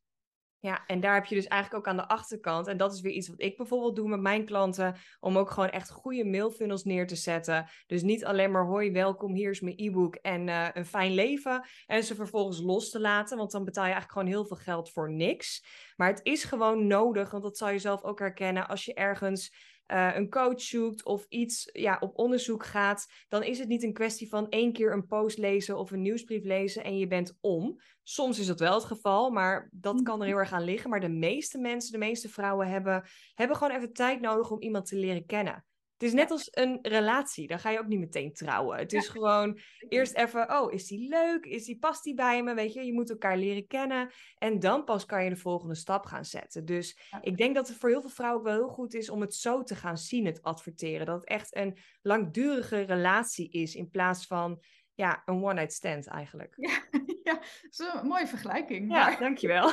Ja, 0.61 0.85
en 0.87 0.99
daar 0.99 1.13
heb 1.13 1.25
je 1.25 1.35
dus 1.35 1.47
eigenlijk 1.47 1.81
ook 1.81 1.91
aan 1.91 2.01
de 2.01 2.07
achterkant. 2.07 2.67
En 2.67 2.77
dat 2.77 2.93
is 2.93 3.01
weer 3.01 3.11
iets 3.11 3.27
wat 3.27 3.41
ik 3.41 3.57
bijvoorbeeld 3.57 3.95
doe 3.95 4.09
met 4.09 4.19
mijn 4.19 4.45
klanten. 4.45 4.95
Om 5.19 5.37
ook 5.37 5.49
gewoon 5.49 5.69
echt 5.69 5.89
goede 5.89 6.25
mailfunnels 6.25 6.83
neer 6.83 7.07
te 7.07 7.15
zetten. 7.15 7.69
Dus 7.87 8.01
niet 8.01 8.25
alleen 8.25 8.51
maar 8.51 8.65
hoi, 8.65 8.91
welkom, 8.91 9.33
hier 9.33 9.49
is 9.49 9.61
mijn 9.61 9.79
e-book 9.79 10.15
en 10.15 10.47
uh, 10.47 10.67
een 10.73 10.85
fijn 10.85 11.13
leven. 11.13 11.67
En 11.85 12.03
ze 12.03 12.15
vervolgens 12.15 12.61
los 12.61 12.89
te 12.89 12.99
laten. 12.99 13.37
Want 13.37 13.51
dan 13.51 13.65
betaal 13.65 13.85
je 13.85 13.91
eigenlijk 13.91 14.19
gewoon 14.19 14.33
heel 14.33 14.47
veel 14.47 14.73
geld 14.73 14.91
voor 14.91 15.11
niks. 15.11 15.65
Maar 15.95 16.07
het 16.07 16.19
is 16.23 16.43
gewoon 16.43 16.87
nodig, 16.87 17.31
want 17.31 17.43
dat 17.43 17.57
zal 17.57 17.69
je 17.69 17.79
zelf 17.79 18.03
ook 18.03 18.19
herkennen. 18.19 18.67
Als 18.67 18.85
je 18.85 18.93
ergens 18.93 19.53
uh, 19.91 20.15
een 20.15 20.29
coach 20.29 20.61
zoekt 20.61 21.05
of 21.05 21.25
iets 21.29 21.69
ja, 21.71 21.97
op 21.99 22.17
onderzoek 22.17 22.65
gaat, 22.65 23.07
dan 23.27 23.43
is 23.43 23.59
het 23.59 23.67
niet 23.67 23.83
een 23.83 23.93
kwestie 23.93 24.29
van 24.29 24.49
één 24.49 24.73
keer 24.73 24.93
een 24.93 25.07
post 25.07 25.37
lezen 25.37 25.77
of 25.77 25.91
een 25.91 26.01
nieuwsbrief 26.01 26.43
lezen 26.43 26.83
en 26.83 26.97
je 26.97 27.07
bent 27.07 27.37
om. 27.41 27.79
Soms 28.03 28.39
is 28.39 28.45
dat 28.45 28.59
wel 28.59 28.73
het 28.73 28.83
geval, 28.83 29.29
maar 29.29 29.69
dat 29.71 30.01
kan 30.01 30.21
er 30.21 30.27
heel 30.27 30.37
erg 30.37 30.51
aan 30.51 30.63
liggen. 30.63 30.89
Maar 30.89 30.99
de 30.99 31.09
meeste 31.09 31.57
mensen, 31.57 31.91
de 31.91 31.97
meeste 31.97 32.29
vrouwen 32.29 32.67
hebben, 32.67 33.03
hebben 33.33 33.57
gewoon 33.57 33.75
even 33.75 33.93
tijd 33.93 34.21
nodig 34.21 34.51
om 34.51 34.61
iemand 34.61 34.85
te 34.85 34.95
leren 34.95 35.25
kennen. 35.25 35.65
Het 35.99 36.07
is 36.07 36.13
net 36.13 36.31
als 36.31 36.47
een 36.51 36.79
relatie, 36.81 37.47
dan 37.47 37.59
ga 37.59 37.69
je 37.69 37.79
ook 37.79 37.87
niet 37.87 37.99
meteen 37.99 38.33
trouwen. 38.33 38.77
Het 38.77 38.93
is 38.93 39.07
gewoon 39.07 39.59
eerst 39.89 40.13
even, 40.13 40.59
oh, 40.59 40.73
is 40.73 40.87
die 40.87 41.09
leuk? 41.09 41.45
Is 41.45 41.65
die, 41.65 41.77
past 41.77 42.03
die 42.03 42.13
bij 42.13 42.43
me? 42.43 42.53
Weet 42.53 42.73
je, 42.73 42.85
je 42.85 42.93
moet 42.93 43.09
elkaar 43.09 43.37
leren 43.37 43.67
kennen. 43.67 44.11
En 44.37 44.59
dan 44.59 44.83
pas 44.83 45.05
kan 45.05 45.23
je 45.23 45.29
de 45.29 45.35
volgende 45.35 45.75
stap 45.75 46.05
gaan 46.05 46.25
zetten. 46.25 46.65
Dus 46.65 46.99
ik 47.21 47.37
denk 47.37 47.55
dat 47.55 47.67
het 47.67 47.77
voor 47.77 47.89
heel 47.89 48.01
veel 48.01 48.09
vrouwen 48.09 48.39
ook 48.39 48.47
wel 48.47 48.55
heel 48.55 48.73
goed 48.73 48.93
is 48.93 49.09
om 49.09 49.21
het 49.21 49.35
zo 49.35 49.63
te 49.63 49.75
gaan 49.75 49.97
zien, 49.97 50.25
het 50.25 50.41
adverteren. 50.41 51.05
Dat 51.05 51.19
het 51.19 51.29
echt 51.29 51.55
een 51.55 51.77
langdurige 52.01 52.81
relatie 52.81 53.49
is 53.49 53.75
in 53.75 53.89
plaats 53.89 54.25
van 54.25 54.63
ja, 54.99 55.21
een 55.25 55.43
one-night 55.43 55.73
stand 55.73 56.07
eigenlijk. 56.07 56.53
Ja, 56.57 56.79
Ja, 57.29 57.35
dat 57.35 57.71
is 57.71 58.01
een 58.01 58.07
mooie 58.07 58.27
vergelijking. 58.27 58.91
Ja, 58.91 59.15
dankjewel. 59.15 59.71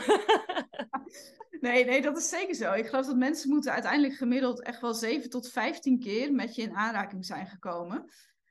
nee, 1.60 1.84
nee, 1.84 2.02
dat 2.02 2.16
is 2.16 2.28
zeker 2.28 2.54
zo. 2.54 2.72
Ik 2.72 2.86
geloof 2.86 3.06
dat 3.06 3.16
mensen 3.16 3.50
moeten 3.50 3.72
uiteindelijk 3.72 4.14
gemiddeld 4.14 4.62
echt 4.62 4.80
wel 4.80 4.94
7 4.94 5.30
tot 5.30 5.50
15 5.50 6.00
keer 6.00 6.32
met 6.32 6.54
je 6.54 6.62
in 6.62 6.74
aanraking 6.74 7.24
zijn 7.24 7.46
gekomen. 7.46 8.10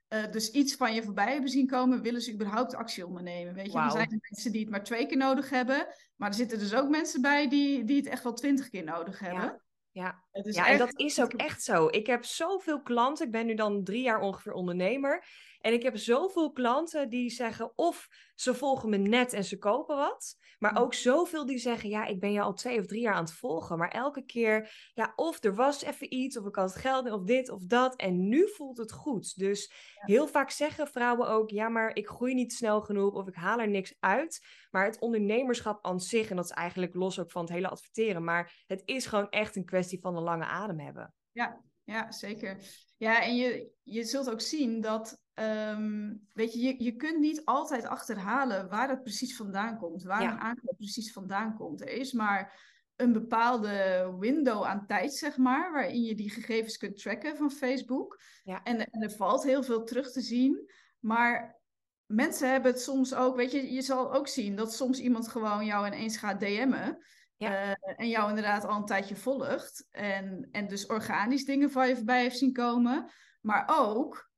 Uh, 0.09 0.31
dus 0.31 0.51
iets 0.51 0.75
van 0.75 0.93
je 0.93 1.03
voorbij 1.03 1.31
hebben 1.31 1.49
zien 1.49 1.67
komen, 1.67 2.01
willen 2.01 2.21
ze 2.21 2.33
überhaupt 2.33 2.75
actie 2.75 3.05
ondernemen. 3.05 3.53
Weet 3.53 3.65
je, 3.65 3.71
wow. 3.71 3.85
er 3.85 3.91
zijn 3.91 4.21
mensen 4.29 4.51
die 4.51 4.61
het 4.61 4.69
maar 4.69 4.83
twee 4.83 5.05
keer 5.05 5.17
nodig 5.17 5.49
hebben. 5.49 5.87
Maar 6.15 6.29
er 6.29 6.35
zitten 6.35 6.59
dus 6.59 6.73
ook 6.73 6.89
mensen 6.89 7.21
bij 7.21 7.49
die, 7.49 7.83
die 7.83 7.97
het 7.97 8.07
echt 8.07 8.23
wel 8.23 8.33
twintig 8.33 8.69
keer 8.69 8.83
nodig 8.83 9.19
hebben. 9.19 9.43
Ja. 9.43 9.63
Ja, 9.91 10.23
ja 10.31 10.67
en 10.67 10.77
dat 10.77 10.99
is 10.99 11.21
ook 11.21 11.33
echt 11.33 11.63
zo. 11.63 11.87
Ik 11.87 12.07
heb 12.07 12.25
zoveel 12.25 12.81
klanten. 12.81 13.25
Ik 13.25 13.31
ben 13.31 13.45
nu 13.45 13.53
dan 13.53 13.83
drie 13.83 14.01
jaar 14.01 14.19
ongeveer 14.19 14.53
ondernemer. 14.53 15.25
En 15.65 15.73
ik 15.73 15.83
heb 15.83 15.97
zoveel 15.97 16.51
klanten 16.51 17.09
die 17.09 17.29
zeggen 17.29 17.71
of 17.75 18.07
ze 18.35 18.53
volgen 18.53 18.89
me 18.89 18.97
net 18.97 19.33
en 19.33 19.43
ze 19.43 19.57
kopen 19.57 19.95
wat. 19.95 20.37
Maar 20.59 20.71
mm. 20.71 20.77
ook 20.77 20.93
zoveel 20.93 21.45
die 21.45 21.57
zeggen, 21.57 21.89
ja, 21.89 22.05
ik 22.05 22.19
ben 22.19 22.31
je 22.31 22.41
al 22.41 22.53
twee 22.53 22.79
of 22.79 22.85
drie 22.85 23.01
jaar 23.01 23.13
aan 23.13 23.23
het 23.23 23.33
volgen. 23.33 23.77
Maar 23.77 23.89
elke 23.89 24.25
keer, 24.25 24.89
ja, 24.93 25.13
of 25.15 25.43
er 25.43 25.55
was 25.55 25.83
even 25.83 26.13
iets, 26.13 26.37
of 26.37 26.45
ik 26.45 26.55
had 26.55 26.73
het 26.73 26.81
geld, 26.81 27.11
of 27.11 27.23
dit 27.23 27.49
of 27.49 27.63
dat. 27.63 27.95
En 27.95 28.27
nu 28.27 28.49
voelt 28.49 28.77
het 28.77 28.91
goed. 28.91 29.37
Dus 29.37 29.73
heel 29.95 30.27
vaak 30.27 30.49
zeggen 30.49 30.87
vrouwen 30.87 31.27
ook, 31.27 31.49
ja, 31.49 31.69
maar 31.69 31.95
ik 31.95 32.07
groei 32.07 32.33
niet 32.33 32.53
snel 32.53 32.81
genoeg 32.81 33.13
of 33.13 33.27
ik 33.27 33.35
haal 33.35 33.59
er 33.59 33.69
niks 33.69 33.95
uit. 33.99 34.45
Maar 34.71 34.85
het 34.85 34.99
ondernemerschap 34.99 35.85
aan 35.85 35.99
zich, 35.99 36.29
en 36.29 36.35
dat 36.35 36.45
is 36.45 36.51
eigenlijk 36.51 36.95
los 36.95 37.19
ook 37.19 37.31
van 37.31 37.41
het 37.41 37.51
hele 37.51 37.69
adverteren. 37.69 38.23
Maar 38.23 38.63
het 38.67 38.81
is 38.85 39.05
gewoon 39.05 39.29
echt 39.29 39.55
een 39.55 39.65
kwestie 39.65 39.99
van 39.99 40.15
een 40.15 40.23
lange 40.23 40.45
adem 40.45 40.79
hebben. 40.79 41.13
Ja, 41.31 41.61
ja, 41.83 42.11
zeker. 42.11 42.57
Ja, 42.97 43.23
en 43.23 43.35
je, 43.35 43.71
je 43.83 44.03
zult 44.03 44.31
ook 44.31 44.41
zien 44.41 44.81
dat, 44.81 45.23
ehm, 45.35 46.13
weet 46.33 46.53
je, 46.53 46.61
je, 46.61 46.83
je 46.83 46.95
kunt 46.95 47.19
niet 47.19 47.45
altijd 47.45 47.85
achterhalen 47.85 48.69
waar 48.69 48.89
het 48.89 49.03
precies 49.03 49.35
vandaan 49.35 49.77
komt, 49.77 50.03
waar 50.03 50.21
een 50.21 50.39
aankoop 50.39 50.77
precies 50.77 51.13
vandaan 51.13 51.55
komt. 51.55 51.81
Er 51.81 51.89
is 51.89 52.13
maar 52.13 52.73
een 52.95 53.13
bepaalde 53.13 54.15
window 54.19 54.63
aan 54.63 54.85
tijd, 54.87 55.13
zeg 55.13 55.37
maar, 55.37 55.71
waarin 55.71 56.03
je 56.03 56.15
die 56.15 56.29
gegevens 56.29 56.77
kunt 56.77 56.97
tracken 56.97 57.37
van 57.37 57.51
Facebook. 57.51 58.21
Ja. 58.43 58.63
En, 58.63 58.91
en 58.91 59.01
er 59.01 59.11
valt 59.11 59.43
heel 59.43 59.63
veel 59.63 59.83
terug 59.83 60.11
te 60.11 60.21
zien, 60.21 60.71
maar 60.99 61.61
mensen 62.05 62.51
hebben 62.51 62.71
het 62.71 62.81
soms 62.81 63.13
ook, 63.13 63.35
weet 63.35 63.51
je, 63.51 63.73
je 63.73 63.81
zal 63.81 64.13
ook 64.13 64.27
zien 64.27 64.55
dat 64.55 64.73
soms 64.73 64.99
iemand 64.99 65.27
gewoon 65.27 65.65
jou 65.65 65.87
ineens 65.87 66.17
gaat 66.17 66.39
DM'en. 66.39 66.97
Ja. 67.37 67.75
Eh, 67.75 67.93
en 67.95 68.09
jou 68.09 68.29
inderdaad 68.29 68.65
al 68.65 68.77
een 68.77 68.85
tijdje 68.85 69.15
volgt. 69.15 69.87
En, 69.91 70.47
en 70.51 70.67
dus 70.67 70.85
organisch 70.85 71.45
dingen 71.45 71.71
van 71.71 71.87
je 71.87 71.95
voorbij 71.95 72.21
heeft 72.21 72.37
zien 72.37 72.53
komen. 72.53 73.11
Maar 73.41 73.63
ook, 73.67 74.29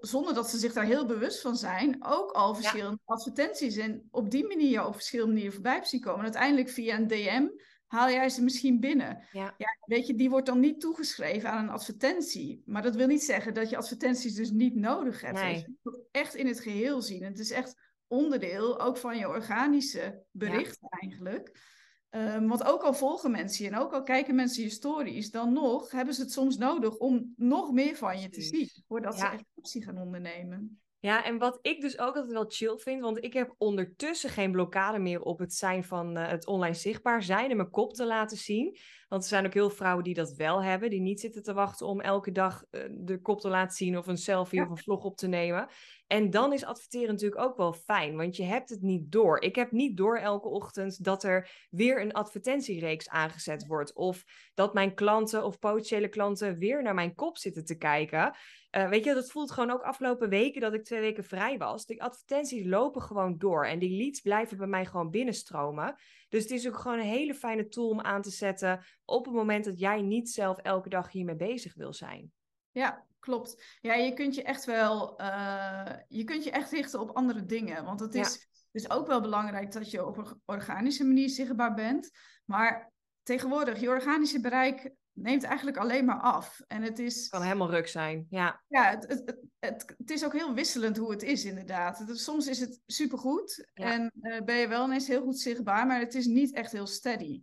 zonder 0.00 0.34
dat 0.34 0.50
ze 0.50 0.58
zich 0.58 0.72
daar 0.72 0.84
heel 0.84 1.06
bewust 1.06 1.40
van 1.40 1.56
zijn, 1.56 2.04
ook 2.04 2.30
al 2.30 2.54
verschillende 2.54 2.98
advertenties. 3.04 3.76
En 3.76 4.08
op 4.10 4.30
die 4.30 4.46
manier 4.46 4.86
op 4.86 4.94
verschillende 4.94 5.32
manieren 5.32 5.54
voorbij 5.54 5.84
zien 5.84 6.00
komen. 6.00 6.18
En 6.18 6.24
uiteindelijk 6.24 6.68
via 6.68 6.96
een 6.96 7.06
DM 7.06 7.46
haal 7.86 8.10
jij 8.10 8.28
ze 8.28 8.42
misschien 8.42 8.80
binnen. 8.80 9.26
Ja. 9.32 9.54
ja. 9.58 9.78
weet 9.84 10.06
je, 10.06 10.14
die 10.14 10.30
wordt 10.30 10.46
dan 10.46 10.60
niet 10.60 10.80
toegeschreven 10.80 11.50
aan 11.50 11.62
een 11.62 11.72
advertentie. 11.72 12.62
Maar 12.64 12.82
dat 12.82 12.94
wil 12.94 13.06
niet 13.06 13.22
zeggen 13.22 13.54
dat 13.54 13.70
je 13.70 13.76
advertenties 13.76 14.34
dus 14.34 14.50
niet 14.50 14.74
nodig 14.74 15.20
hebt. 15.20 15.40
Nee. 15.40 15.56
je 15.56 15.74
moet 15.82 15.98
echt 16.10 16.34
in 16.34 16.46
het 16.46 16.60
geheel 16.60 17.02
zien. 17.02 17.22
Het 17.22 17.38
is 17.38 17.50
echt 17.50 17.74
onderdeel 18.06 18.80
ook 18.80 18.96
van 18.96 19.18
je 19.18 19.28
organische 19.28 20.22
berichten 20.30 20.88
eigenlijk. 20.88 21.76
Um, 22.10 22.48
want 22.48 22.64
ook 22.64 22.82
al 22.82 22.94
volgen 22.94 23.30
mensen 23.30 23.64
je 23.64 23.70
en 23.70 23.78
ook 23.78 23.92
al 23.92 24.02
kijken 24.02 24.34
mensen 24.34 24.62
je 24.62 24.70
stories, 24.70 25.30
dan 25.30 25.52
nog 25.52 25.90
hebben 25.90 26.14
ze 26.14 26.20
het 26.22 26.32
soms 26.32 26.56
nodig 26.56 26.96
om 26.96 27.32
nog 27.36 27.72
meer 27.72 27.96
van 27.96 28.20
je 28.20 28.28
te 28.28 28.42
zien, 28.42 28.70
voordat 28.86 29.18
ze 29.18 29.26
echt 29.26 29.44
actie 29.54 29.84
gaan 29.84 29.98
ondernemen. 29.98 30.80
Ja, 31.00 31.24
en 31.24 31.38
wat 31.38 31.58
ik 31.62 31.80
dus 31.80 31.98
ook 31.98 32.14
altijd 32.14 32.32
wel 32.32 32.44
chill 32.48 32.76
vind, 32.76 33.00
want 33.00 33.24
ik 33.24 33.32
heb 33.32 33.54
ondertussen 33.58 34.30
geen 34.30 34.52
blokkade 34.52 34.98
meer 34.98 35.20
op 35.20 35.38
het 35.38 35.54
zijn 35.54 35.84
van 35.84 36.18
uh, 36.18 36.28
het 36.28 36.46
online 36.46 36.74
zichtbaar 36.74 37.22
zijn 37.22 37.50
en 37.50 37.56
mijn 37.56 37.70
kop 37.70 37.94
te 37.94 38.06
laten 38.06 38.36
zien. 38.36 38.76
Want 39.08 39.22
er 39.22 39.28
zijn 39.28 39.46
ook 39.46 39.54
heel 39.54 39.70
vrouwen 39.70 40.04
die 40.04 40.14
dat 40.14 40.32
wel 40.32 40.62
hebben, 40.62 40.90
die 40.90 41.00
niet 41.00 41.20
zitten 41.20 41.42
te 41.42 41.52
wachten 41.52 41.86
om 41.86 42.00
elke 42.00 42.32
dag 42.32 42.64
uh, 42.70 42.82
de 42.90 43.20
kop 43.20 43.40
te 43.40 43.48
laten 43.48 43.76
zien 43.76 43.98
of 43.98 44.06
een 44.06 44.16
selfie 44.16 44.62
of 44.62 44.68
een 44.68 44.78
vlog 44.78 45.04
op 45.04 45.16
te 45.16 45.28
nemen. 45.28 45.68
En 46.06 46.30
dan 46.30 46.52
is 46.52 46.64
adverteren 46.64 47.08
natuurlijk 47.08 47.40
ook 47.40 47.56
wel 47.56 47.72
fijn, 47.72 48.16
want 48.16 48.36
je 48.36 48.42
hebt 48.42 48.68
het 48.68 48.82
niet 48.82 49.12
door. 49.12 49.40
Ik 49.40 49.54
heb 49.54 49.72
niet 49.72 49.96
door 49.96 50.18
elke 50.18 50.48
ochtend 50.48 51.04
dat 51.04 51.24
er 51.24 51.66
weer 51.70 52.00
een 52.00 52.12
advertentiereeks 52.12 53.08
aangezet 53.08 53.66
wordt. 53.66 53.94
Of 53.94 54.24
dat 54.54 54.74
mijn 54.74 54.94
klanten 54.94 55.44
of 55.44 55.58
potentiële 55.58 56.08
klanten 56.08 56.58
weer 56.58 56.82
naar 56.82 56.94
mijn 56.94 57.14
kop 57.14 57.36
zitten 57.36 57.64
te 57.64 57.76
kijken. 57.76 58.36
Uh, 58.70 58.88
weet 58.88 59.04
je, 59.04 59.14
dat 59.14 59.30
voelt 59.30 59.50
gewoon 59.50 59.70
ook 59.70 59.82
afgelopen 59.82 60.28
weken 60.28 60.60
dat 60.60 60.74
ik 60.74 60.84
twee 60.84 61.00
weken 61.00 61.24
vrij 61.24 61.58
was. 61.58 61.86
De 61.86 62.00
advertenties 62.00 62.66
lopen 62.66 63.02
gewoon 63.02 63.38
door 63.38 63.66
en 63.66 63.78
die 63.78 63.96
leads 63.96 64.20
blijven 64.20 64.56
bij 64.56 64.66
mij 64.66 64.86
gewoon 64.86 65.10
binnenstromen. 65.10 65.96
Dus 66.28 66.42
het 66.42 66.50
is 66.50 66.68
ook 66.68 66.78
gewoon 66.78 66.98
een 66.98 67.04
hele 67.04 67.34
fijne 67.34 67.68
tool 67.68 67.88
om 67.88 68.00
aan 68.00 68.22
te 68.22 68.30
zetten 68.30 68.84
op 69.04 69.24
het 69.24 69.34
moment 69.34 69.64
dat 69.64 69.78
jij 69.78 70.02
niet 70.02 70.30
zelf 70.30 70.58
elke 70.58 70.88
dag 70.88 71.12
hiermee 71.12 71.36
bezig 71.36 71.74
wil 71.74 71.92
zijn. 71.92 72.32
Ja, 72.70 73.06
klopt. 73.18 73.78
Ja, 73.80 73.94
je 73.94 74.12
kunt 74.12 74.34
je 74.34 74.42
echt 74.42 74.64
wel, 74.64 75.20
uh, 75.20 75.92
je 76.08 76.24
kunt 76.24 76.44
je 76.44 76.50
echt 76.50 76.70
richten 76.70 77.00
op 77.00 77.10
andere 77.10 77.44
dingen. 77.44 77.84
Want 77.84 78.00
het 78.00 78.14
is 78.14 78.48
dus 78.70 78.90
ook 78.90 79.06
wel 79.06 79.20
belangrijk 79.20 79.72
dat 79.72 79.90
je 79.90 80.06
op 80.06 80.16
een 80.16 80.40
organische 80.44 81.04
manier 81.04 81.28
zichtbaar 81.28 81.74
bent. 81.74 82.10
Maar 82.44 82.92
tegenwoordig, 83.22 83.80
je 83.80 83.88
organische 83.88 84.40
bereik 84.40 84.92
neemt 85.22 85.42
eigenlijk 85.42 85.76
alleen 85.76 86.04
maar 86.04 86.20
af. 86.20 86.60
En 86.66 86.82
het 86.82 86.98
is... 86.98 87.28
kan 87.28 87.42
helemaal 87.42 87.70
ruk 87.70 87.88
zijn, 87.88 88.26
ja. 88.30 88.62
Ja, 88.68 88.90
het, 88.90 89.06
het, 89.08 89.36
het, 89.58 89.94
het, 89.98 90.10
is 90.10 90.24
ook 90.24 90.32
heel 90.32 90.54
wisselend 90.54 90.96
hoe 90.96 91.10
het 91.10 91.22
is 91.22 91.44
inderdaad. 91.44 92.04
soms 92.06 92.46
is 92.46 92.60
het 92.60 92.80
supergoed 92.86 93.70
en 93.74 94.12
uh, 94.20 94.40
ben 94.40 94.56
je 94.56 94.68
wel 94.68 94.84
ineens 94.84 95.08
heel 95.08 95.22
goed 95.22 95.38
zichtbaar, 95.38 95.86
maar 95.86 96.00
het 96.00 96.14
is 96.14 96.26
niet 96.26 96.54
echt 96.54 96.72
heel 96.72 96.86
steady. 96.86 97.42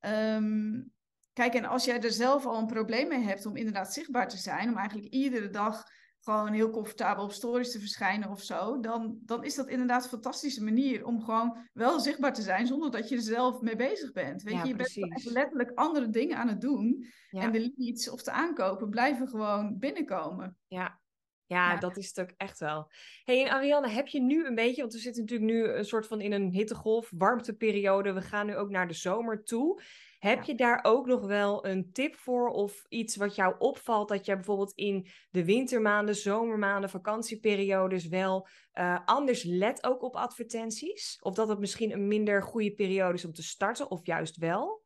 Um, 0.00 0.92
Kijk, 1.32 1.54
en 1.54 1.64
als 1.64 1.84
jij 1.84 2.00
er 2.00 2.12
zelf 2.12 2.46
al 2.46 2.58
een 2.58 2.66
probleem 2.66 3.08
mee 3.08 3.22
hebt 3.22 3.46
om 3.46 3.56
inderdaad 3.56 3.92
zichtbaar 3.92 4.28
te 4.28 4.36
zijn, 4.36 4.68
om 4.68 4.76
eigenlijk 4.76 5.08
iedere 5.08 5.50
dag 5.50 5.84
gewoon 6.20 6.52
heel 6.52 6.70
comfortabel 6.70 7.24
op 7.24 7.32
stories 7.32 7.70
te 7.70 7.78
verschijnen 7.78 8.30
of 8.30 8.42
zo, 8.42 8.80
dan, 8.80 9.18
dan 9.22 9.44
is 9.44 9.54
dat 9.54 9.68
inderdaad 9.68 10.02
een 10.02 10.08
fantastische 10.08 10.64
manier 10.64 11.04
om 11.04 11.20
gewoon 11.22 11.68
wel 11.72 12.00
zichtbaar 12.00 12.34
te 12.34 12.42
zijn 12.42 12.66
zonder 12.66 12.90
dat 12.90 13.08
je 13.08 13.16
er 13.16 13.22
zelf 13.22 13.60
mee 13.60 13.76
bezig 13.76 14.12
bent. 14.12 14.42
Weet 14.42 14.62
je, 14.62 14.66
je 14.66 14.74
bent 14.74 15.24
letterlijk 15.24 15.70
andere 15.74 16.10
dingen 16.10 16.36
aan 16.36 16.48
het 16.48 16.60
doen 16.60 17.06
en 17.30 17.52
de 17.52 17.72
leads 17.76 18.10
of 18.10 18.22
de 18.22 18.30
aankopen 18.30 18.90
blijven 18.90 19.28
gewoon 19.28 19.78
binnenkomen. 19.78 20.56
Ja, 20.66 21.00
ja, 21.46 21.76
dat 21.76 21.96
is 21.96 22.08
het 22.08 22.20
ook 22.20 22.34
echt 22.36 22.58
wel. 22.58 22.90
hey, 23.24 23.44
en 23.44 23.52
Ariane, 23.52 23.88
heb 23.88 24.06
je 24.06 24.20
nu 24.20 24.46
een 24.46 24.54
beetje, 24.54 24.80
want 24.80 24.92
we 24.92 24.98
zitten 24.98 25.22
natuurlijk 25.22 25.50
nu 25.50 25.64
een 25.64 25.84
soort 25.84 26.06
van 26.06 26.20
in 26.20 26.32
een 26.32 26.50
hittegolf, 26.50 27.10
warmteperiode. 27.16 28.12
We 28.12 28.22
gaan 28.22 28.46
nu 28.46 28.56
ook 28.56 28.70
naar 28.70 28.88
de 28.88 28.94
zomer 28.94 29.44
toe. 29.44 29.82
Heb 30.20 30.42
je 30.42 30.54
daar 30.54 30.80
ook 30.82 31.06
nog 31.06 31.26
wel 31.26 31.66
een 31.66 31.92
tip 31.92 32.16
voor 32.16 32.48
of 32.48 32.84
iets 32.88 33.16
wat 33.16 33.34
jou 33.34 33.54
opvalt 33.58 34.08
dat 34.08 34.26
jij 34.26 34.34
bijvoorbeeld 34.34 34.72
in 34.74 35.06
de 35.30 35.44
wintermaanden, 35.44 36.16
zomermaanden, 36.16 36.90
vakantieperiodes 36.90 38.08
wel 38.08 38.48
uh, 38.74 38.98
anders 39.04 39.42
let 39.42 39.84
ook 39.84 40.02
op 40.02 40.16
advertenties? 40.16 41.18
Of 41.20 41.34
dat 41.34 41.48
het 41.48 41.58
misschien 41.58 41.92
een 41.92 42.08
minder 42.08 42.42
goede 42.42 42.72
periode 42.74 43.14
is 43.14 43.24
om 43.24 43.32
te 43.32 43.42
starten 43.42 43.90
of 43.90 44.06
juist 44.06 44.36
wel? 44.36 44.84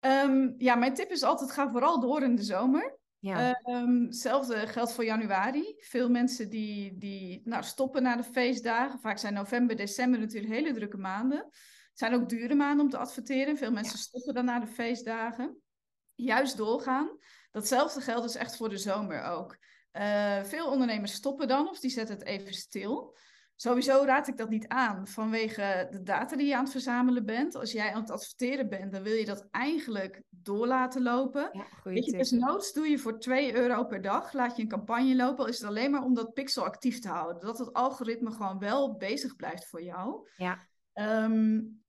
Um, 0.00 0.54
ja, 0.58 0.74
mijn 0.74 0.94
tip 0.94 1.10
is 1.10 1.22
altijd 1.22 1.52
ga 1.52 1.70
vooral 1.70 2.00
door 2.00 2.22
in 2.22 2.34
de 2.34 2.42
zomer. 2.42 2.98
Ja. 3.18 3.60
Um, 3.64 4.04
hetzelfde 4.04 4.66
geldt 4.66 4.92
voor 4.92 5.04
januari. 5.04 5.74
Veel 5.78 6.08
mensen 6.08 6.50
die, 6.50 6.98
die 6.98 7.40
nou, 7.44 7.62
stoppen 7.62 8.02
na 8.02 8.16
de 8.16 8.22
feestdagen. 8.22 9.00
Vaak 9.00 9.18
zijn 9.18 9.34
november, 9.34 9.76
december 9.76 10.20
natuurlijk 10.20 10.52
hele 10.52 10.72
drukke 10.72 10.96
maanden. 10.96 11.48
Het 11.92 12.00
zijn 12.00 12.14
ook 12.14 12.28
dure 12.28 12.54
maanden 12.54 12.84
om 12.84 12.90
te 12.90 12.98
adverteren. 12.98 13.56
Veel 13.56 13.72
mensen 13.72 13.98
stoppen 13.98 14.34
dan 14.34 14.44
na 14.44 14.58
de 14.58 14.66
feestdagen. 14.66 15.62
Juist 16.14 16.56
doorgaan. 16.56 17.18
Datzelfde 17.50 18.00
geldt 18.00 18.22
dus 18.22 18.34
echt 18.34 18.56
voor 18.56 18.68
de 18.68 18.78
zomer 18.78 19.22
ook. 19.22 19.56
Uh, 19.92 20.42
veel 20.42 20.70
ondernemers 20.70 21.12
stoppen 21.12 21.48
dan 21.48 21.68
of 21.68 21.80
die 21.80 21.90
zetten 21.90 22.18
het 22.18 22.24
even 22.24 22.54
stil. 22.54 23.16
Sowieso 23.56 24.04
raad 24.04 24.28
ik 24.28 24.36
dat 24.36 24.48
niet 24.48 24.68
aan 24.68 25.06
vanwege 25.06 25.88
de 25.90 26.02
data 26.02 26.36
die 26.36 26.46
je 26.46 26.56
aan 26.56 26.62
het 26.62 26.72
verzamelen 26.72 27.24
bent. 27.24 27.54
Als 27.54 27.72
jij 27.72 27.92
aan 27.92 28.00
het 28.00 28.10
adverteren 28.10 28.68
bent, 28.68 28.92
dan 28.92 29.02
wil 29.02 29.12
je 29.12 29.24
dat 29.24 29.48
eigenlijk 29.50 30.22
door 30.28 30.66
laten 30.66 31.02
lopen. 31.02 31.50
Ja, 31.52 31.66
Weet 31.82 32.04
je, 32.04 32.12
dus 32.12 32.30
noods 32.30 32.72
doe 32.72 32.88
je 32.88 32.98
voor 32.98 33.18
2 33.18 33.54
euro 33.54 33.84
per 33.84 34.02
dag, 34.02 34.32
laat 34.32 34.56
je 34.56 34.62
een 34.62 34.68
campagne 34.68 35.14
lopen. 35.14 35.44
Al 35.44 35.50
is 35.50 35.58
het 35.58 35.68
alleen 35.68 35.90
maar 35.90 36.02
om 36.02 36.14
dat 36.14 36.32
pixel 36.32 36.64
actief 36.64 36.98
te 36.98 37.08
houden. 37.08 37.40
Dat 37.40 37.58
het 37.58 37.72
algoritme 37.72 38.30
gewoon 38.30 38.58
wel 38.58 38.96
bezig 38.96 39.36
blijft 39.36 39.68
voor 39.68 39.82
jou. 39.82 40.28
Ja. 40.36 40.68
Um, 40.94 41.81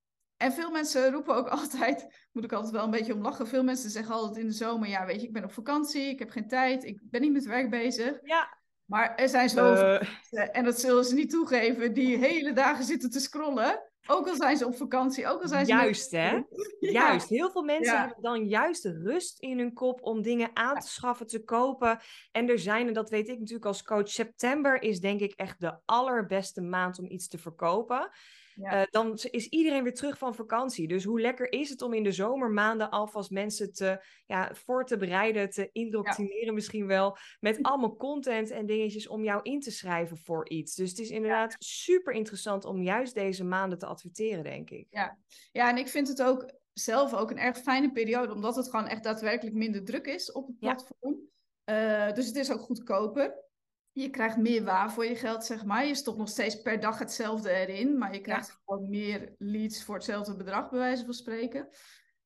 en 0.43 0.51
veel 0.51 0.71
mensen 0.71 1.11
roepen 1.11 1.35
ook 1.35 1.47
altijd, 1.59 2.27
moet 2.31 2.43
ik 2.43 2.51
altijd 2.51 2.73
wel 2.73 2.83
een 2.83 2.91
beetje 2.91 3.13
om 3.13 3.21
lachen. 3.21 3.47
Veel 3.47 3.63
mensen 3.63 3.89
zeggen 3.89 4.13
altijd 4.13 4.37
in 4.37 4.47
de 4.47 4.53
zomer, 4.53 4.89
ja 4.89 5.05
weet 5.05 5.21
je, 5.21 5.27
ik 5.27 5.33
ben 5.33 5.43
op 5.43 5.53
vakantie, 5.53 6.09
ik 6.09 6.19
heb 6.19 6.29
geen 6.29 6.47
tijd, 6.47 6.83
ik 6.83 6.99
ben 7.03 7.21
niet 7.21 7.33
met 7.33 7.45
werk 7.45 7.69
bezig. 7.69 8.19
Ja. 8.23 8.61
Maar 8.85 9.15
er 9.15 9.29
zijn 9.29 9.49
zoveel 9.49 9.93
uh... 9.93 10.01
mensen, 10.01 10.53
en 10.53 10.63
dat 10.63 10.79
zullen 10.79 11.05
ze 11.05 11.15
niet 11.15 11.29
toegeven, 11.29 11.93
die 11.93 12.17
hele 12.17 12.53
dagen 12.53 12.83
zitten 12.83 13.09
te 13.09 13.19
scrollen. 13.19 13.91
Ook 14.05 14.27
al 14.27 14.35
zijn 14.35 14.57
ze 14.57 14.65
op 14.65 14.75
vakantie, 14.75 15.27
ook 15.27 15.41
al 15.41 15.47
zijn 15.47 15.65
ze... 15.65 15.71
Juist, 15.71 16.11
hè? 16.11 16.41
Juist. 16.79 17.29
Heel 17.29 17.51
veel 17.51 17.63
mensen 17.63 17.99
hebben 17.99 18.21
dan 18.21 18.47
juist 18.47 18.83
de 18.83 19.01
rust 19.03 19.39
in 19.39 19.57
hun 19.57 19.73
kop 19.73 20.01
om 20.01 20.21
dingen 20.21 20.49
aan 20.53 20.79
te 20.79 20.87
schaffen, 20.87 21.27
te 21.27 21.43
kopen. 21.43 21.99
En 22.31 22.49
er 22.49 22.59
zijn, 22.59 22.87
en 22.87 22.93
dat 22.93 23.09
weet 23.09 23.27
ik 23.27 23.39
natuurlijk 23.39 23.65
als 23.65 23.83
coach, 23.83 24.09
september 24.09 24.81
is 24.81 24.99
denk 24.99 25.19
ik 25.19 25.33
echt 25.33 25.59
de 25.59 25.79
allerbeste 25.85 26.61
maand 26.61 26.99
om 26.99 27.09
iets 27.09 27.27
te 27.27 27.37
verkopen. 27.37 28.09
Eh, 28.55 28.81
dan 28.89 29.19
is 29.31 29.47
iedereen 29.47 29.83
weer 29.83 29.93
terug 29.93 30.17
van 30.17 30.35
vakantie. 30.35 30.87
Dus 30.87 31.03
hoe 31.03 31.21
lekker 31.21 31.51
is 31.51 31.69
het 31.69 31.81
om 31.81 31.93
in 31.93 32.03
de 32.03 32.11
zomermaanden 32.11 32.89
alvast 32.89 33.31
mensen 33.31 33.73
te, 33.73 34.05
ja, 34.25 34.51
voor 34.53 34.85
te 34.85 34.97
bereiden, 34.97 35.49
te 35.49 35.69
indoctrineren 35.71 36.53
misschien 36.53 36.87
wel, 36.87 37.17
met 37.39 37.57
allemaal 37.61 37.95
content 37.95 38.49
en 38.49 38.65
dingetjes 38.65 39.07
om 39.07 39.23
jou 39.23 39.39
in 39.43 39.59
te 39.59 39.71
schrijven 39.71 40.17
voor 40.17 40.49
iets. 40.49 40.75
Dus 40.75 40.89
het 40.89 40.99
is 40.99 41.09
inderdaad 41.09 41.55
super 41.57 42.13
interessant 42.13 42.65
om 42.65 42.81
juist 42.81 43.13
deze 43.13 43.43
maanden 43.43 43.77
te 43.77 43.85
adverteren, 43.85 44.43
denk 44.43 44.69
ik. 44.69 44.87
Ja, 44.89 45.17
ja 45.51 45.69
en 45.69 45.77
ik 45.77 45.87
vind 45.87 46.07
het 46.07 46.23
ook 46.23 46.51
zelf 46.73 47.13
ook 47.13 47.31
een 47.31 47.39
erg 47.39 47.57
fijne 47.57 47.91
periode, 47.91 48.33
omdat 48.33 48.55
het 48.55 48.69
gewoon 48.69 48.87
echt 48.87 49.03
daadwerkelijk 49.03 49.55
minder 49.55 49.83
druk 49.83 50.05
is 50.05 50.31
op 50.31 50.47
het 50.47 50.59
platform. 50.59 51.31
Uh, 51.65 52.11
dus 52.11 52.25
het 52.25 52.35
is 52.35 52.51
ook 52.51 52.59
goedkoper. 52.59 53.42
Je 53.93 54.09
krijgt 54.09 54.37
meer 54.37 54.63
waar 54.63 54.91
voor 54.91 55.05
je 55.05 55.15
geld, 55.15 55.45
zeg 55.45 55.65
maar. 55.65 55.85
Je 55.85 55.95
stopt 55.95 56.17
nog 56.17 56.29
steeds 56.29 56.61
per 56.61 56.79
dag 56.79 56.99
hetzelfde 56.99 57.49
erin, 57.49 57.97
maar 57.97 58.13
je 58.13 58.21
krijgt 58.21 58.61
gewoon 58.65 58.89
meer 58.89 59.35
leads 59.37 59.83
voor 59.83 59.95
hetzelfde 59.95 60.35
bedrag, 60.35 60.69
bij 60.69 60.79
wijze 60.79 61.05
van 61.05 61.13
spreken. 61.13 61.69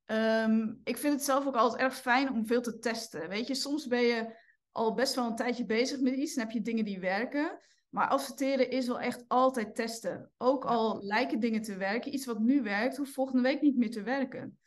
Ehm, 0.06 0.74
ik 0.84 0.98
vind 0.98 1.14
het 1.14 1.24
zelf 1.24 1.48
ook 1.48 1.56
altijd 1.56 1.82
erg 1.82 1.96
fijn 1.96 2.32
om 2.32 2.46
veel 2.46 2.62
te 2.62 2.80
testen. 2.80 3.30
Weet 3.30 3.48
je, 3.48 3.56
soms 3.56 3.88
ben 3.88 4.02
je 4.02 4.36
al 4.72 4.94
best 4.94 5.16
wel 5.16 5.26
een 5.26 5.36
tijdje 5.36 5.66
bezig 5.66 6.00
met 6.00 6.14
iets 6.14 6.36
en 6.36 6.42
heb 6.42 6.52
je 6.52 6.62
dingen 6.62 6.86
die 6.86 7.00
werken. 7.00 7.60
Maar 7.90 8.08
adverteren 8.08 8.70
is 8.70 8.88
wel 8.88 9.00
echt 9.00 9.24
altijd 9.28 9.76
testen. 9.76 10.32
Ook 10.38 10.66
al 10.66 11.04
lijken 11.04 11.40
dingen 11.40 11.62
te 11.62 11.78
werken, 11.78 12.14
iets 12.14 12.26
wat 12.26 12.40
nu 12.40 12.62
werkt, 12.62 12.98
hoeft 12.98 13.14
volgende 13.14 13.42
week 13.42 13.62
niet 13.62 13.78
meer 13.78 13.92
te 13.92 14.04
werken. 14.04 14.60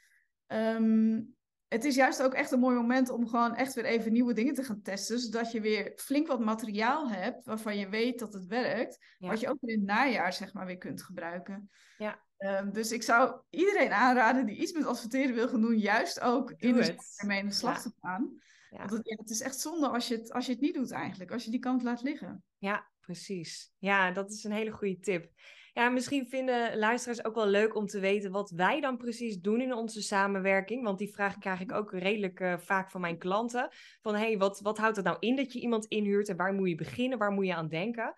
Um, 0.46 1.36
het 1.70 1.84
is 1.84 1.94
juist 1.94 2.22
ook 2.22 2.34
echt 2.34 2.50
een 2.50 2.60
mooi 2.60 2.76
moment 2.76 3.10
om 3.10 3.28
gewoon 3.28 3.54
echt 3.54 3.74
weer 3.74 3.84
even 3.84 4.12
nieuwe 4.12 4.32
dingen 4.32 4.54
te 4.54 4.62
gaan 4.62 4.82
testen. 4.82 5.18
Zodat 5.18 5.52
je 5.52 5.60
weer 5.60 5.92
flink 5.96 6.26
wat 6.26 6.40
materiaal 6.40 7.10
hebt 7.10 7.44
waarvan 7.44 7.78
je 7.78 7.88
weet 7.88 8.18
dat 8.18 8.32
het 8.32 8.46
werkt. 8.46 8.98
Wat 9.18 9.40
je 9.40 9.48
ook 9.48 9.58
in 9.60 9.78
het 9.78 9.86
najaar 9.86 10.32
zeg 10.32 10.52
maar 10.52 10.66
weer 10.66 10.78
kunt 10.78 11.02
gebruiken. 11.02 11.70
Ja. 11.98 12.20
Um, 12.38 12.72
dus 12.72 12.92
ik 12.92 13.02
zou 13.02 13.40
iedereen 13.50 13.92
aanraden 13.92 14.46
die 14.46 14.56
iets 14.56 14.72
met 14.72 14.86
adverteren 14.86 15.34
wil 15.34 15.48
gaan 15.48 15.60
doen, 15.60 15.78
juist 15.78 16.20
ook 16.20 16.54
in 16.56 16.74
de 16.74 16.96
ermee 17.16 17.38
in 17.38 17.46
de 17.46 17.54
slag 17.54 17.82
te 17.82 17.92
gaan. 18.00 18.40
Want 18.70 18.90
het, 18.90 19.08
ja, 19.08 19.16
het, 19.16 19.30
is 19.30 19.40
echt 19.40 19.60
zonde 19.60 19.88
als 19.88 20.08
je, 20.08 20.16
het, 20.16 20.32
als 20.32 20.46
je 20.46 20.52
het 20.52 20.60
niet 20.60 20.74
doet 20.74 20.90
eigenlijk, 20.90 21.30
als 21.30 21.44
je 21.44 21.50
die 21.50 21.60
kant 21.60 21.82
laat 21.82 22.02
liggen. 22.02 22.44
Ja, 22.58 22.88
precies. 23.00 23.72
Ja, 23.78 24.10
dat 24.10 24.30
is 24.30 24.44
een 24.44 24.52
hele 24.52 24.70
goede 24.70 24.98
tip. 24.98 25.32
Ja, 25.80 25.88
misschien 25.88 26.26
vinden 26.26 26.78
luisteraars 26.78 27.24
ook 27.24 27.34
wel 27.34 27.46
leuk 27.46 27.74
om 27.74 27.86
te 27.86 28.00
weten 28.00 28.30
wat 28.30 28.50
wij 28.50 28.80
dan 28.80 28.96
precies 28.96 29.40
doen 29.40 29.60
in 29.60 29.74
onze 29.74 30.02
samenwerking. 30.02 30.84
Want 30.84 30.98
die 30.98 31.12
vraag 31.12 31.38
krijg 31.38 31.60
ik 31.60 31.72
ook 31.72 31.92
redelijk 31.92 32.40
uh, 32.40 32.58
vaak 32.58 32.90
van 32.90 33.00
mijn 33.00 33.18
klanten. 33.18 33.68
Van 34.00 34.14
hey, 34.14 34.38
wat, 34.38 34.60
wat 34.60 34.78
houdt 34.78 34.96
het 34.96 35.04
nou 35.04 35.16
in 35.20 35.36
dat 35.36 35.52
je 35.52 35.60
iemand 35.60 35.86
inhuurt 35.86 36.28
en 36.28 36.36
waar 36.36 36.52
moet 36.52 36.68
je 36.68 36.74
beginnen? 36.74 37.18
Waar 37.18 37.32
moet 37.32 37.46
je 37.46 37.54
aan 37.54 37.68
denken? 37.68 38.14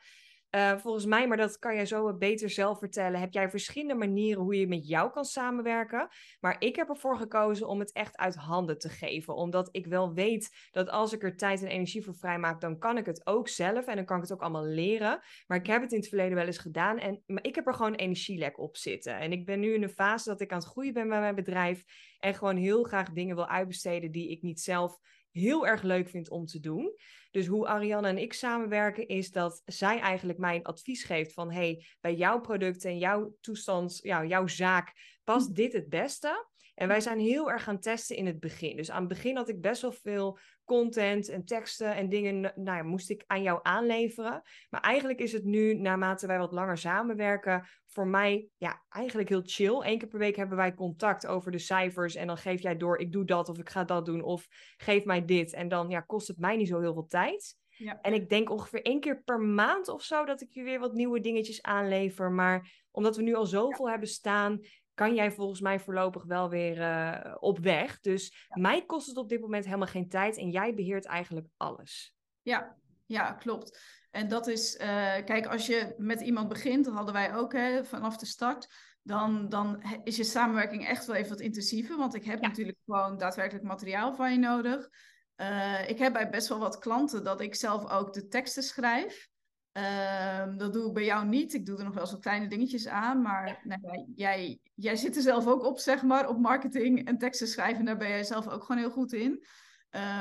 Uh, 0.56 0.76
volgens 0.76 1.04
mij, 1.04 1.28
maar 1.28 1.36
dat 1.36 1.58
kan 1.58 1.74
jij 1.74 1.86
zo 1.86 2.16
beter 2.16 2.50
zelf 2.50 2.78
vertellen, 2.78 3.20
heb 3.20 3.32
jij 3.32 3.50
verschillende 3.50 3.94
manieren 3.94 4.42
hoe 4.42 4.58
je 4.58 4.68
met 4.68 4.88
jou 4.88 5.10
kan 5.10 5.24
samenwerken. 5.24 6.08
Maar 6.40 6.56
ik 6.58 6.76
heb 6.76 6.88
ervoor 6.88 7.16
gekozen 7.16 7.68
om 7.68 7.78
het 7.78 7.92
echt 7.92 8.16
uit 8.16 8.34
handen 8.34 8.78
te 8.78 8.88
geven. 8.88 9.34
Omdat 9.34 9.68
ik 9.70 9.86
wel 9.86 10.12
weet 10.12 10.68
dat 10.70 10.90
als 10.90 11.12
ik 11.12 11.22
er 11.22 11.36
tijd 11.36 11.62
en 11.62 11.68
energie 11.68 12.04
voor 12.04 12.14
vrijmaak, 12.14 12.60
dan 12.60 12.78
kan 12.78 12.98
ik 12.98 13.06
het 13.06 13.26
ook 13.26 13.48
zelf 13.48 13.86
en 13.86 13.96
dan 13.96 14.04
kan 14.04 14.16
ik 14.16 14.22
het 14.22 14.32
ook 14.32 14.40
allemaal 14.40 14.64
leren. 14.64 15.20
Maar 15.46 15.58
ik 15.58 15.66
heb 15.66 15.82
het 15.82 15.92
in 15.92 15.98
het 15.98 16.08
verleden 16.08 16.34
wel 16.34 16.46
eens 16.46 16.58
gedaan 16.58 16.98
en 16.98 17.22
maar 17.26 17.44
ik 17.44 17.54
heb 17.54 17.66
er 17.66 17.74
gewoon 17.74 17.94
energielek 17.94 18.58
op 18.58 18.76
zitten. 18.76 19.18
En 19.18 19.32
ik 19.32 19.46
ben 19.46 19.60
nu 19.60 19.74
in 19.74 19.82
een 19.82 19.88
fase 19.88 20.28
dat 20.28 20.40
ik 20.40 20.52
aan 20.52 20.58
het 20.58 20.68
groeien 20.68 20.92
ben 20.92 21.08
bij 21.08 21.20
mijn 21.20 21.34
bedrijf 21.34 21.84
en 22.18 22.34
gewoon 22.34 22.56
heel 22.56 22.82
graag 22.82 23.10
dingen 23.10 23.36
wil 23.36 23.48
uitbesteden 23.48 24.12
die 24.12 24.30
ik 24.30 24.42
niet 24.42 24.60
zelf 24.60 24.98
heel 25.32 25.66
erg 25.66 25.82
leuk 25.82 26.08
vind 26.08 26.30
om 26.30 26.46
te 26.46 26.60
doen. 26.60 26.94
Dus 27.30 27.46
hoe 27.46 27.66
Ariane 27.66 28.08
en 28.08 28.18
ik 28.18 28.32
samenwerken 28.32 29.08
is 29.08 29.30
dat 29.30 29.62
zij 29.64 29.98
eigenlijk 29.98 30.38
mij 30.38 30.56
een 30.56 30.64
advies 30.64 31.04
geeft 31.04 31.32
van 31.32 31.52
hey, 31.52 31.86
bij 32.00 32.14
jouw 32.14 32.40
product 32.40 32.84
en 32.84 32.98
jouw 32.98 33.34
toestand, 33.40 33.98
ja, 34.02 34.24
jouw 34.24 34.46
zaak 34.46 34.92
past 35.24 35.46
hm. 35.46 35.54
dit 35.54 35.72
het 35.72 35.88
beste. 35.88 36.50
En 36.74 36.88
wij 36.88 37.00
zijn 37.00 37.18
heel 37.18 37.50
erg 37.50 37.62
gaan 37.62 37.80
testen 37.80 38.16
in 38.16 38.26
het 38.26 38.40
begin. 38.40 38.76
Dus 38.76 38.90
aan 38.90 39.00
het 39.00 39.08
begin 39.08 39.36
had 39.36 39.48
ik 39.48 39.60
best 39.60 39.82
wel 39.82 39.92
veel 39.92 40.38
content 40.64 41.28
en 41.28 41.44
teksten 41.44 41.94
en 41.94 42.08
dingen, 42.08 42.40
nou 42.40 42.76
ja, 42.76 42.82
moest 42.82 43.10
ik 43.10 43.24
aan 43.26 43.42
jou 43.42 43.60
aanleveren. 43.62 44.42
Maar 44.70 44.80
eigenlijk 44.80 45.20
is 45.20 45.32
het 45.32 45.44
nu, 45.44 45.74
naarmate 45.74 46.26
wij 46.26 46.38
wat 46.38 46.52
langer 46.52 46.78
samenwerken, 46.78 47.66
voor 47.86 48.06
mij 48.06 48.48
ja, 48.56 48.82
eigenlijk 48.88 49.28
heel 49.28 49.42
chill. 49.44 49.80
Eén 49.80 49.98
keer 49.98 50.08
per 50.08 50.18
week 50.18 50.36
hebben 50.36 50.56
wij 50.56 50.74
contact 50.74 51.26
over 51.26 51.50
de 51.50 51.58
cijfers 51.58 52.14
en 52.14 52.26
dan 52.26 52.36
geef 52.36 52.62
jij 52.62 52.76
door, 52.76 52.98
ik 52.98 53.12
doe 53.12 53.24
dat 53.24 53.48
of 53.48 53.58
ik 53.58 53.68
ga 53.68 53.84
dat 53.84 54.06
doen 54.06 54.22
of 54.22 54.46
geef 54.76 55.04
mij 55.04 55.24
dit. 55.24 55.52
En 55.52 55.68
dan 55.68 55.88
ja, 55.88 56.00
kost 56.00 56.28
het 56.28 56.38
mij 56.38 56.56
niet 56.56 56.68
zo 56.68 56.80
heel 56.80 56.92
veel 56.92 57.06
tijd. 57.06 57.56
Ja. 57.68 57.98
En 58.00 58.12
ik 58.12 58.28
denk 58.28 58.50
ongeveer 58.50 58.82
één 58.82 59.00
keer 59.00 59.22
per 59.22 59.40
maand 59.40 59.88
of 59.88 60.02
zo 60.02 60.24
dat 60.24 60.40
ik 60.40 60.50
je 60.50 60.62
weer 60.62 60.78
wat 60.78 60.92
nieuwe 60.92 61.20
dingetjes 61.20 61.62
aanlever. 61.62 62.30
Maar 62.30 62.86
omdat 62.90 63.16
we 63.16 63.22
nu 63.22 63.34
al 63.34 63.46
zoveel 63.46 63.90
hebben 63.90 64.08
staan, 64.08 64.60
kan 64.94 65.14
jij 65.14 65.32
volgens 65.32 65.60
mij 65.60 65.80
voorlopig 65.80 66.24
wel 66.24 66.48
weer 66.48 66.78
uh, 66.78 67.34
op 67.38 67.58
weg. 67.58 68.00
Dus 68.00 68.46
mij 68.48 68.86
kost 68.86 69.06
het 69.06 69.16
op 69.16 69.28
dit 69.28 69.40
moment 69.40 69.64
helemaal 69.64 69.86
geen 69.86 70.08
tijd 70.08 70.36
en 70.36 70.50
jij 70.50 70.74
beheert 70.74 71.04
eigenlijk 71.04 71.46
alles. 71.56 72.14
Ja, 72.42 72.76
ja 73.06 73.32
klopt. 73.32 73.80
En 74.10 74.28
dat 74.28 74.46
is, 74.46 74.74
uh, 74.74 74.84
kijk, 75.24 75.46
als 75.46 75.66
je 75.66 75.94
met 75.96 76.20
iemand 76.20 76.48
begint, 76.48 76.84
dat 76.84 76.94
hadden 76.94 77.14
wij 77.14 77.34
ook 77.34 77.52
hè, 77.52 77.84
vanaf 77.84 78.16
de 78.16 78.26
start, 78.26 78.68
dan, 79.02 79.48
dan 79.48 79.82
is 80.04 80.16
je 80.16 80.24
samenwerking 80.24 80.86
echt 80.86 81.06
wel 81.06 81.16
even 81.16 81.30
wat 81.30 81.40
intensiever. 81.40 81.96
Want 81.96 82.14
ik 82.14 82.24
heb 82.24 82.40
natuurlijk 82.40 82.78
gewoon 82.84 83.18
daadwerkelijk 83.18 83.64
materiaal 83.64 84.14
van 84.14 84.32
je 84.32 84.38
nodig. 84.38 84.88
Uh, 85.36 85.88
ik 85.88 85.98
heb 85.98 86.12
bij 86.12 86.30
best 86.30 86.48
wel 86.48 86.58
wat 86.58 86.78
klanten 86.78 87.24
dat 87.24 87.40
ik 87.40 87.54
zelf 87.54 87.90
ook 87.90 88.12
de 88.12 88.28
teksten 88.28 88.62
schrijf. 88.62 89.28
Um, 89.72 90.58
dat 90.58 90.72
doe 90.72 90.86
ik 90.86 90.92
bij 90.92 91.04
jou 91.04 91.26
niet. 91.26 91.54
Ik 91.54 91.66
doe 91.66 91.78
er 91.78 91.84
nog 91.84 91.94
wel 91.94 92.06
zo 92.06 92.18
kleine 92.18 92.48
dingetjes 92.48 92.88
aan. 92.88 93.22
Maar 93.22 93.60
nou, 93.64 94.04
jij, 94.14 94.60
jij 94.74 94.96
zit 94.96 95.16
er 95.16 95.22
zelf 95.22 95.46
ook 95.46 95.64
op, 95.64 95.78
zeg 95.78 96.02
maar, 96.02 96.28
op 96.28 96.38
marketing 96.38 97.06
en 97.06 97.18
teksten 97.18 97.48
schrijven. 97.48 97.84
Daar 97.84 97.96
ben 97.96 98.08
jij 98.08 98.24
zelf 98.24 98.48
ook 98.48 98.64
gewoon 98.64 98.80
heel 98.80 98.90
goed 98.90 99.12
in. 99.12 99.44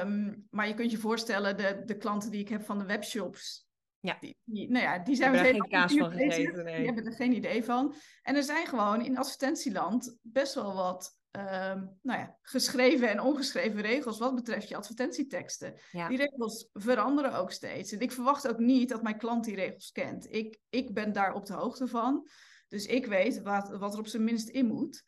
Um, 0.02 0.48
maar 0.50 0.68
je 0.68 0.74
kunt 0.74 0.92
je 0.92 0.98
voorstellen, 0.98 1.58
de, 1.58 1.82
de 1.86 1.98
klanten 1.98 2.32
die 2.32 2.42
ik 2.42 2.50
heb 2.50 2.64
van 2.64 2.80
de 2.80 2.86
webshops. 2.86 3.70
Ja. 4.00 4.18
Die, 4.20 4.38
die 4.44 4.70
nou 4.70 4.84
ja, 4.84 5.00
die 5.00 5.16
zijn 5.16 5.34
er 5.34 5.46
geen 5.46 5.68
kaas 5.68 5.94
van 5.94 6.12
gegeten. 6.12 6.64
Nee. 6.64 6.76
Die 6.76 6.86
hebben 6.86 7.06
er 7.06 7.14
geen 7.14 7.36
idee 7.36 7.64
van. 7.64 7.96
En 8.22 8.36
er 8.36 8.44
zijn 8.44 8.68
gewoon 8.68 9.06
in 9.06 9.18
advertentieland 9.18 10.18
best 10.22 10.54
wel 10.54 10.74
wat 10.74 11.20
Ehm, 11.32 11.86
nou 12.02 12.20
ja, 12.20 12.38
geschreven 12.42 13.10
en 13.10 13.22
ongeschreven 13.22 13.82
regels 13.82 14.20
wat 14.20 14.36
betreft 14.36 14.68
je 14.68 14.76
advertentieteksten. 14.76 15.74
Die 15.92 16.18
regels 16.18 16.70
veranderen 16.74 17.34
ook 17.34 17.52
steeds. 17.52 17.92
En 17.92 18.00
ik 18.00 18.12
verwacht 18.12 18.48
ook 18.48 18.58
niet 18.58 18.90
dat 18.90 19.04
mijn 19.04 19.18
klant 19.18 19.44
die 19.44 19.56
regels 19.56 19.92
kent. 19.92 20.34
Ik, 20.34 20.60
ik 20.70 20.94
ben 20.94 21.14
daar 21.14 21.34
op 21.34 21.46
de 21.46 21.54
hoogte 21.54 21.88
van. 21.88 22.28
Dus 22.68 22.86
ik 22.86 23.06
weet 23.06 23.42
wat, 23.42 23.78
wat 23.78 23.94
er 23.94 24.00
op 24.00 24.08
zijn 24.08 24.24
minst 24.24 24.50
in 24.50 24.66
moet. 24.66 25.04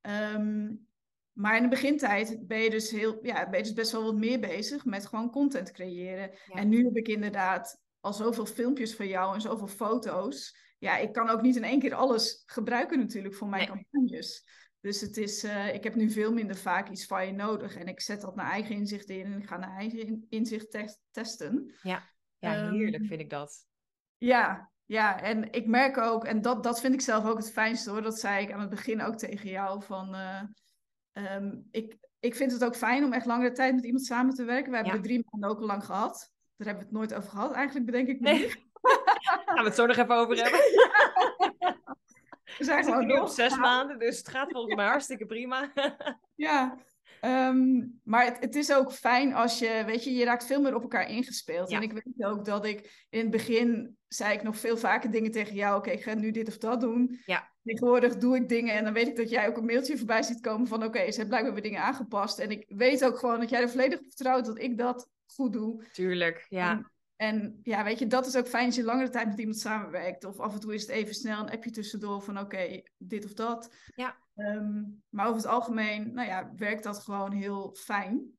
Ehm, 0.00 0.74
maar 1.32 1.56
in 1.56 1.62
de 1.62 1.68
begintijd 1.68 2.46
ben 2.46 2.58
je, 2.58 2.70
dus 2.70 2.90
heel, 2.90 3.18
ja, 3.22 3.48
ben 3.48 3.58
je 3.58 3.64
dus 3.64 3.74
best 3.74 3.92
wel 3.92 4.04
wat 4.04 4.16
meer 4.16 4.40
bezig 4.40 4.84
met 4.84 5.06
gewoon 5.06 5.30
content 5.30 5.70
creëren. 5.70 6.30
En 6.52 6.68
nu 6.68 6.84
heb 6.84 6.96
ik 6.96 7.08
inderdaad 7.08 7.80
al 8.00 8.12
zoveel 8.12 8.46
filmpjes 8.46 8.94
van 8.94 9.08
jou 9.08 9.34
en 9.34 9.40
zoveel 9.40 9.66
foto's. 9.66 10.56
Ja, 10.78 10.96
ik 10.96 11.12
kan 11.12 11.28
ook 11.28 11.42
niet 11.42 11.56
in 11.56 11.64
één 11.64 11.80
keer 11.80 11.94
alles 11.94 12.42
gebruiken 12.46 12.98
natuurlijk 12.98 13.34
voor 13.34 13.48
mijn 13.48 13.66
campagnes. 13.66 14.46
Dus 14.80 15.00
het 15.00 15.16
is, 15.16 15.44
uh, 15.44 15.74
ik 15.74 15.84
heb 15.84 15.94
nu 15.94 16.10
veel 16.10 16.32
minder 16.32 16.56
vaak 16.56 16.88
iets 16.88 17.06
van 17.06 17.26
je 17.26 17.32
nodig. 17.32 17.76
En 17.76 17.86
ik 17.86 18.00
zet 18.00 18.20
dat 18.20 18.34
naar 18.34 18.50
eigen 18.50 18.74
inzicht 18.74 19.08
in 19.08 19.24
en 19.24 19.40
ik 19.40 19.48
ga 19.48 19.56
naar 19.56 19.76
eigen 19.76 20.26
inzicht 20.28 20.78
testen. 21.10 21.74
Ja, 21.82 22.10
ja 22.38 22.66
um, 22.66 22.72
heerlijk 22.74 23.06
vind 23.06 23.20
ik 23.20 23.30
dat. 23.30 23.66
Ja, 24.16 24.70
ja, 24.84 25.20
en 25.22 25.52
ik 25.52 25.66
merk 25.66 25.98
ook, 25.98 26.24
en 26.24 26.42
dat, 26.42 26.62
dat 26.62 26.80
vind 26.80 26.94
ik 26.94 27.00
zelf 27.00 27.24
ook 27.24 27.36
het 27.36 27.52
fijnste 27.52 27.90
hoor. 27.90 28.02
Dat 28.02 28.18
zei 28.18 28.44
ik 28.44 28.52
aan 28.52 28.60
het 28.60 28.70
begin 28.70 29.02
ook 29.02 29.16
tegen 29.16 29.50
jou. 29.50 29.82
Van, 29.82 30.14
uh, 30.14 30.42
um, 31.12 31.68
ik, 31.70 31.96
ik 32.20 32.34
vind 32.34 32.52
het 32.52 32.64
ook 32.64 32.76
fijn 32.76 33.04
om 33.04 33.12
echt 33.12 33.26
langere 33.26 33.52
tijd 33.52 33.74
met 33.74 33.84
iemand 33.84 34.04
samen 34.04 34.34
te 34.34 34.44
werken. 34.44 34.70
We 34.70 34.76
hebben 34.76 34.94
ja. 34.94 34.98
er 34.98 35.06
drie 35.06 35.26
maanden 35.30 35.50
ook 35.50 35.60
al 35.60 35.66
lang 35.66 35.84
gehad. 35.84 36.32
Daar 36.56 36.66
hebben 36.66 36.86
we 36.86 36.90
het 36.90 36.98
nooit 36.98 37.14
over 37.14 37.30
gehad, 37.30 37.52
eigenlijk 37.52 37.86
bedenk 37.86 38.08
ik 38.08 38.20
nee. 38.20 38.48
Gaan 39.44 39.56
we 39.56 39.64
het 39.64 39.74
zo 39.74 39.86
nog 39.86 39.96
even 39.96 40.16
over 40.16 40.36
hebben. 40.42 40.60
We 42.58 42.64
zijn 42.64 42.84
gewoon 42.84 43.06
nu 43.06 43.14
op 43.14 43.28
zes 43.28 43.56
maanden, 43.56 43.98
dus 43.98 44.18
het 44.18 44.28
gaat 44.28 44.50
volgens 44.50 44.74
mij 44.74 44.86
hartstikke 44.86 45.26
prima. 45.26 45.72
ja, 46.34 46.78
um, 47.24 48.00
maar 48.04 48.24
het, 48.24 48.38
het, 48.40 48.54
is 48.54 48.72
ook 48.72 48.92
fijn 48.92 49.34
als 49.34 49.58
je, 49.58 49.82
weet 49.86 50.04
je, 50.04 50.14
je 50.14 50.24
raakt 50.24 50.46
veel 50.46 50.60
meer 50.60 50.74
op 50.74 50.82
elkaar 50.82 51.10
ingespeeld. 51.10 51.70
En 51.70 51.82
ik 51.82 51.92
weet 51.92 52.24
ook 52.24 52.44
dat 52.44 52.64
ik 52.64 53.06
in 53.10 53.20
het 53.20 53.30
begin 53.30 53.96
zei 54.08 54.34
ik 54.34 54.42
nog 54.42 54.56
veel 54.56 54.76
vaker 54.76 55.10
dingen 55.10 55.30
tegen 55.30 55.54
jou. 55.54 55.78
Oké, 55.78 55.90
ik 55.90 56.02
ga 56.02 56.14
nu 56.14 56.30
dit 56.30 56.48
of 56.48 56.58
dat 56.58 56.80
doen. 56.80 57.20
Ja. 57.26 57.50
Tegenwoordig 57.62 58.16
doe 58.16 58.36
ik 58.36 58.48
dingen 58.48 58.74
en 58.74 58.84
dan 58.84 58.92
weet 58.92 59.08
ik 59.08 59.16
dat 59.16 59.30
jij 59.30 59.48
ook 59.48 59.56
een 59.56 59.64
mailtje 59.64 59.96
voorbij 59.96 60.22
ziet 60.22 60.40
komen 60.40 60.66
van 60.66 60.84
oké, 60.84 60.98
ze 60.98 61.04
hebben 61.04 61.28
blijkbaar 61.28 61.52
weer 61.52 61.62
dingen 61.62 61.82
aangepast. 61.82 62.38
En 62.38 62.50
ik 62.50 62.64
weet 62.68 63.04
ook 63.04 63.18
gewoon 63.18 63.40
dat 63.40 63.50
jij 63.50 63.60
er 63.60 63.70
volledig 63.70 63.98
op 63.98 64.04
vertrouwt 64.04 64.44
dat 64.44 64.58
ik 64.58 64.78
dat 64.78 65.08
goed 65.26 65.52
doe. 65.52 65.84
Tuurlijk, 65.92 66.46
ja. 66.48 66.70
En 66.70 66.92
ja, 67.62 67.84
weet 67.84 67.98
je, 67.98 68.06
dat 68.06 68.26
is 68.26 68.36
ook 68.36 68.48
fijn 68.48 68.66
als 68.66 68.76
je 68.76 68.82
langere 68.82 69.10
tijd 69.10 69.26
met 69.26 69.38
iemand 69.38 69.58
samenwerkt. 69.58 70.24
Of 70.24 70.40
af 70.40 70.54
en 70.54 70.60
toe 70.60 70.74
is 70.74 70.82
het 70.82 70.90
even 70.90 71.14
snel 71.14 71.40
een 71.40 71.50
appje 71.50 71.70
tussendoor 71.70 72.22
van 72.22 72.38
oké, 72.38 72.82
dit 72.98 73.24
of 73.24 73.32
dat. 73.32 73.74
Ja. 73.94 74.16
Ehm, 74.34 74.82
maar 75.08 75.26
over 75.26 75.36
het 75.36 75.50
algemeen, 75.50 76.12
nou 76.14 76.28
ja, 76.28 76.52
werkt 76.56 76.82
dat 76.82 76.98
gewoon 76.98 77.32
heel 77.32 77.74
fijn. 77.74 78.38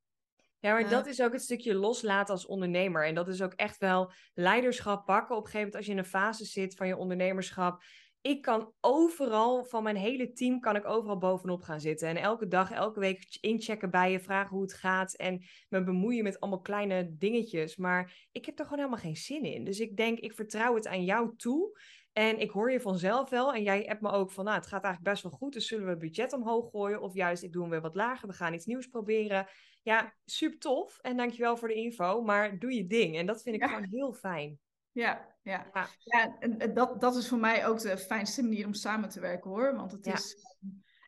Ja, 0.59 0.73
maar 0.73 0.89
dat 0.89 1.07
is 1.07 1.21
ook 1.21 1.31
het 1.31 1.41
stukje 1.41 1.75
loslaten 1.75 2.33
als 2.33 2.45
ondernemer. 2.45 3.05
En 3.05 3.15
dat 3.15 3.27
is 3.27 3.41
ook 3.41 3.53
echt 3.53 3.77
wel 3.77 4.11
leiderschap 4.33 5.05
pakken. 5.05 5.35
Op 5.35 5.45
een 5.45 5.51
gegeven 5.51 5.59
moment 5.59 5.75
als 5.75 5.85
je 5.85 5.91
in 5.91 5.97
een 5.97 6.05
fase 6.05 6.45
zit 6.45 6.75
van 6.75 6.87
je 6.87 6.97
ondernemerschap 6.97 7.83
ik 8.21 8.41
kan 8.41 8.73
overal, 8.79 9.63
van 9.63 9.83
mijn 9.83 9.95
hele 9.95 10.31
team, 10.31 10.59
kan 10.59 10.75
ik 10.75 10.85
overal 10.85 11.17
bovenop 11.17 11.61
gaan 11.61 11.79
zitten. 11.79 12.07
En 12.07 12.17
elke 12.17 12.47
dag, 12.47 12.71
elke 12.71 12.99
week 12.99 13.37
inchecken 13.41 13.89
bij 13.89 14.11
je, 14.11 14.19
vragen 14.19 14.49
hoe 14.49 14.61
het 14.61 14.73
gaat. 14.73 15.13
En 15.13 15.45
me 15.69 15.83
bemoeien 15.83 16.23
met 16.23 16.39
allemaal 16.39 16.61
kleine 16.61 17.15
dingetjes. 17.17 17.75
Maar 17.75 18.27
ik 18.31 18.45
heb 18.45 18.59
er 18.59 18.63
gewoon 18.63 18.79
helemaal 18.79 19.03
geen 19.03 19.15
zin 19.15 19.43
in. 19.43 19.63
Dus 19.63 19.79
ik 19.79 19.97
denk, 19.97 20.19
ik 20.19 20.33
vertrouw 20.33 20.75
het 20.75 20.87
aan 20.87 21.03
jou 21.03 21.35
toe. 21.35 21.79
En 22.11 22.39
ik 22.39 22.51
hoor 22.51 22.71
je 22.71 22.81
vanzelf 22.81 23.29
wel. 23.29 23.53
En 23.53 23.63
jij 23.63 23.81
hebt 23.81 24.01
me 24.01 24.09
ook 24.09 24.31
van, 24.31 24.45
nou, 24.45 24.57
het 24.57 24.67
gaat 24.67 24.83
eigenlijk 24.83 25.13
best 25.13 25.23
wel 25.23 25.39
goed. 25.39 25.53
Dus 25.53 25.67
zullen 25.67 25.85
we 25.85 25.89
het 25.89 25.99
budget 25.99 26.33
omhoog 26.33 26.69
gooien? 26.69 27.01
Of 27.01 27.13
juist, 27.13 27.43
ik 27.43 27.51
doe 27.51 27.61
hem 27.61 27.71
weer 27.71 27.81
wat 27.81 27.95
lager. 27.95 28.27
We 28.27 28.33
gaan 28.33 28.53
iets 28.53 28.65
nieuws 28.65 28.87
proberen. 28.87 29.47
Ja, 29.83 30.15
super 30.25 30.59
tof. 30.59 30.99
En 31.01 31.17
dankjewel 31.17 31.57
voor 31.57 31.67
de 31.67 31.73
info. 31.73 32.21
Maar 32.21 32.59
doe 32.59 32.73
je 32.73 32.87
ding. 32.87 33.17
En 33.17 33.25
dat 33.25 33.41
vind 33.41 33.55
ik 33.55 33.63
gewoon 33.63 33.87
heel 33.89 34.13
fijn. 34.13 34.59
Ja, 34.91 35.35
ja. 35.41 35.69
ja. 35.73 35.87
ja 36.03 36.35
en 36.39 36.73
dat, 36.73 37.01
dat 37.01 37.15
is 37.15 37.27
voor 37.27 37.39
mij 37.39 37.67
ook 37.67 37.79
de 37.79 37.97
fijnste 37.97 38.43
manier 38.43 38.65
om 38.65 38.73
samen 38.73 39.09
te 39.09 39.19
werken 39.19 39.49
hoor. 39.49 39.75
Want 39.75 39.91
het 39.91 40.05
is. 40.05 40.35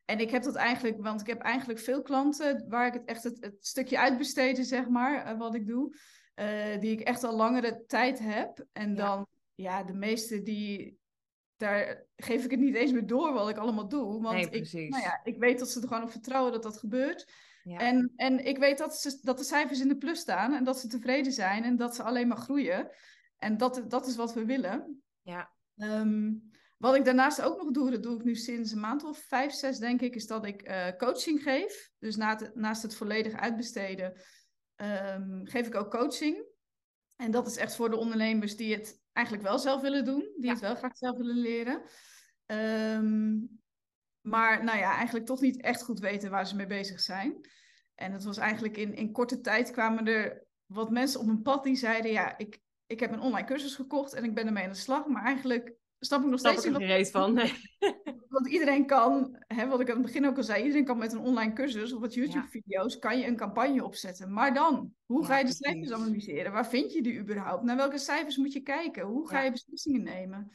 En 0.06 0.20
ik 0.20 0.32
heb 0.32 0.44
dat 0.44 0.56
eigenlijk, 0.56 1.02
want 1.02 1.22
ik 1.22 1.28
heb 1.28 1.42
eigenlijk 1.42 1.80
veel 1.80 2.02
klanten 2.02 2.66
waar 2.68 2.88
ik 2.88 2.94
het 2.94 3.06
echt 3.06 3.24
het, 3.24 3.38
het 3.40 3.56
stukje 3.60 4.00
uitbesteden, 4.00 4.66
zeg 4.66 4.88
maar, 4.88 5.32
uh, 5.32 5.38
wat 5.38 5.56
ik 5.56 5.68
doe. 5.68 5.96
Uh, 6.36 6.80
die 6.80 6.92
ik 6.92 7.00
echt 7.00 7.24
al 7.24 7.36
langere 7.36 7.84
tijd 7.88 8.20
heb. 8.20 8.66
En 8.74 8.96
dan, 8.96 9.28
ja, 9.56 9.84
de 9.84 9.94
meeste 9.94 10.42
die. 10.42 11.00
Daar 11.58 12.06
geef 12.16 12.44
ik 12.44 12.52
het 12.52 12.60
niet 12.60 12.76
eens 12.76 12.92
meer 12.92 13.08
door 13.08 13.34
wat 13.34 13.50
ik 13.50 13.58
allemaal 13.58 13.88
doe. 13.88 14.22
Want 14.22 14.52
nee, 14.52 14.62
ik, 14.62 14.90
nou 14.90 15.04
ja, 15.04 15.20
ik 15.24 15.38
weet 15.38 15.60
dat 15.60 15.70
ze 15.70 15.82
er 15.82 15.88
gewoon 15.88 16.04
op 16.04 16.12
vertrouwen 16.12 16.52
dat 16.52 16.64
dat 16.64 16.78
gebeurt. 16.78 17.32
Ja. 17.64 17.78
En, 17.78 18.14
en 18.16 18.46
ik 18.46 18.58
weet 18.58 18.78
dat, 18.78 18.96
ze, 18.96 19.20
dat 19.22 19.38
de 19.38 19.44
cijfers 19.44 19.82
in 19.82 19.88
de 19.88 19.98
plus 19.98 20.20
staan 20.20 20.54
en 20.54 20.64
dat 20.64 20.80
ze 20.80 20.88
tevreden 20.88 21.32
zijn 21.32 21.64
en 21.64 21.76
dat 21.76 21.96
ze 21.96 22.04
alleen 22.04 22.28
maar 22.28 22.38
groeien. 22.38 22.90
En 23.42 23.58
dat, 23.58 23.84
dat 23.88 24.08
is 24.08 24.16
wat 24.16 24.34
we 24.34 24.46
willen. 24.46 25.04
Ja. 25.22 25.52
Ehm, 25.78 26.34
wat 26.78 26.96
ik 26.96 27.06
daarnaast 27.06 27.42
ook 27.42 27.62
nog 27.62 27.72
doe, 27.72 27.92
dat 27.92 28.04
doe 28.04 28.16
ik 28.16 28.24
nu 28.24 28.36
sinds 28.36 28.72
een 28.72 28.80
maand 28.80 29.04
of 29.04 29.18
vijf, 29.18 29.54
zes 29.54 29.78
denk 29.78 30.02
ik, 30.02 30.16
is 30.16 30.28
dat 30.28 30.46
ik 30.46 30.70
uh, 30.70 30.88
coaching 30.98 31.44
geef. 31.44 31.92
Dus 32.00 32.16
naast 32.16 32.40
het, 32.40 32.56
naast 32.56 32.82
het 32.82 32.96
volledig 32.96 33.34
uitbesteden 33.34 34.22
um, 34.76 35.46
geef 35.46 35.68
ik 35.68 35.76
ook 35.76 35.92
coaching. 35.92 36.46
En 37.16 37.32
dat 37.32 37.48
is 37.48 37.58
echt 37.58 37.76
voor 37.76 37.90
de 37.90 37.98
ondernemers 37.98 38.56
die 38.56 38.74
het 38.74 39.02
eigenlijk 39.14 39.48
wel 39.48 39.60
zelf 39.60 39.82
willen 39.82 40.06
doen, 40.06 40.34
die 40.38 40.50
het 40.50 40.60
wel 40.60 40.76
graag 40.76 40.98
zelf 40.98 41.18
willen 41.18 41.38
leren. 41.38 41.82
Um, 42.46 43.62
maar 44.22 44.64
nou 44.64 44.78
ja, 44.78 44.96
eigenlijk 44.96 45.26
toch 45.26 45.42
niet 45.42 45.62
echt 45.62 45.84
goed 45.84 46.00
weten 46.00 46.30
waar 46.30 46.48
ze 46.48 46.56
mee 46.56 46.68
bezig 46.68 47.00
zijn. 47.00 47.50
En 47.96 48.12
het 48.12 48.24
was 48.24 48.38
eigenlijk 48.38 48.78
in, 48.78 48.94
in 48.94 49.12
korte 49.12 49.42
tijd 49.42 49.72
kwamen 49.72 50.08
er 50.08 50.46
wat 50.66 50.90
mensen 50.90 51.20
op 51.20 51.26
mijn 51.26 51.42
pad 51.42 51.64
die 51.64 51.76
zeiden: 51.76 52.12
Ja, 52.12 52.38
ik, 52.38 52.60
ik 52.92 53.00
heb 53.00 53.12
een 53.12 53.22
online 53.22 53.48
cursus 53.48 53.76
gekocht 53.76 54.14
en 54.14 54.24
ik 54.24 54.34
ben 54.34 54.46
ermee 54.46 54.64
aan 54.64 54.70
de 54.70 54.76
slag. 54.76 55.08
Maar 55.08 55.24
eigenlijk 55.24 55.74
snap 56.00 56.22
ik 56.22 56.30
nog 56.30 56.40
steeds 56.40 56.66
niet. 56.66 56.82
er 56.82 57.06
van. 57.06 57.40
Want 58.30 58.48
iedereen 58.48 58.86
kan, 58.86 59.36
hè, 59.48 59.68
wat 59.68 59.80
ik 59.80 59.90
aan 59.90 59.96
het 59.98 60.06
begin 60.06 60.26
ook 60.26 60.38
al 60.38 60.44
zei, 60.44 60.62
iedereen 60.62 60.86
kan 60.86 60.98
met 60.98 61.14
een 61.14 61.20
online 61.20 61.54
cursus 61.54 61.94
of 61.94 62.00
wat 62.00 62.14
YouTube-video's, 62.14 63.00
kan 63.00 63.20
je 63.20 63.26
een 63.26 63.36
campagne 63.36 63.84
opzetten. 63.84 64.34
Maar 64.34 64.54
dan, 64.54 64.94
hoe 65.06 65.26
ga 65.26 65.38
je 65.38 65.46
de 65.46 65.54
cijfers 65.54 65.92
analyseren? 65.92 66.52
Waar 66.52 66.68
vind 66.68 66.94
je 66.94 67.02
die 67.02 67.20
überhaupt? 67.20 67.64
Naar 67.64 67.76
welke 67.76 67.98
cijfers 67.98 68.38
moet 68.38 68.54
je 68.54 68.62
kijken? 68.62 69.04
Hoe 69.04 69.28
ga 69.28 69.42
je 69.42 69.52
beslissingen 69.52 70.04
nemen? 70.04 70.52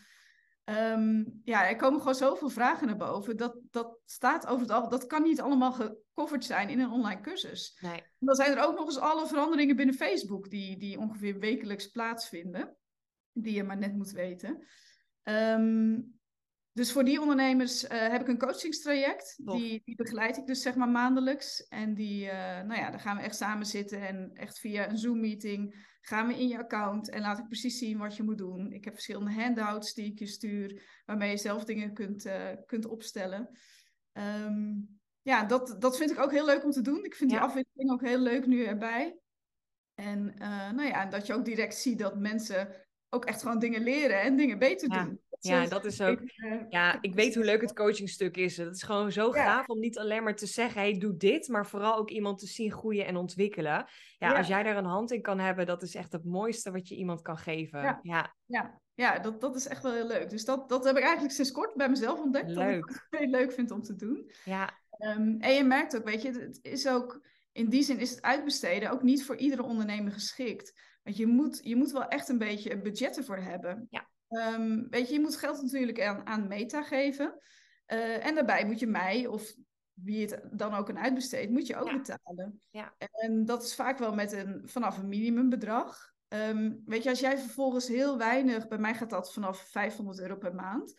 Um, 0.70 1.40
ja, 1.44 1.68
er 1.68 1.76
komen 1.76 1.98
gewoon 1.98 2.14
zoveel 2.14 2.48
vragen 2.48 2.86
naar 2.86 2.96
boven. 2.96 3.36
Dat, 3.36 3.56
dat 3.70 3.98
staat 4.04 4.46
over 4.46 4.60
het 4.60 4.70
al, 4.70 4.88
dat 4.88 5.06
kan 5.06 5.22
niet 5.22 5.40
allemaal 5.40 5.72
gecoverd 5.72 6.44
zijn 6.44 6.68
in 6.68 6.80
een 6.80 6.90
online 6.90 7.20
cursus. 7.20 7.78
Nee. 7.80 8.02
dan 8.18 8.34
zijn 8.34 8.56
er 8.56 8.64
ook 8.64 8.76
nog 8.76 8.86
eens 8.86 8.98
alle 8.98 9.26
veranderingen 9.26 9.76
binnen 9.76 9.94
Facebook 9.94 10.50
die, 10.50 10.78
die 10.78 10.98
ongeveer 10.98 11.38
wekelijks 11.38 11.86
plaatsvinden, 11.86 12.76
die 13.32 13.54
je 13.54 13.62
maar 13.62 13.76
net 13.76 13.96
moet 13.96 14.10
weten. 14.10 14.66
Um, 15.22 16.15
dus 16.76 16.92
voor 16.92 17.04
die 17.04 17.20
ondernemers 17.20 17.84
uh, 17.84 17.90
heb 17.90 18.20
ik 18.20 18.28
een 18.28 18.38
coachingstraject. 18.38 19.34
Die, 19.36 19.82
die 19.84 19.96
begeleid 19.96 20.36
ik 20.36 20.46
dus 20.46 20.62
zeg 20.62 20.74
maar 20.74 20.88
maandelijks. 20.88 21.68
En 21.68 21.94
die, 21.94 22.24
uh, 22.24 22.32
nou 22.62 22.74
ja, 22.74 22.90
dan 22.90 23.00
gaan 23.00 23.16
we 23.16 23.22
echt 23.22 23.36
samen 23.36 23.66
zitten 23.66 24.06
en 24.06 24.30
echt 24.34 24.58
via 24.58 24.88
een 24.88 24.98
Zoom-meeting 24.98 25.74
gaan 26.00 26.26
we 26.26 26.38
in 26.38 26.48
je 26.48 26.58
account 26.58 27.10
en 27.10 27.20
laat 27.20 27.38
ik 27.38 27.46
precies 27.46 27.78
zien 27.78 27.98
wat 27.98 28.16
je 28.16 28.22
moet 28.22 28.38
doen. 28.38 28.72
Ik 28.72 28.84
heb 28.84 28.94
verschillende 28.94 29.32
handouts 29.32 29.94
die 29.94 30.10
ik 30.12 30.18
je 30.18 30.26
stuur, 30.26 30.82
waarmee 31.04 31.30
je 31.30 31.36
zelf 31.36 31.64
dingen 31.64 31.92
kunt, 31.92 32.26
uh, 32.26 32.52
kunt 32.66 32.86
opstellen. 32.86 33.58
Um, 34.12 34.98
ja, 35.22 35.44
dat, 35.44 35.76
dat 35.78 35.96
vind 35.96 36.10
ik 36.10 36.18
ook 36.18 36.32
heel 36.32 36.46
leuk 36.46 36.64
om 36.64 36.70
te 36.70 36.82
doen. 36.82 37.04
Ik 37.04 37.14
vind 37.14 37.30
ja. 37.30 37.36
die 37.36 37.46
afwisseling 37.46 37.90
ook 37.90 38.02
heel 38.02 38.18
leuk 38.18 38.46
nu 38.46 38.64
erbij. 38.64 39.18
En 39.94 40.34
nou 40.74 40.86
ja, 40.86 41.06
dat 41.06 41.26
je 41.26 41.34
ook 41.34 41.44
direct 41.44 41.74
ziet 41.74 41.98
dat 41.98 42.18
mensen 42.18 42.85
ook 43.10 43.24
echt 43.24 43.42
gewoon 43.42 43.58
dingen 43.58 43.82
leren 43.82 44.20
en 44.20 44.36
dingen 44.36 44.58
beter 44.58 44.92
ja. 44.92 45.04
doen. 45.04 45.20
Ja, 45.40 45.66
dat 45.66 45.84
is 45.84 46.00
ook. 46.00 46.20
Ja, 46.68 46.98
ik 47.00 47.14
weet 47.14 47.34
hoe 47.34 47.44
leuk 47.44 47.60
het 47.60 47.72
coachingstuk 47.72 48.36
is. 48.36 48.56
Het 48.56 48.74
is 48.74 48.82
gewoon 48.82 49.12
zo 49.12 49.30
gaaf 49.30 49.66
om 49.66 49.78
niet 49.78 49.98
alleen 49.98 50.22
maar 50.22 50.36
te 50.36 50.46
zeggen: 50.46 50.80
hey, 50.80 50.98
doe 50.98 51.16
dit, 51.16 51.48
maar 51.48 51.66
vooral 51.66 51.96
ook 51.96 52.10
iemand 52.10 52.38
te 52.38 52.46
zien 52.46 52.72
groeien 52.72 53.06
en 53.06 53.16
ontwikkelen. 53.16 53.86
Ja, 54.18 54.36
als 54.36 54.46
jij 54.46 54.62
daar 54.62 54.76
een 54.76 54.84
hand 54.84 55.12
in 55.12 55.22
kan 55.22 55.38
hebben, 55.38 55.66
dat 55.66 55.82
is 55.82 55.94
echt 55.94 56.12
het 56.12 56.24
mooiste 56.24 56.70
wat 56.70 56.88
je 56.88 56.96
iemand 56.96 57.22
kan 57.22 57.36
geven. 57.36 57.82
Ja, 58.02 58.34
ja. 58.46 58.80
ja. 58.94 59.18
dat, 59.18 59.40
dat 59.40 59.56
is 59.56 59.66
echt 59.66 59.82
wel 59.82 59.92
heel 59.92 60.06
leuk. 60.06 60.30
Dus 60.30 60.44
dat, 60.44 60.68
dat 60.68 60.84
heb 60.84 60.96
ik 60.96 61.02
eigenlijk 61.02 61.34
sinds 61.34 61.52
kort 61.52 61.74
bij 61.74 61.88
mezelf 61.88 62.20
ontdekt. 62.20 62.50
Leuk. 62.50 62.80
Dat 62.80 62.90
ik 62.96 63.06
het 63.08 63.20
heel 63.20 63.30
leuk 63.30 63.52
vind 63.52 63.70
om 63.70 63.82
te 63.82 63.94
doen. 63.94 64.30
Ja. 64.44 64.78
Um, 64.98 65.36
en 65.40 65.54
je 65.54 65.64
merkt 65.64 65.96
ook, 65.96 66.04
weet 66.04 66.22
je, 66.22 66.32
het 66.32 66.58
is 66.62 66.88
ook. 66.88 67.20
In 67.56 67.68
die 67.68 67.82
zin 67.82 67.98
is 67.98 68.10
het 68.10 68.22
uitbesteden 68.22 68.90
ook 68.90 69.02
niet 69.02 69.24
voor 69.24 69.36
iedere 69.36 69.62
ondernemer 69.62 70.12
geschikt. 70.12 70.80
Want 71.02 71.16
je 71.16 71.26
moet, 71.26 71.60
je 71.62 71.76
moet 71.76 71.90
wel 71.90 72.08
echt 72.08 72.28
een 72.28 72.38
beetje 72.38 72.72
een 72.72 72.82
budget 72.82 73.16
ervoor 73.16 73.36
hebben. 73.36 73.86
Ja. 73.90 74.08
Um, 74.28 74.86
weet 74.90 75.08
je, 75.08 75.14
je 75.14 75.20
moet 75.20 75.36
geld 75.36 75.62
natuurlijk 75.62 76.00
aan, 76.02 76.26
aan 76.26 76.48
Meta 76.48 76.82
geven. 76.82 77.38
Uh, 77.86 78.26
en 78.26 78.34
daarbij 78.34 78.66
moet 78.66 78.78
je 78.78 78.86
mij, 78.86 79.26
of 79.26 79.54
wie 79.92 80.26
het 80.26 80.40
dan 80.50 80.74
ook 80.74 80.88
een 80.88 80.98
uitbesteedt, 80.98 81.50
moet 81.50 81.66
je 81.66 81.76
ook 81.76 81.88
ja. 81.88 81.96
betalen. 81.96 82.60
Ja. 82.70 82.94
En 83.10 83.44
dat 83.44 83.62
is 83.62 83.74
vaak 83.74 83.98
wel 83.98 84.14
met 84.14 84.32
een, 84.32 84.62
vanaf 84.64 84.98
een 84.98 85.08
minimumbedrag. 85.08 86.14
Um, 86.28 86.82
weet 86.84 87.02
je, 87.02 87.08
als 87.08 87.20
jij 87.20 87.38
vervolgens 87.38 87.88
heel 87.88 88.18
weinig, 88.18 88.68
bij 88.68 88.78
mij 88.78 88.94
gaat 88.94 89.10
dat 89.10 89.32
vanaf 89.32 89.58
500 89.58 90.20
euro 90.20 90.36
per 90.36 90.54
maand. 90.54 90.94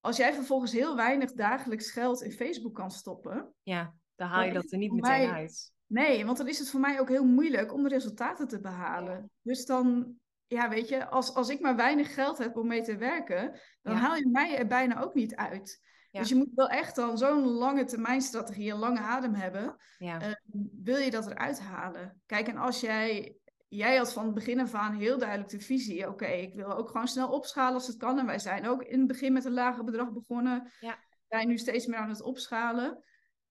Als 0.00 0.16
jij 0.16 0.34
vervolgens 0.34 0.72
heel 0.72 0.96
weinig 0.96 1.32
dagelijks 1.32 1.90
geld 1.90 2.22
in 2.22 2.32
Facebook 2.32 2.74
kan 2.74 2.90
stoppen. 2.90 3.54
Ja, 3.62 3.94
dan 4.16 4.28
haal 4.28 4.44
je 4.44 4.52
dat 4.52 4.72
er 4.72 4.78
niet 4.78 4.92
meteen 4.92 5.28
mij, 5.28 5.30
uit. 5.30 5.72
Nee, 5.86 6.24
want 6.24 6.38
dan 6.38 6.48
is 6.48 6.58
het 6.58 6.70
voor 6.70 6.80
mij 6.80 7.00
ook 7.00 7.08
heel 7.08 7.24
moeilijk 7.24 7.72
om 7.72 7.82
de 7.82 7.88
resultaten 7.88 8.48
te 8.48 8.60
behalen. 8.60 9.14
Ja. 9.14 9.28
Dus 9.42 9.66
dan, 9.66 10.14
ja, 10.46 10.68
weet 10.68 10.88
je, 10.88 11.06
als, 11.08 11.34
als 11.34 11.48
ik 11.48 11.60
maar 11.60 11.76
weinig 11.76 12.14
geld 12.14 12.38
heb 12.38 12.56
om 12.56 12.66
mee 12.66 12.82
te 12.82 12.96
werken, 12.96 13.60
dan 13.82 13.94
ja. 13.94 14.00
haal 14.00 14.16
je 14.16 14.28
mij 14.28 14.58
er 14.58 14.66
bijna 14.66 15.00
ook 15.02 15.14
niet 15.14 15.34
uit. 15.34 15.80
Ja. 16.10 16.20
Dus 16.20 16.28
je 16.28 16.34
moet 16.34 16.54
wel 16.54 16.68
echt 16.68 16.96
dan 16.96 17.18
zo'n 17.18 17.44
lange 17.44 17.84
termijn 17.84 18.20
strategie, 18.20 18.72
een 18.72 18.78
lange 18.78 19.00
adem 19.00 19.34
hebben. 19.34 19.76
Uh, 19.98 20.26
wil 20.82 20.96
je 20.96 21.10
dat 21.10 21.26
eruit 21.26 21.60
halen? 21.60 22.22
Kijk, 22.26 22.48
en 22.48 22.56
als 22.56 22.80
jij, 22.80 23.36
jij 23.68 23.96
had 23.96 24.12
van 24.12 24.24
het 24.24 24.34
begin 24.34 24.60
af 24.60 24.74
aan 24.74 24.94
heel 24.94 25.18
duidelijk 25.18 25.50
de 25.50 25.60
visie, 25.60 26.00
oké, 26.00 26.10
okay, 26.10 26.40
ik 26.40 26.54
wil 26.54 26.76
ook 26.76 26.88
gewoon 26.88 27.08
snel 27.08 27.28
opschalen 27.28 27.74
als 27.74 27.86
het 27.86 27.96
kan. 27.96 28.18
En 28.18 28.26
wij 28.26 28.38
zijn 28.38 28.66
ook 28.66 28.82
in 28.82 28.98
het 28.98 29.08
begin 29.08 29.32
met 29.32 29.44
een 29.44 29.52
lager 29.52 29.84
bedrag 29.84 30.12
begonnen. 30.12 30.70
Ja. 30.80 30.98
We 31.08 31.36
zijn 31.36 31.48
nu 31.48 31.58
steeds 31.58 31.86
meer 31.86 31.98
aan 31.98 32.08
het 32.08 32.22
opschalen. 32.22 33.02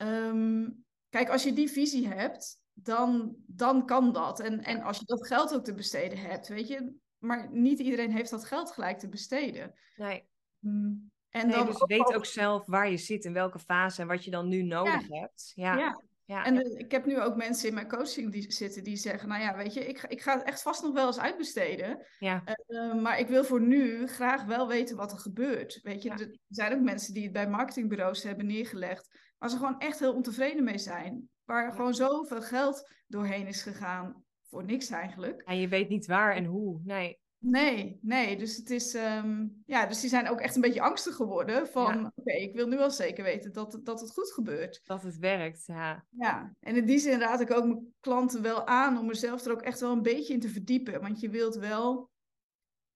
Um, 0.01 0.83
kijk, 1.09 1.29
als 1.29 1.43
je 1.43 1.53
die 1.53 1.71
visie 1.71 2.07
hebt, 2.07 2.59
dan, 2.73 3.35
dan 3.47 3.85
kan 3.85 4.13
dat. 4.13 4.39
En, 4.39 4.63
en 4.63 4.81
als 4.81 4.97
je 4.97 5.05
dat 5.05 5.27
geld 5.27 5.53
ook 5.53 5.63
te 5.63 5.73
besteden 5.73 6.17
hebt, 6.17 6.47
weet 6.47 6.67
je. 6.67 6.93
Maar 7.17 7.49
niet 7.51 7.79
iedereen 7.79 8.11
heeft 8.11 8.29
dat 8.29 8.45
geld 8.45 8.71
gelijk 8.71 8.99
te 8.99 9.09
besteden. 9.09 9.73
Nee. 9.95 10.27
Mm. 10.59 11.11
En 11.29 11.47
nee, 11.47 11.55
dan 11.55 11.65
dus 11.65 11.81
ook 11.81 11.87
weet 11.87 11.99
ook... 11.99 12.15
ook 12.15 12.25
zelf 12.25 12.65
waar 12.65 12.89
je 12.89 12.97
zit, 12.97 13.25
in 13.25 13.33
welke 13.33 13.59
fase 13.59 14.01
en 14.01 14.07
wat 14.07 14.25
je 14.25 14.31
dan 14.31 14.47
nu 14.47 14.63
nodig 14.63 15.07
ja. 15.07 15.19
hebt. 15.19 15.51
Ja. 15.55 15.77
ja. 15.77 16.01
Ja. 16.25 16.45
En 16.45 16.55
uh, 16.55 16.79
ik 16.79 16.91
heb 16.91 17.05
nu 17.05 17.21
ook 17.21 17.35
mensen 17.35 17.67
in 17.67 17.73
mijn 17.73 17.87
coaching 17.87 18.31
die 18.31 18.51
zitten 18.51 18.83
die 18.83 18.95
zeggen, 18.95 19.29
nou 19.29 19.41
ja, 19.41 19.55
weet 19.55 19.73
je, 19.73 19.87
ik, 19.87 20.03
ik 20.07 20.21
ga 20.21 20.37
het 20.37 20.43
echt 20.43 20.61
vast 20.61 20.83
nog 20.83 20.93
wel 20.93 21.07
eens 21.07 21.19
uitbesteden. 21.19 22.05
Ja. 22.19 22.43
Uh, 22.67 23.01
maar 23.01 23.19
ik 23.19 23.27
wil 23.27 23.43
voor 23.43 23.61
nu 23.61 24.07
graag 24.07 24.43
wel 24.43 24.67
weten 24.67 24.95
wat 24.95 25.11
er 25.11 25.17
gebeurt. 25.17 25.79
Weet 25.83 26.03
je, 26.03 26.09
ja. 26.09 26.17
er 26.17 26.37
zijn 26.47 26.73
ook 26.73 26.81
mensen 26.81 27.13
die 27.13 27.23
het 27.23 27.31
bij 27.31 27.49
marketingbureaus 27.49 28.23
hebben 28.23 28.45
neergelegd, 28.45 29.30
waar 29.41 29.49
ze 29.49 29.57
gewoon 29.57 29.79
echt 29.79 29.99
heel 29.99 30.13
ontevreden 30.13 30.63
mee 30.63 30.77
zijn. 30.77 31.29
Waar 31.43 31.65
ja. 31.65 31.71
gewoon 31.71 31.93
zoveel 31.93 32.41
geld 32.41 32.91
doorheen 33.07 33.47
is 33.47 33.61
gegaan 33.61 34.23
voor 34.49 34.65
niks 34.65 34.89
eigenlijk. 34.89 35.41
En 35.41 35.57
je 35.57 35.67
weet 35.67 35.89
niet 35.89 36.05
waar 36.05 36.35
en 36.35 36.45
hoe, 36.45 36.81
nee. 36.83 37.19
Nee, 37.37 37.99
nee. 38.01 38.37
Dus 38.37 38.57
het 38.57 38.69
is, 38.69 38.93
ehm, 38.93 39.47
ja, 39.65 39.85
dus 39.85 40.01
die 40.01 40.09
zijn 40.09 40.29
ook 40.29 40.39
echt 40.39 40.55
een 40.55 40.61
beetje 40.61 40.81
angstig 40.81 41.15
geworden 41.15 41.67
van, 41.67 42.11
oké, 42.15 42.31
ik 42.31 42.55
wil 42.55 42.67
nu 42.67 42.77
wel 42.77 42.91
zeker 42.91 43.23
weten 43.23 43.53
dat, 43.53 43.79
dat 43.83 44.01
het 44.01 44.11
goed 44.11 44.31
gebeurt. 44.31 44.81
Dat 44.83 45.03
het 45.03 45.17
werkt, 45.17 45.65
ja. 45.65 46.05
Ja, 46.09 46.55
en 46.59 46.75
in 46.75 46.85
die 46.85 46.99
zin 46.99 47.19
raad 47.19 47.41
ik 47.41 47.51
ook 47.51 47.65
mijn 47.65 47.93
klanten 47.99 48.41
wel 48.41 48.67
aan 48.67 48.97
om 48.97 49.09
er 49.09 49.15
zelf 49.15 49.45
er 49.45 49.51
ook 49.51 49.61
echt 49.61 49.79
wel 49.79 49.91
een 49.91 50.01
beetje 50.01 50.33
in 50.33 50.39
te 50.39 50.49
verdiepen. 50.49 51.01
Want 51.01 51.19
je 51.19 51.29
wilt 51.29 51.55
wel, 51.55 52.09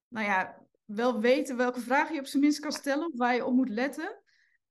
nou 0.07 0.25
ja, 0.25 0.61
wel 0.85 1.19
weten 1.19 1.57
welke 1.57 1.79
vragen 1.79 2.13
je 2.13 2.19
op 2.19 2.27
zijn 2.27 2.41
minst 2.41 2.59
kan 2.59 2.71
stellen, 2.71 3.05
of 3.05 3.17
waar 3.17 3.35
je 3.35 3.45
op 3.45 3.53
moet 3.53 3.69
letten. 3.69 4.23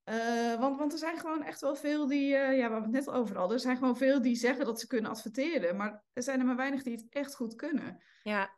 Uh, 0.05 0.61
want, 0.61 0.79
want 0.79 0.93
er 0.93 0.99
zijn 0.99 1.19
gewoon 1.19 1.43
echt 1.43 1.61
wel 1.61 1.77
veel 1.77 2.07
die, 2.07 2.35
uh, 2.35 2.59
ja, 2.59 2.69
we 2.69 2.75
het 2.75 2.91
net 2.91 3.11
over 3.11 3.37
hadden, 3.37 3.57
er 3.57 3.63
zijn 3.63 3.77
gewoon 3.77 3.97
veel 3.97 4.23
die 4.23 4.37
zeggen 4.37 4.65
dat 4.65 4.81
ze 4.81 4.87
kunnen 4.87 5.11
adverteren, 5.11 5.77
maar 5.77 6.05
er 6.13 6.23
zijn 6.23 6.41
er 6.41 6.47
maar 6.47 6.57
weinig 6.57 6.83
die 6.83 6.97
het 6.97 7.07
echt 7.11 7.35
goed 7.35 7.55
kunnen. 7.55 8.03
Ja, 8.23 8.51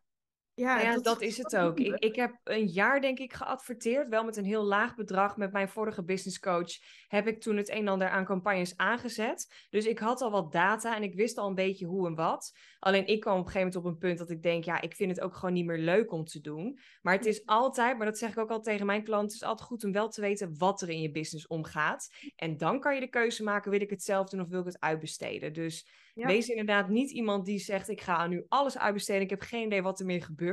ja, 0.57 0.99
dat, 0.99 1.21
is 1.21 1.37
het 1.37 1.57
ook. 1.57 1.79
Ik, 1.79 1.95
ik 1.99 2.17
heb 2.17 2.41
een 2.45 2.67
jaar, 2.67 3.01
denk 3.01 3.19
ik, 3.19 3.33
geadverteerd. 3.33 4.09
Wel 4.09 4.25
met 4.25 4.37
een 4.37 4.45
heel 4.45 4.65
laag 4.65 4.95
bedrag. 4.95 5.37
Met 5.37 5.53
mijn 5.53 5.69
vorige 5.69 6.05
business 6.05 6.39
coach 6.39 6.71
heb 7.09 7.27
ik 7.27 7.41
toen 7.41 7.57
het 7.57 7.71
een 7.71 7.77
en 7.77 7.89
ander 7.89 8.09
aan 8.09 8.25
campagnes 8.25 8.77
aangezet. 8.77 9.67
Dus 9.71 9.87
ik 9.87 9.99
had 9.99 10.21
al 10.21 10.31
wat 10.31 10.53
data 10.53 10.97
en 10.97 11.03
ik 11.03 11.15
wist 11.15 11.39
al 11.39 11.49
een 11.49 11.55
beetje 11.55 11.87
hoe 11.87 12.07
en 12.07 12.15
wat. 12.15 12.57
Alleen 12.79 13.07
ik 13.07 13.21
kwam 13.21 13.39
op 13.39 13.47
een 13.47 13.53
gegeven 13.53 13.67
moment 13.67 13.87
op 13.87 13.93
een 13.93 14.09
punt 14.09 14.19
dat 14.19 14.31
ik 14.31 14.43
denk, 14.43 14.65
ja, 14.65 14.81
ik 14.81 14.95
vind 14.95 15.11
het 15.11 15.21
ook 15.21 15.35
gewoon 15.35 15.55
niet 15.55 15.67
meer 15.67 15.79
leuk 15.79 16.13
om 16.13 16.25
te 16.25 16.41
doen. 16.41 16.79
Maar 17.03 17.15
het 17.15 17.27
is 17.27 17.47
altijd, 17.47 17.97
maar 17.97 18.07
dat 18.07 18.19
zeg 18.19 18.31
ik 18.31 18.39
ook 18.39 18.51
al 18.51 18.61
tegen 18.61 18.87
mijn 18.87 19.05
klanten, 19.05 19.27
het 19.27 19.43
is 19.43 19.49
altijd 19.49 19.69
goed 19.69 19.85
om 19.85 19.93
wel 19.93 20.09
te 20.09 20.21
weten 20.21 20.59
wat 20.59 20.83
er 20.83 20.89
in 20.89 21.01
je 21.01 21.11
business 21.11 21.47
omgaat. 21.47 22.09
En 22.37 22.57
dan 22.57 22.81
kan 22.81 22.95
je 22.95 23.01
de 23.01 23.09
keuze 23.09 23.43
maken, 23.43 23.71
wil 23.71 23.81
ik 23.81 23.91
het 23.91 24.03
zelf 24.03 24.29
doen 24.29 24.41
of 24.41 24.49
wil 24.49 24.61
ik 24.61 24.67
het 24.67 24.81
uitbesteden. 24.81 25.53
Dus 25.53 25.87
Wees 26.25 26.49
inderdaad 26.49 26.89
niet 26.89 27.11
iemand 27.11 27.45
die 27.45 27.59
zegt: 27.59 27.89
Ik 27.89 28.01
ga 28.01 28.27
nu 28.27 28.45
alles 28.49 28.79
uitbesteden. 28.79 29.23
Ik 29.23 29.31
heb 29.31 29.41
geen 29.41 29.67
idee 29.67 29.83
wat 29.83 30.01
er 30.01 30.07
meer 30.07 30.23
gebeurt. 30.23 30.46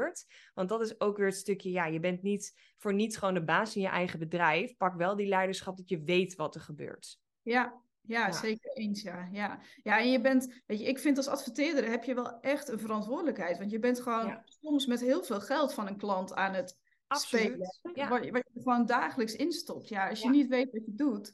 Want 0.54 0.70
dat 0.70 0.82
is 0.82 1.00
ook 1.00 1.18
weer 1.18 1.26
het 1.26 1.36
stukje: 1.36 1.72
ja, 1.72 1.86
je 1.86 2.00
bent 2.00 2.22
niet 2.22 2.54
voor 2.78 2.94
niets 2.94 3.18
gewoon 3.18 3.34
de 3.34 3.44
baas 3.44 3.76
in 3.76 3.82
je 3.82 3.88
eigen 3.88 4.20
bedrijf. 4.20 4.78
Pak 4.78 4.96
wel 4.96 5.16
die 5.16 5.28
leiderschap 5.28 5.78
dat 5.78 5.90
je 5.90 6.04
weet 6.04 6.36
wat 6.36 6.56
er 6.56 6.62
gebeurt. 6.62 7.20
Ja, 7.42 7.82
ja, 8.02 8.32
zeker 8.32 8.72
eens. 8.72 9.02
Ja. 9.02 9.30
Ja. 9.32 9.60
ja, 9.84 10.00
en 10.00 10.12
je 10.12 10.22
bent, 10.22 10.62
weet 10.66 10.80
je, 10.80 10.86
ik 10.86 11.00
vind 11.00 11.18
als 11.18 11.28
adverteerder 11.28 11.90
heb 11.90 12.04
je 12.04 12.14
wel 12.14 12.40
echt 12.40 12.68
een 12.68 12.80
verantwoordelijkheid. 12.80 13.58
Want 13.58 13.72
je 13.72 13.80
bent 13.80 14.02
gewoon 14.02 14.42
soms 14.46 14.86
met 14.86 15.02
heel 15.02 15.24
veel 15.24 15.42
geld 15.42 15.74
van 15.74 15.88
een 15.88 15.98
klant 15.98 16.34
aan 16.34 16.54
het 16.54 16.80
Absoluut. 17.08 17.44
spelen. 17.44 17.80
Ja. 17.94 18.10
Wat, 18.10 18.30
wat, 18.30 18.44
je 18.54 18.62
gewoon 18.62 18.86
dagelijks 18.86 19.36
instopt. 19.36 19.90
Ja, 19.90 20.10
als 20.10 20.22
je 20.22 20.30
niet 20.30 20.48
weet 20.48 20.72
wat 20.72 20.86
je 20.86 20.94
doet 20.96 21.32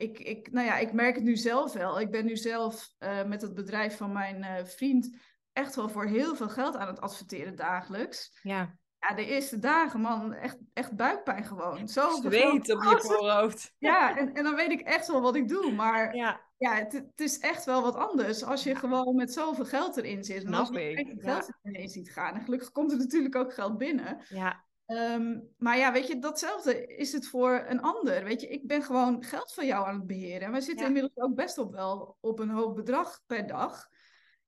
ik, 0.00 0.18
ik, 0.18 0.52
nou 0.52 0.66
ja, 0.66 0.78
ik 0.78 0.92
merk 0.92 1.14
het 1.14 1.24
nu 1.24 1.36
zelf 1.36 1.72
wel. 1.72 2.00
Ik 2.00 2.10
ben 2.10 2.24
nu 2.24 2.36
zelf 2.36 2.94
uh, 2.98 3.24
met 3.24 3.42
het 3.42 3.54
bedrijf 3.54 3.96
van 3.96 4.12
mijn 4.12 4.36
uh, 4.36 4.64
vriend 4.64 5.16
echt 5.52 5.74
wel 5.74 5.88
voor 5.88 6.04
heel 6.04 6.36
veel 6.36 6.48
geld 6.48 6.76
aan 6.76 6.86
het 6.86 7.00
adverteren 7.00 7.56
dagelijks. 7.56 8.38
Ja. 8.42 8.78
Ja, 9.00 9.14
de 9.14 9.26
eerste 9.26 9.58
dagen, 9.58 10.00
man, 10.00 10.32
echt, 10.32 10.58
echt 10.72 10.96
buikpijn 10.96 11.44
gewoon. 11.44 11.88
Zo 11.88 12.10
Zweet 12.10 12.70
op 12.70 12.82
je 12.82 12.98
voorhoofd. 13.00 13.74
Ja, 13.78 14.16
en, 14.16 14.34
en 14.34 14.44
dan 14.44 14.54
weet 14.54 14.70
ik 14.70 14.80
echt 14.80 15.06
wel 15.06 15.20
wat 15.20 15.36
ik 15.36 15.48
doe. 15.48 15.72
Maar 15.72 16.14
ja, 16.16 16.40
ja 16.56 16.74
het, 16.74 16.92
het 16.92 17.20
is 17.20 17.38
echt 17.38 17.64
wel 17.64 17.82
wat 17.82 17.94
anders 17.94 18.42
als 18.44 18.62
je 18.62 18.74
gewoon 18.74 19.14
met 19.14 19.32
zoveel 19.32 19.64
geld 19.64 19.96
erin 19.96 20.24
zit. 20.24 20.44
En 20.44 20.54
als 20.54 20.68
je 20.68 21.16
geld 21.18 21.52
erin 21.62 21.88
ziet 21.88 22.10
gaan. 22.10 22.34
En 22.34 22.40
gelukkig 22.40 22.72
komt 22.72 22.92
er 22.92 22.98
natuurlijk 22.98 23.36
ook 23.36 23.54
geld 23.54 23.78
binnen. 23.78 24.24
Ja. 24.28 24.64
Ehm, 24.86 25.40
maar 25.58 25.78
ja, 25.78 25.92
weet 25.92 26.06
je, 26.06 26.18
datzelfde 26.18 26.86
is 26.86 27.12
het 27.12 27.26
voor 27.26 27.64
een 27.68 27.80
ander. 27.80 28.24
Weet 28.24 28.40
je, 28.40 28.48
ik 28.48 28.66
ben 28.66 28.82
gewoon 28.82 29.24
geld 29.24 29.52
van 29.52 29.66
jou 29.66 29.86
aan 29.86 29.94
het 29.94 30.06
beheren. 30.06 30.46
En 30.46 30.52
we 30.52 30.60
zitten 30.60 30.86
inmiddels 30.86 31.16
ook 31.16 31.34
best 31.34 31.58
op 31.58 31.72
wel 31.72 32.16
op 32.20 32.38
een 32.38 32.50
hoog 32.50 32.74
bedrag 32.74 33.22
per 33.26 33.46
dag. 33.46 33.88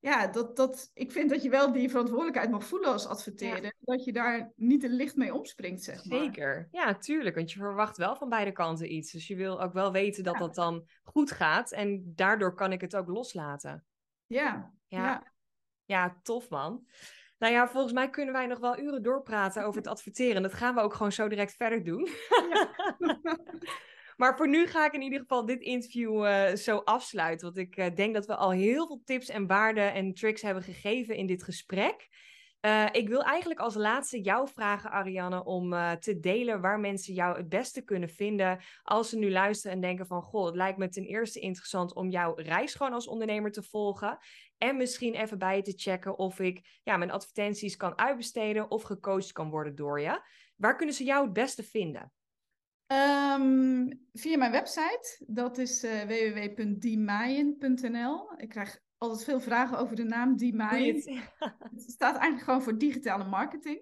Ja, 0.03 0.26
dat, 0.26 0.57
dat, 0.57 0.90
ik 0.94 1.12
vind 1.12 1.30
dat 1.30 1.42
je 1.42 1.50
wel 1.50 1.72
die 1.72 1.88
verantwoordelijkheid 1.88 2.50
mag 2.50 2.64
voelen 2.64 2.92
als 2.92 3.07
adverteerder. 3.07 3.74
Dat 3.80 4.05
je 4.05 4.12
daar 4.12 4.53
niet 4.57 4.80
te 4.80 4.88
licht 4.88 5.16
mee 5.16 5.34
omspringt, 5.34 5.82
zeg 5.82 6.05
maar. 6.05 6.18
Zeker, 6.18 6.68
ja, 6.70 6.94
tuurlijk. 6.94 7.34
Want 7.34 7.53
je 7.53 7.59
verwacht 7.59 7.96
wel 7.96 8.16
van 8.16 8.28
beide 8.28 8.53
kanten 8.53 8.94
iets. 8.94 9.12
Dus 9.12 9.26
je 9.26 9.36
wil 9.36 9.62
ook 9.62 9.72
wel 9.72 9.92
weten 9.92 10.24
dat 10.24 10.38
dat 10.38 10.55
dan 10.55 10.88
goed 11.03 11.30
gaat. 11.30 11.72
En 11.72 12.12
daardoor 12.14 12.55
kan 12.55 12.72
ik 12.72 12.80
het 12.80 12.96
ook 12.96 13.09
loslaten. 13.09 13.84
Ja, 14.26 14.72
ja. 14.86 15.32
ja 15.84 16.20
tof 16.22 16.48
man. 16.48 16.86
Nou 17.38 17.53
ja, 17.53 17.68
volgens 17.68 17.92
mij 17.92 18.11
kunnen 18.11 18.34
wij 18.34 18.46
nog 18.46 18.59
wel 18.59 18.78
uren 18.78 19.03
doorpraten 19.03 19.64
over 19.64 19.80
het 19.80 19.90
adverteren. 19.90 20.42
Dat 20.42 20.55
gaan 20.55 20.74
we 20.74 20.80
ook 20.80 20.94
gewoon 20.94 21.12
zo 21.12 21.28
direct 21.28 21.55
verder 21.57 21.84
doen. 21.84 22.09
maar 24.16 24.36
voor 24.36 24.48
nu 24.48 24.66
ga 24.66 24.86
ik 24.86 24.92
in 24.92 25.02
ieder 25.02 25.20
geval 25.20 25.46
dit 25.46 25.60
interview 25.60 26.24
uh, 26.24 26.54
zo 26.54 26.76
afsluiten. 26.76 27.46
Want 27.46 27.58
ik 27.58 27.76
uh, 27.76 27.86
denk 27.94 28.14
dat 28.14 28.26
we 28.26 28.36
al 28.36 28.50
heel 28.50 28.86
veel 28.86 29.02
tips 29.04 29.28
en 29.28 29.46
waarden 29.46 29.94
en 29.94 30.14
tricks 30.14 30.42
hebben 30.42 30.62
gegeven 30.62 31.16
in 31.16 31.26
dit 31.26 31.42
gesprek. 31.42 32.08
Uh, 32.66 32.86
ik 32.92 33.08
wil 33.08 33.22
eigenlijk 33.22 33.60
als 33.60 33.74
laatste 33.74 34.20
jou 34.20 34.48
vragen, 34.48 34.90
Ariane, 34.90 35.44
om 35.44 35.70
te 36.00 36.18
delen 36.20 36.60
waar 36.60 36.80
mensen 36.80 37.14
jou 37.14 37.36
het 37.36 37.48
beste 37.48 37.82
kunnen 37.82 38.08
vinden. 38.08 38.60
Als 38.82 39.08
ze 39.08 39.18
nu 39.18 39.30
luisteren 39.30 39.76
en 39.76 39.80
denken 39.82 40.06
van, 40.06 40.22
goh, 40.22 40.46
het 40.46 40.54
lijkt 40.54 40.78
me 40.78 40.88
ten 40.88 41.04
eerste 41.04 41.40
interessant 41.40 41.94
om 41.94 42.08
jouw 42.08 42.34
reis 42.34 42.74
gewoon 42.74 42.92
als 42.92 43.06
ondernemer 43.06 43.52
te 43.52 43.62
volgen. 43.62 44.18
En 44.58 44.76
misschien 44.76 45.14
even 45.14 45.38
bij 45.38 45.56
je 45.56 45.62
te 45.62 45.72
checken 45.76 46.18
of 46.18 46.38
ik 46.38 46.80
ja, 46.82 46.96
mijn 46.96 47.10
advertenties 47.10 47.76
kan 47.76 47.98
uitbesteden 47.98 48.70
of 48.70 48.82
gecoacht 48.82 49.32
kan 49.32 49.50
worden 49.50 49.74
door 49.74 50.00
je. 50.00 50.20
Waar 50.56 50.76
kunnen 50.76 50.94
ze 50.94 51.04
jou 51.04 51.24
het 51.24 51.32
beste 51.32 51.62
vinden? 51.62 52.12
Um, 52.93 54.01
via 54.12 54.36
mijn 54.36 54.53
website, 54.53 55.24
dat 55.26 55.59
is 55.59 55.84
uh. 55.84 56.11
Ik 58.36 58.49
krijg 58.49 58.80
altijd 58.99 59.24
veel 59.24 59.40
vragen 59.40 59.78
over 59.78 59.97
de 59.97 60.05
naam 60.05 60.36
Diemaaien. 60.36 60.95
Het 61.70 61.82
staat 61.82 62.16
eigenlijk 62.16 62.45
gewoon 62.45 62.62
voor 62.62 62.78
digitale 62.78 63.24
marketing. 63.24 63.80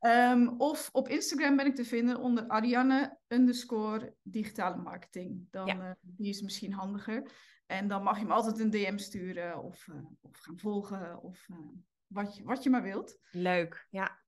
Um, 0.00 0.48
of 0.48 0.88
op 0.92 1.08
Instagram 1.08 1.56
ben 1.56 1.66
ik 1.66 1.74
te 1.74 1.84
vinden 1.84 2.20
onder 2.20 2.46
Ariane 2.46 3.18
underscore 3.28 4.14
digitale 4.22 4.76
marketing. 4.76 5.46
Dan, 5.50 5.66
ja. 5.66 5.76
uh, 5.76 5.90
die 6.00 6.28
is 6.28 6.40
misschien 6.40 6.72
handiger. 6.72 7.30
En 7.66 7.88
dan 7.88 8.02
mag 8.02 8.18
je 8.18 8.24
me 8.24 8.32
altijd 8.32 8.58
een 8.58 8.70
DM 8.70 8.98
sturen 8.98 9.62
of, 9.62 9.86
uh, 9.86 9.96
of 10.20 10.38
gaan 10.38 10.58
volgen 10.58 11.22
of 11.22 11.46
wat, 12.06 12.36
je, 12.36 12.44
wat 12.44 12.62
je 12.62 12.70
maar 12.70 12.82
wilt. 12.82 13.18
Leuk, 13.30 13.86
ja. 13.90 14.18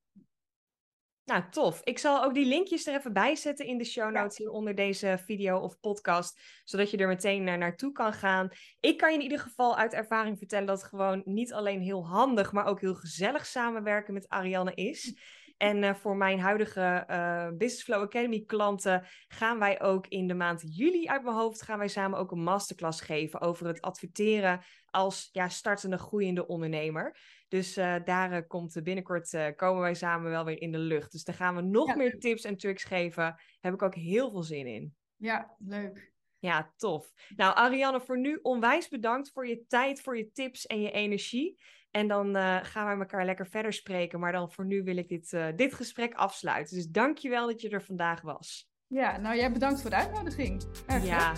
Nou, 1.24 1.42
tof. 1.50 1.80
Ik 1.84 1.98
zal 1.98 2.24
ook 2.24 2.34
die 2.34 2.46
linkjes 2.46 2.86
er 2.86 2.94
even 2.98 3.12
bij 3.12 3.36
zetten 3.36 3.66
in 3.66 3.78
de 3.78 3.84
show 3.84 4.12
notes 4.12 4.36
ja. 4.36 4.50
onder 4.50 4.74
deze 4.74 5.18
video 5.24 5.58
of 5.58 5.80
podcast, 5.80 6.40
zodat 6.64 6.90
je 6.90 6.96
er 6.96 7.08
meteen 7.08 7.44
naar 7.44 7.58
naartoe 7.58 7.92
kan 7.92 8.12
gaan. 8.12 8.48
Ik 8.80 8.98
kan 8.98 9.10
je 9.10 9.16
in 9.16 9.22
ieder 9.22 9.38
geval 9.38 9.76
uit 9.76 9.92
ervaring 9.92 10.38
vertellen 10.38 10.66
dat 10.66 10.80
het 10.80 10.88
gewoon 10.88 11.22
niet 11.24 11.52
alleen 11.52 11.80
heel 11.80 12.06
handig, 12.06 12.52
maar 12.52 12.64
ook 12.64 12.80
heel 12.80 12.94
gezellig 12.94 13.46
samenwerken 13.46 14.14
met 14.14 14.28
Ariane 14.28 14.74
is. 14.74 15.14
En 15.56 15.82
uh, 15.82 15.94
voor 15.94 16.16
mijn 16.16 16.40
huidige 16.40 17.04
uh, 17.10 17.48
Business 17.48 17.82
Flow 17.82 18.02
Academy 18.02 18.44
klanten 18.46 19.06
gaan 19.28 19.58
wij 19.58 19.80
ook 19.80 20.06
in 20.06 20.26
de 20.26 20.34
maand 20.34 20.76
juli 20.76 21.06
uit 21.06 21.22
mijn 21.22 21.36
hoofd 21.36 21.62
gaan 21.62 21.78
wij 21.78 21.88
samen 21.88 22.18
ook 22.18 22.30
een 22.30 22.42
masterclass 22.42 23.00
geven 23.00 23.40
over 23.40 23.66
het 23.66 23.80
adverteren 23.80 24.60
als 24.90 25.28
ja, 25.32 25.48
startende 25.48 25.98
groeiende 25.98 26.46
ondernemer. 26.46 27.16
Dus 27.52 27.78
uh, 27.78 27.94
daar 28.04 28.46
komt 28.46 28.82
binnenkort 28.82 29.54
komen 29.56 29.80
wij 29.80 29.94
samen 29.94 30.30
wel 30.30 30.44
weer 30.44 30.60
in 30.60 30.72
de 30.72 30.78
lucht. 30.78 31.12
Dus 31.12 31.24
daar 31.24 31.34
gaan 31.34 31.54
we 31.54 31.62
nog 31.62 31.96
meer 31.96 32.18
tips 32.18 32.44
en 32.44 32.56
tricks 32.56 32.84
geven. 32.84 33.22
Daar 33.22 33.56
heb 33.60 33.74
ik 33.74 33.82
ook 33.82 33.94
heel 33.94 34.30
veel 34.30 34.42
zin 34.42 34.66
in. 34.66 34.94
Ja, 35.16 35.56
leuk. 35.58 36.12
Ja, 36.38 36.72
tof. 36.76 37.12
Nou, 37.36 37.56
Ariane, 37.56 38.00
voor 38.00 38.18
nu 38.18 38.38
onwijs 38.42 38.88
bedankt 38.88 39.30
voor 39.32 39.46
je 39.46 39.64
tijd, 39.66 40.00
voor 40.00 40.16
je 40.16 40.30
tips 40.32 40.66
en 40.66 40.80
je 40.80 40.90
energie. 40.90 41.60
En 41.90 42.08
dan 42.08 42.34
gaan 42.64 42.98
we 42.98 43.04
elkaar 43.04 43.24
lekker 43.24 43.46
verder 43.46 43.72
spreken. 43.72 44.20
Maar 44.20 44.32
dan 44.32 44.52
voor 44.52 44.66
nu 44.66 44.82
wil 44.82 44.96
ik 44.96 45.08
dit, 45.08 45.30
dit 45.56 45.74
gesprek 45.74 46.14
afsluiten. 46.14 46.76
Dus 46.76 46.86
dank 46.86 47.18
je 47.18 47.28
wel 47.28 47.46
dat 47.46 47.60
je 47.60 47.68
er 47.68 47.82
vandaag 47.82 48.20
was. 48.20 48.70
Ja, 48.86 49.16
nou 49.16 49.36
jij 49.36 49.52
bedankt 49.52 49.80
voor 49.80 49.90
de 49.90 49.96
uitnodiging. 49.96 50.62
Erg 50.86 51.04
ja, 51.04 51.34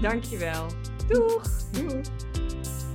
dank 0.00 0.24
je 0.24 0.38
wel. 0.38 0.66
Doeg! 1.10 1.70
Doeg! 1.70 2.85